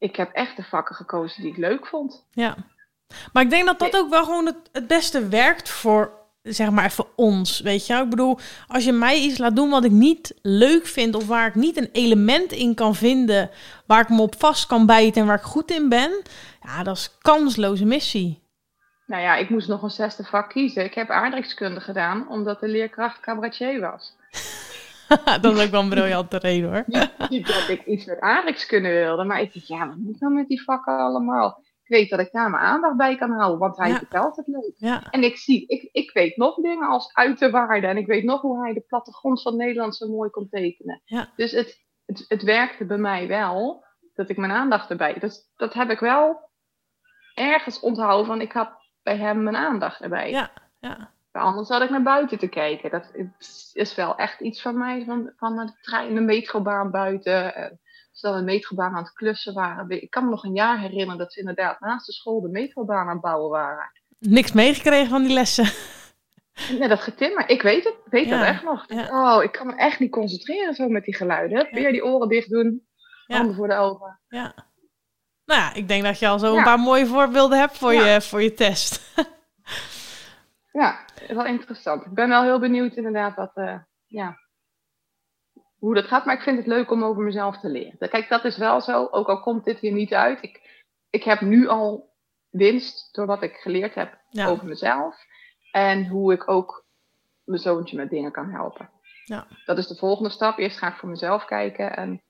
ik 0.00 0.16
heb 0.16 0.32
echt 0.32 0.56
de 0.56 0.62
vakken 0.62 0.94
gekozen 0.94 1.42
die 1.42 1.50
ik 1.50 1.56
leuk 1.56 1.86
vond. 1.86 2.26
Ja, 2.30 2.56
maar 3.32 3.42
ik 3.42 3.50
denk 3.50 3.66
dat 3.66 3.78
dat 3.78 3.96
ook 3.96 4.10
wel 4.10 4.24
gewoon 4.24 4.46
het, 4.46 4.56
het 4.72 4.86
beste 4.86 5.28
werkt 5.28 5.68
voor, 5.68 6.12
zeg 6.42 6.70
maar, 6.70 6.84
even 6.84 7.06
ons. 7.16 7.60
Weet 7.60 7.86
je, 7.86 7.94
ik 7.94 8.10
bedoel, 8.10 8.38
als 8.68 8.84
je 8.84 8.92
mij 8.92 9.18
iets 9.18 9.38
laat 9.38 9.56
doen 9.56 9.70
wat 9.70 9.84
ik 9.84 9.90
niet 9.90 10.38
leuk 10.42 10.86
vind 10.86 11.14
of 11.14 11.26
waar 11.26 11.46
ik 11.46 11.54
niet 11.54 11.76
een 11.76 11.88
element 11.92 12.52
in 12.52 12.74
kan 12.74 12.94
vinden 12.94 13.50
waar 13.86 14.00
ik 14.00 14.08
me 14.08 14.20
op 14.20 14.34
vast 14.38 14.66
kan 14.66 14.86
bijten 14.86 15.20
en 15.20 15.26
waar 15.26 15.36
ik 15.36 15.42
goed 15.42 15.70
in 15.70 15.88
ben, 15.88 16.22
ja, 16.62 16.82
dat 16.82 16.96
is 16.96 17.18
kansloze 17.18 17.84
missie. 17.84 18.42
Nou 19.06 19.22
ja, 19.22 19.36
ik 19.36 19.50
moest 19.50 19.68
nog 19.68 19.82
een 19.82 19.90
zesde 19.90 20.24
vak 20.24 20.50
kiezen. 20.50 20.84
Ik 20.84 20.94
heb 20.94 21.10
aardrijkskunde 21.10 21.80
gedaan 21.80 22.28
omdat 22.28 22.60
de 22.60 22.68
leerkracht 22.68 23.20
cabaretier 23.20 23.80
was. 23.80 24.16
dat 25.40 25.56
is 25.56 25.64
ook 25.64 25.70
wel 25.70 25.82
een 25.82 25.88
briljante 25.88 26.36
reden 26.36 26.70
hoor. 26.70 26.84
Niet, 27.28 27.46
dat 27.46 27.68
ik 27.68 27.84
iets 27.84 28.04
met 28.04 28.20
aardrijkskunde 28.20 28.88
wilde, 28.88 29.24
maar 29.24 29.40
ik 29.40 29.54
dacht, 29.54 29.66
ja, 29.66 29.88
wat 29.88 29.96
moet 29.96 30.14
ik 30.14 30.20
nou 30.20 30.34
met 30.34 30.48
die 30.48 30.62
vakken 30.62 30.98
allemaal? 30.98 31.62
Ik 31.82 31.96
weet 31.96 32.10
dat 32.10 32.20
ik 32.20 32.32
daar 32.32 32.50
mijn 32.50 32.62
aandacht 32.62 32.96
bij 32.96 33.16
kan 33.16 33.30
houden, 33.30 33.58
want 33.58 33.76
hij 33.76 33.94
vertelt 33.94 34.36
het 34.36 34.46
leuk. 34.46 34.72
Ja. 34.76 35.10
En 35.10 35.22
ik 35.22 35.36
zie, 35.36 35.66
ik, 35.66 35.88
ik 35.92 36.10
weet 36.12 36.36
nog 36.36 36.54
dingen 36.54 36.88
als 36.88 37.14
uiterwaarde 37.14 37.86
en 37.86 37.96
ik 37.96 38.06
weet 38.06 38.24
nog 38.24 38.40
hoe 38.40 38.62
hij 38.62 38.72
de 38.72 38.84
plattegrond 38.86 39.42
van 39.42 39.56
Nederland 39.56 39.96
zo 39.96 40.08
mooi 40.08 40.30
kon 40.30 40.48
tekenen. 40.48 41.02
Dus 41.36 41.52
het, 41.52 41.84
het, 42.04 42.24
het 42.28 42.42
werkte 42.42 42.84
bij 42.84 42.98
mij 42.98 43.28
wel, 43.28 43.84
dat 44.14 44.28
ik 44.28 44.36
mijn 44.36 44.52
aandacht 44.52 44.90
erbij, 44.90 45.18
dus 45.18 45.50
dat 45.56 45.74
heb 45.74 45.90
ik 45.90 46.00
wel 46.00 46.50
ergens 47.34 47.80
onthouden 47.80 48.26
van, 48.26 48.40
ik 48.40 48.52
had 48.52 48.70
bij 49.02 49.16
hem 49.16 49.42
mijn 49.42 49.56
aandacht 49.56 50.00
erbij. 50.00 50.30
Ja, 50.30 50.50
ja. 50.78 51.12
Anders 51.32 51.68
had 51.68 51.82
ik 51.82 51.90
naar 51.90 52.02
buiten 52.02 52.38
te 52.38 52.48
kijken. 52.48 52.90
Dat 52.90 53.10
is 53.72 53.94
wel 53.94 54.16
echt 54.16 54.40
iets 54.40 54.62
van 54.62 54.78
mij, 54.78 55.04
van, 55.06 55.32
van 55.36 55.56
de 55.56 55.72
trein, 55.80 56.14
de 56.14 56.20
metrobaan 56.20 56.90
buiten. 56.90 57.54
En 57.54 57.80
we 58.20 58.32
de 58.32 58.42
metrobaan 58.42 58.94
aan 58.94 59.02
het 59.02 59.12
klussen 59.12 59.54
waren. 59.54 60.02
Ik 60.02 60.10
kan 60.10 60.24
me 60.24 60.30
nog 60.30 60.44
een 60.44 60.54
jaar 60.54 60.78
herinneren 60.78 61.18
dat 61.18 61.32
ze 61.32 61.38
inderdaad 61.40 61.80
naast 61.80 62.06
de 62.06 62.12
school 62.12 62.40
de 62.40 62.48
metrobaan 62.48 63.06
aan 63.06 63.12
het 63.12 63.20
bouwen 63.20 63.50
waren. 63.50 63.92
Niks 64.18 64.52
meegekregen 64.52 65.08
van 65.08 65.22
die 65.22 65.32
lessen? 65.32 65.68
Nee, 66.78 66.88
dat 66.88 67.00
getimmer. 67.00 67.48
Ik 67.48 67.62
weet 67.62 67.84
het. 67.84 67.94
Ik 68.04 68.10
weet 68.10 68.28
dat 68.28 68.42
echt 68.42 68.62
nog. 68.62 68.86
Oh, 69.10 69.42
ik 69.42 69.52
kan 69.52 69.66
me 69.66 69.74
echt 69.74 69.98
niet 69.98 70.10
concentreren 70.10 70.74
zo 70.74 70.88
met 70.88 71.04
die 71.04 71.14
geluiden. 71.14 71.68
Weer 71.70 71.92
die 71.92 72.04
oren 72.04 72.28
dicht 72.28 72.50
doen. 72.50 72.86
Handen 73.26 73.54
voor 73.54 73.68
de 73.68 73.74
ogen. 73.74 74.20
Ja. 74.28 74.54
Nou 75.44 75.60
ja, 75.60 75.74
ik 75.74 75.88
denk 75.88 76.02
dat 76.02 76.18
je 76.18 76.28
al 76.28 76.38
zo 76.38 76.56
een 76.56 76.62
paar 76.62 76.78
mooie 76.78 77.06
voorbeelden 77.06 77.58
hebt 77.58 77.78
voor, 77.78 77.92
je, 77.92 78.20
voor 78.20 78.42
je 78.42 78.54
test. 78.54 79.00
Ja, 80.72 81.04
wel 81.28 81.46
interessant. 81.46 82.04
Ik 82.04 82.14
ben 82.14 82.28
wel 82.28 82.42
heel 82.42 82.58
benieuwd 82.58 82.96
inderdaad 82.96 83.36
wat, 83.36 83.52
uh, 83.54 83.78
ja, 84.06 84.38
hoe 85.78 85.94
dat 85.94 86.06
gaat. 86.06 86.24
Maar 86.24 86.34
ik 86.34 86.42
vind 86.42 86.58
het 86.58 86.66
leuk 86.66 86.90
om 86.90 87.04
over 87.04 87.22
mezelf 87.22 87.58
te 87.58 87.68
leren. 87.68 88.08
Kijk, 88.08 88.28
dat 88.28 88.44
is 88.44 88.56
wel 88.56 88.80
zo. 88.80 89.08
Ook 89.10 89.28
al 89.28 89.40
komt 89.40 89.64
dit 89.64 89.78
hier 89.78 89.92
niet 89.92 90.14
uit. 90.14 90.42
Ik, 90.42 90.84
ik 91.10 91.22
heb 91.22 91.40
nu 91.40 91.68
al 91.68 92.14
winst 92.50 93.14
door 93.14 93.26
wat 93.26 93.42
ik 93.42 93.54
geleerd 93.54 93.94
heb 93.94 94.18
over 94.32 94.66
mezelf. 94.66 95.16
En 95.72 96.06
hoe 96.06 96.32
ik 96.32 96.48
ook 96.48 96.84
mijn 97.44 97.60
zoontje 97.60 97.96
met 97.96 98.10
dingen 98.10 98.32
kan 98.32 98.50
helpen. 98.50 98.90
Ja. 99.24 99.46
Dat 99.64 99.78
is 99.78 99.86
de 99.86 99.96
volgende 99.96 100.30
stap. 100.30 100.58
Eerst 100.58 100.78
ga 100.78 100.88
ik 100.88 100.96
voor 100.96 101.08
mezelf 101.08 101.44
kijken. 101.44 101.96
En 101.96 102.22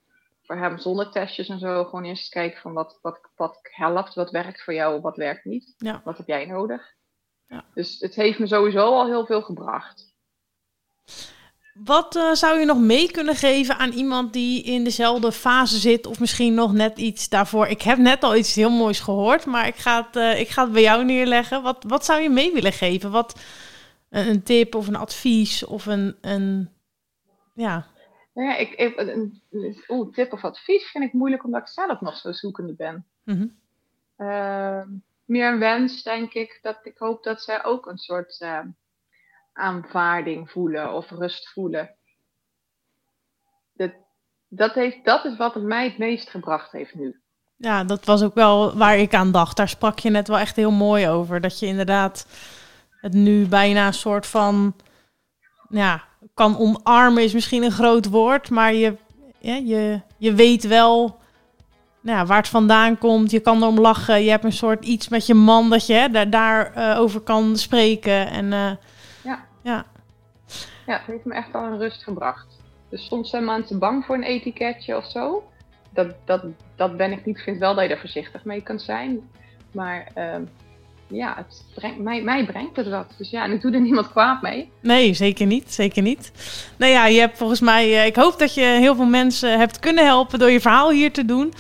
voor 0.43 0.57
hem 0.57 0.79
zonder 0.79 1.11
testjes 1.11 1.49
en 1.49 1.59
zo. 1.59 1.85
Gewoon 1.85 2.05
eerst 2.05 2.29
kijken 2.29 2.61
van 2.61 2.73
wat, 2.73 2.99
wat, 3.03 3.21
wat 3.37 3.59
helpt. 3.63 4.15
Wat 4.15 4.31
werkt 4.31 4.65
voor 4.65 4.75
jou, 4.75 5.01
wat 5.01 5.17
werkt 5.17 5.45
niet. 5.45 5.75
Ja. 5.77 6.01
Wat 6.05 6.17
heb 6.17 6.27
jij 6.27 6.47
nodig? 6.47 6.99
Ja. 7.51 7.65
Dus 7.75 7.97
het 8.01 8.15
heeft 8.15 8.39
me 8.39 8.47
sowieso 8.47 8.85
al 8.85 9.07
heel 9.07 9.27
veel 9.27 9.43
gebracht. 9.43 10.09
Wat 11.75 12.17
uh, 12.17 12.33
zou 12.33 12.59
je 12.59 12.65
nog 12.65 12.79
mee 12.79 13.11
kunnen 13.11 13.35
geven 13.35 13.77
aan 13.77 13.91
iemand 13.91 14.33
die 14.33 14.63
in 14.63 14.85
dezelfde 14.85 15.33
fase 15.33 15.79
zit, 15.79 16.07
of 16.07 16.21
misschien 16.21 16.55
nog 16.55 16.73
net 16.73 16.99
iets 16.99 17.29
daarvoor? 17.29 17.67
Ik 17.67 17.83
heb 17.83 17.99
net 17.99 18.23
al 18.23 18.37
iets 18.37 18.55
heel 18.55 18.71
moois 18.71 19.01
gehoord, 19.01 19.47
maar 19.47 19.67
ik 19.67 19.77
ga 19.77 20.07
het, 20.07 20.17
uh, 20.17 20.41
ik 20.41 20.49
ga 20.49 20.63
het 20.63 20.73
bij 20.73 20.83
jou 20.83 21.05
neerleggen. 21.05 21.63
Wat, 21.63 21.85
wat 21.87 22.05
zou 22.05 22.21
je 22.21 22.31
mee 22.31 22.53
willen 22.53 22.73
geven? 22.73 23.11
Wat, 23.11 23.41
een, 24.11 24.29
een 24.29 24.43
tip 24.43 24.75
of 24.75 24.87
een 24.87 24.97
advies 24.97 25.65
of 25.65 25.87
een, 25.87 26.17
een 26.21 26.71
ja. 27.55 27.87
Nou 28.35 28.49
ja, 28.49 28.57
ik, 28.57 28.71
ik, 28.71 28.99
een, 28.99 29.43
een 29.87 30.13
tip 30.13 30.33
of 30.33 30.45
advies 30.45 30.91
vind 30.91 31.05
ik 31.05 31.13
moeilijk 31.13 31.45
omdat 31.45 31.61
ik 31.61 31.69
zelf 31.69 32.01
nog 32.01 32.17
zo 32.17 32.33
zoekende 32.33 32.75
ben. 32.75 33.07
Mhm. 33.25 33.47
Ehm, 34.17 34.89
meer 35.31 35.53
een 35.53 35.59
wens, 35.59 36.03
denk 36.03 36.33
ik, 36.33 36.59
dat 36.63 36.79
ik 36.83 36.99
hoop 36.99 37.23
dat 37.25 37.43
zij 37.43 37.65
ook 37.65 37.87
een 37.87 37.99
soort 37.99 38.41
ehm, 38.41 38.69
aanvaarding 39.53 40.51
voelen 40.51 40.93
of 40.93 41.11
rust 41.11 41.49
voelen. 41.49 41.97
Dat, 43.73 43.93
dat, 44.49 44.75
heeft, 44.75 45.05
dat 45.05 45.25
is 45.25 45.37
wat 45.37 45.55
het 45.55 45.63
mij 45.63 45.85
het 45.85 45.99
meest 45.99 46.31
gebracht 46.31 46.73
heeft 46.73 46.95
nu. 46.95 47.21
Ja, 47.57 47.85
dat 47.85 48.05
was 48.05 48.23
ook 48.23 48.35
wel 48.35 48.77
waar 48.77 48.99
ik 48.99 49.15
aan 49.15 49.33
dacht. 49.33 49.57
Daar 49.57 49.69
sprak 49.69 49.99
je 49.99 50.11
net 50.11 50.29
wel 50.29 50.39
echt 50.39 50.57
heel 50.57 50.71
mooi 50.71 51.09
over. 51.09 51.41
Dat 51.41 51.59
je 51.59 51.67
inderdaad 51.67 52.27
het 53.01 53.13
nu 53.13 53.47
bijna 53.47 53.87
een 53.87 53.95
soort 53.95 54.27
van 54.27 54.75
ja, 55.69 56.05
kan 56.35 56.59
omarmen 56.59 57.23
is 57.23 57.33
misschien 57.33 57.63
een 57.63 57.71
groot 57.71 58.09
woord, 58.09 58.51
maar 58.51 58.75
je, 58.75 58.97
je, 59.39 60.01
je 60.17 60.35
weet 60.35 60.67
wel 60.67 61.20
nou 62.01 62.19
ja, 62.19 62.27
waar 62.27 62.37
het 62.37 62.49
vandaan 62.49 62.99
komt. 62.99 63.31
Je 63.31 63.41
kan 63.41 63.63
erom 63.63 63.81
lachen. 63.81 64.25
Je 64.25 64.31
hebt 64.31 64.45
een 64.45 64.53
soort 64.53 64.85
iets 64.85 65.09
met 65.09 65.27
je 65.27 65.35
man 65.35 65.71
dat 65.71 65.87
je 65.87 65.93
hè, 65.93 66.09
daar, 66.09 66.31
daarover 66.31 66.95
uh, 66.95 67.01
over 67.01 67.21
kan 67.21 67.57
spreken. 67.57 68.31
En, 68.31 68.45
uh, 68.45 68.71
ja. 69.23 69.45
ja. 69.63 69.85
Ja, 70.87 70.97
het 70.97 71.07
heeft 71.07 71.25
me 71.25 71.35
echt 71.35 71.55
al 71.55 71.65
een 71.65 71.79
rust 71.79 72.03
gebracht. 72.03 72.47
Dus 72.89 73.07
soms 73.07 73.31
zijn 73.31 73.45
mensen 73.45 73.79
bang 73.79 74.05
voor 74.05 74.15
een 74.15 74.23
etiketje 74.23 74.97
of 74.97 75.11
zo. 75.11 75.43
Dat, 75.95 76.15
dat, 76.25 76.45
dat 76.77 76.97
ben 76.97 77.13
ik 77.13 77.27
niet. 77.27 77.37
Ik 77.37 77.43
vind 77.43 77.59
wel 77.59 77.75
dat 77.75 77.85
je 77.85 77.91
er 77.91 78.01
voorzichtig 78.01 78.45
mee 78.45 78.63
kunt 78.63 78.83
zijn. 78.83 79.21
Maar 79.73 80.09
uh, 80.17 80.35
ja, 81.07 81.35
het 81.37 81.65
brengt, 81.75 81.99
mij, 81.99 82.23
mij 82.23 82.45
brengt 82.45 82.77
het 82.77 82.89
wat. 82.89 83.15
Dus 83.19 83.31
ja, 83.31 83.45
en 83.45 83.53
ik 83.53 83.61
doe 83.61 83.73
er 83.73 83.81
niemand 83.81 84.11
kwaad 84.11 84.43
mee. 84.43 84.71
Nee, 84.81 85.15
zeker 85.15 85.47
niet. 85.47 85.73
Zeker 85.73 86.03
niet. 86.03 86.33
Nou 86.77 86.93
ja, 86.93 87.07
je 87.07 87.21
hebt 87.21 87.39
volgens 87.39 87.61
mij... 87.61 87.89
Uh, 87.89 88.07
ik 88.07 88.17
hoop 88.17 88.39
dat 88.39 88.55
je 88.55 88.61
heel 88.61 88.95
veel 88.95 89.07
mensen 89.07 89.59
hebt 89.59 89.79
kunnen 89.79 90.05
helpen 90.05 90.39
door 90.39 90.51
je 90.51 90.61
verhaal 90.61 90.91
hier 90.91 91.13
te 91.13 91.25
doen. 91.25 91.53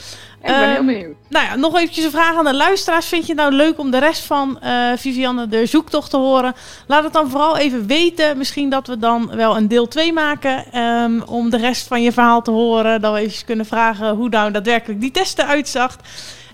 Ik 0.42 0.46
ben 0.46 0.70
heel 0.70 0.84
benieuwd. 0.84 1.16
Nou 1.28 1.44
ja, 1.44 1.56
nog 1.56 1.76
eventjes 1.76 2.04
een 2.04 2.10
vraag 2.10 2.36
aan 2.36 2.44
de 2.44 2.54
luisteraars. 2.54 3.06
Vind 3.06 3.26
je 3.26 3.32
het 3.32 3.40
nou 3.40 3.52
leuk 3.52 3.78
om 3.78 3.90
de 3.90 3.98
rest 3.98 4.24
van 4.24 4.58
uh, 4.64 4.92
Vivianne 4.96 5.48
de 5.48 5.66
zoektocht 5.66 6.10
te 6.10 6.16
horen? 6.16 6.54
Laat 6.86 7.04
het 7.04 7.12
dan 7.12 7.30
vooral 7.30 7.56
even 7.56 7.86
weten. 7.86 8.38
Misschien 8.38 8.70
dat 8.70 8.86
we 8.86 8.98
dan 8.98 9.36
wel 9.36 9.56
een 9.56 9.68
deel 9.68 9.88
2 9.88 10.12
maken. 10.12 10.78
Um, 10.78 11.22
om 11.22 11.50
de 11.50 11.56
rest 11.56 11.86
van 11.86 12.02
je 12.02 12.12
verhaal 12.12 12.42
te 12.42 12.50
horen. 12.50 13.00
Dat 13.00 13.12
we 13.12 13.18
even 13.18 13.44
kunnen 13.44 13.66
vragen 13.66 14.14
hoe 14.14 14.28
nou 14.28 14.50
daadwerkelijk 14.50 15.00
die 15.00 15.10
testen 15.10 15.46
uitzag. 15.46 15.96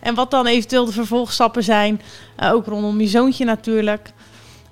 En 0.00 0.14
wat 0.14 0.30
dan 0.30 0.46
eventueel 0.46 0.84
de 0.84 0.92
vervolgstappen 0.92 1.62
zijn. 1.62 2.00
Uh, 2.42 2.52
ook 2.52 2.66
rondom 2.66 3.00
je 3.00 3.06
zoontje 3.06 3.44
natuurlijk. 3.44 4.10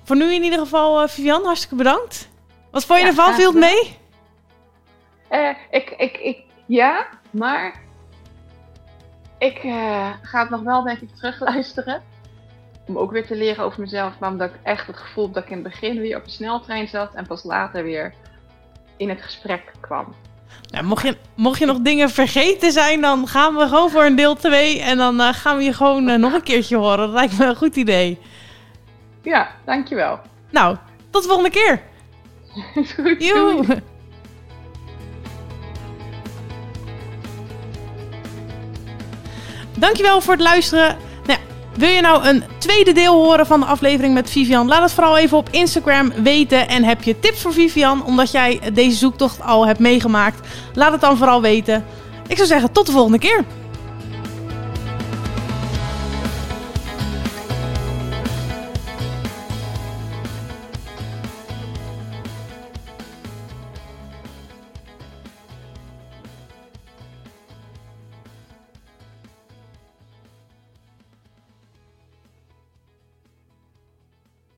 Voor 0.03 0.15
nu 0.15 0.33
in 0.33 0.43
ieder 0.43 0.59
geval, 0.59 1.01
uh, 1.01 1.07
Vivian, 1.07 1.43
hartstikke 1.43 1.75
bedankt. 1.75 2.29
Wat 2.71 2.85
vond 2.85 2.99
je 2.99 3.05
Ja, 3.05 3.11
ervan? 3.11 3.33
Viel 3.33 3.51
het 3.51 3.59
mee? 3.59 3.97
Eh, 5.27 5.49
ik, 5.71 5.93
ik, 5.97 6.17
ik, 6.17 6.37
ja, 6.65 7.07
maar 7.31 7.84
ik 9.45 9.57
eh, 9.63 10.09
ga 10.21 10.39
het 10.39 10.49
nog 10.49 10.61
wel, 10.61 10.83
denk 10.83 10.99
ik, 10.99 11.15
terugluisteren. 11.15 12.01
Om 12.87 12.97
ook 12.97 13.11
weer 13.11 13.25
te 13.25 13.35
leren 13.35 13.63
over 13.63 13.81
mezelf. 13.81 14.19
Maar 14.19 14.29
omdat 14.29 14.49
ik 14.49 14.59
echt 14.63 14.87
het 14.87 14.97
gevoel 14.97 15.25
heb 15.25 15.33
dat 15.33 15.43
ik 15.43 15.49
in 15.49 15.55
het 15.55 15.67
begin 15.71 15.99
weer 15.99 16.17
op 16.17 16.23
de 16.23 16.31
sneltrein 16.31 16.87
zat. 16.87 17.13
En 17.13 17.27
pas 17.27 17.43
later 17.43 17.83
weer 17.83 18.13
in 18.97 19.09
het 19.09 19.21
gesprek 19.21 19.71
kwam. 19.79 20.15
Nou, 20.71 20.85
mocht, 20.85 21.05
je, 21.05 21.17
mocht 21.35 21.59
je 21.59 21.65
nog 21.65 21.79
dingen 21.79 22.09
vergeten 22.09 22.71
zijn, 22.71 23.01
dan 23.01 23.27
gaan 23.27 23.55
we 23.55 23.67
gewoon 23.67 23.89
voor 23.89 24.03
een 24.03 24.15
deel 24.15 24.35
2. 24.35 24.81
En 24.81 24.97
dan 24.97 25.21
uh, 25.21 25.33
gaan 25.33 25.57
we 25.57 25.63
je 25.63 25.73
gewoon 25.73 26.09
uh, 26.09 26.15
nog 26.15 26.33
een 26.33 26.43
keertje 26.43 26.77
horen. 26.77 26.97
Dat 26.97 27.09
lijkt 27.09 27.37
me 27.37 27.45
een 27.45 27.55
goed 27.55 27.75
idee. 27.75 28.19
Ja, 29.21 29.51
dankjewel. 29.65 30.19
Nou, 30.51 30.77
tot 31.09 31.21
de 31.21 31.27
volgende 31.27 31.51
keer. 31.51 31.81
Is 32.83 32.91
goed. 32.91 33.81
Dankjewel 39.85 40.21
voor 40.21 40.33
het 40.33 40.41
luisteren. 40.41 40.97
Nou, 41.25 41.39
wil 41.77 41.89
je 41.89 42.01
nou 42.01 42.27
een 42.27 42.43
tweede 42.57 42.91
deel 42.91 43.13
horen 43.13 43.45
van 43.45 43.59
de 43.59 43.65
aflevering 43.65 44.13
met 44.13 44.29
Vivian? 44.29 44.67
Laat 44.67 44.81
het 44.81 44.91
vooral 44.91 45.17
even 45.17 45.37
op 45.37 45.49
Instagram 45.49 46.11
weten. 46.23 46.67
En 46.67 46.83
heb 46.83 47.03
je 47.03 47.19
tips 47.19 47.41
voor 47.41 47.53
Vivian, 47.53 48.05
omdat 48.05 48.31
jij 48.31 48.59
deze 48.73 48.97
zoektocht 48.97 49.41
al 49.41 49.67
hebt 49.67 49.79
meegemaakt? 49.79 50.47
Laat 50.73 50.91
het 50.91 51.01
dan 51.01 51.17
vooral 51.17 51.41
weten. 51.41 51.85
Ik 52.27 52.35
zou 52.35 52.47
zeggen, 52.47 52.71
tot 52.71 52.85
de 52.85 52.91
volgende 52.91 53.19
keer. 53.19 53.43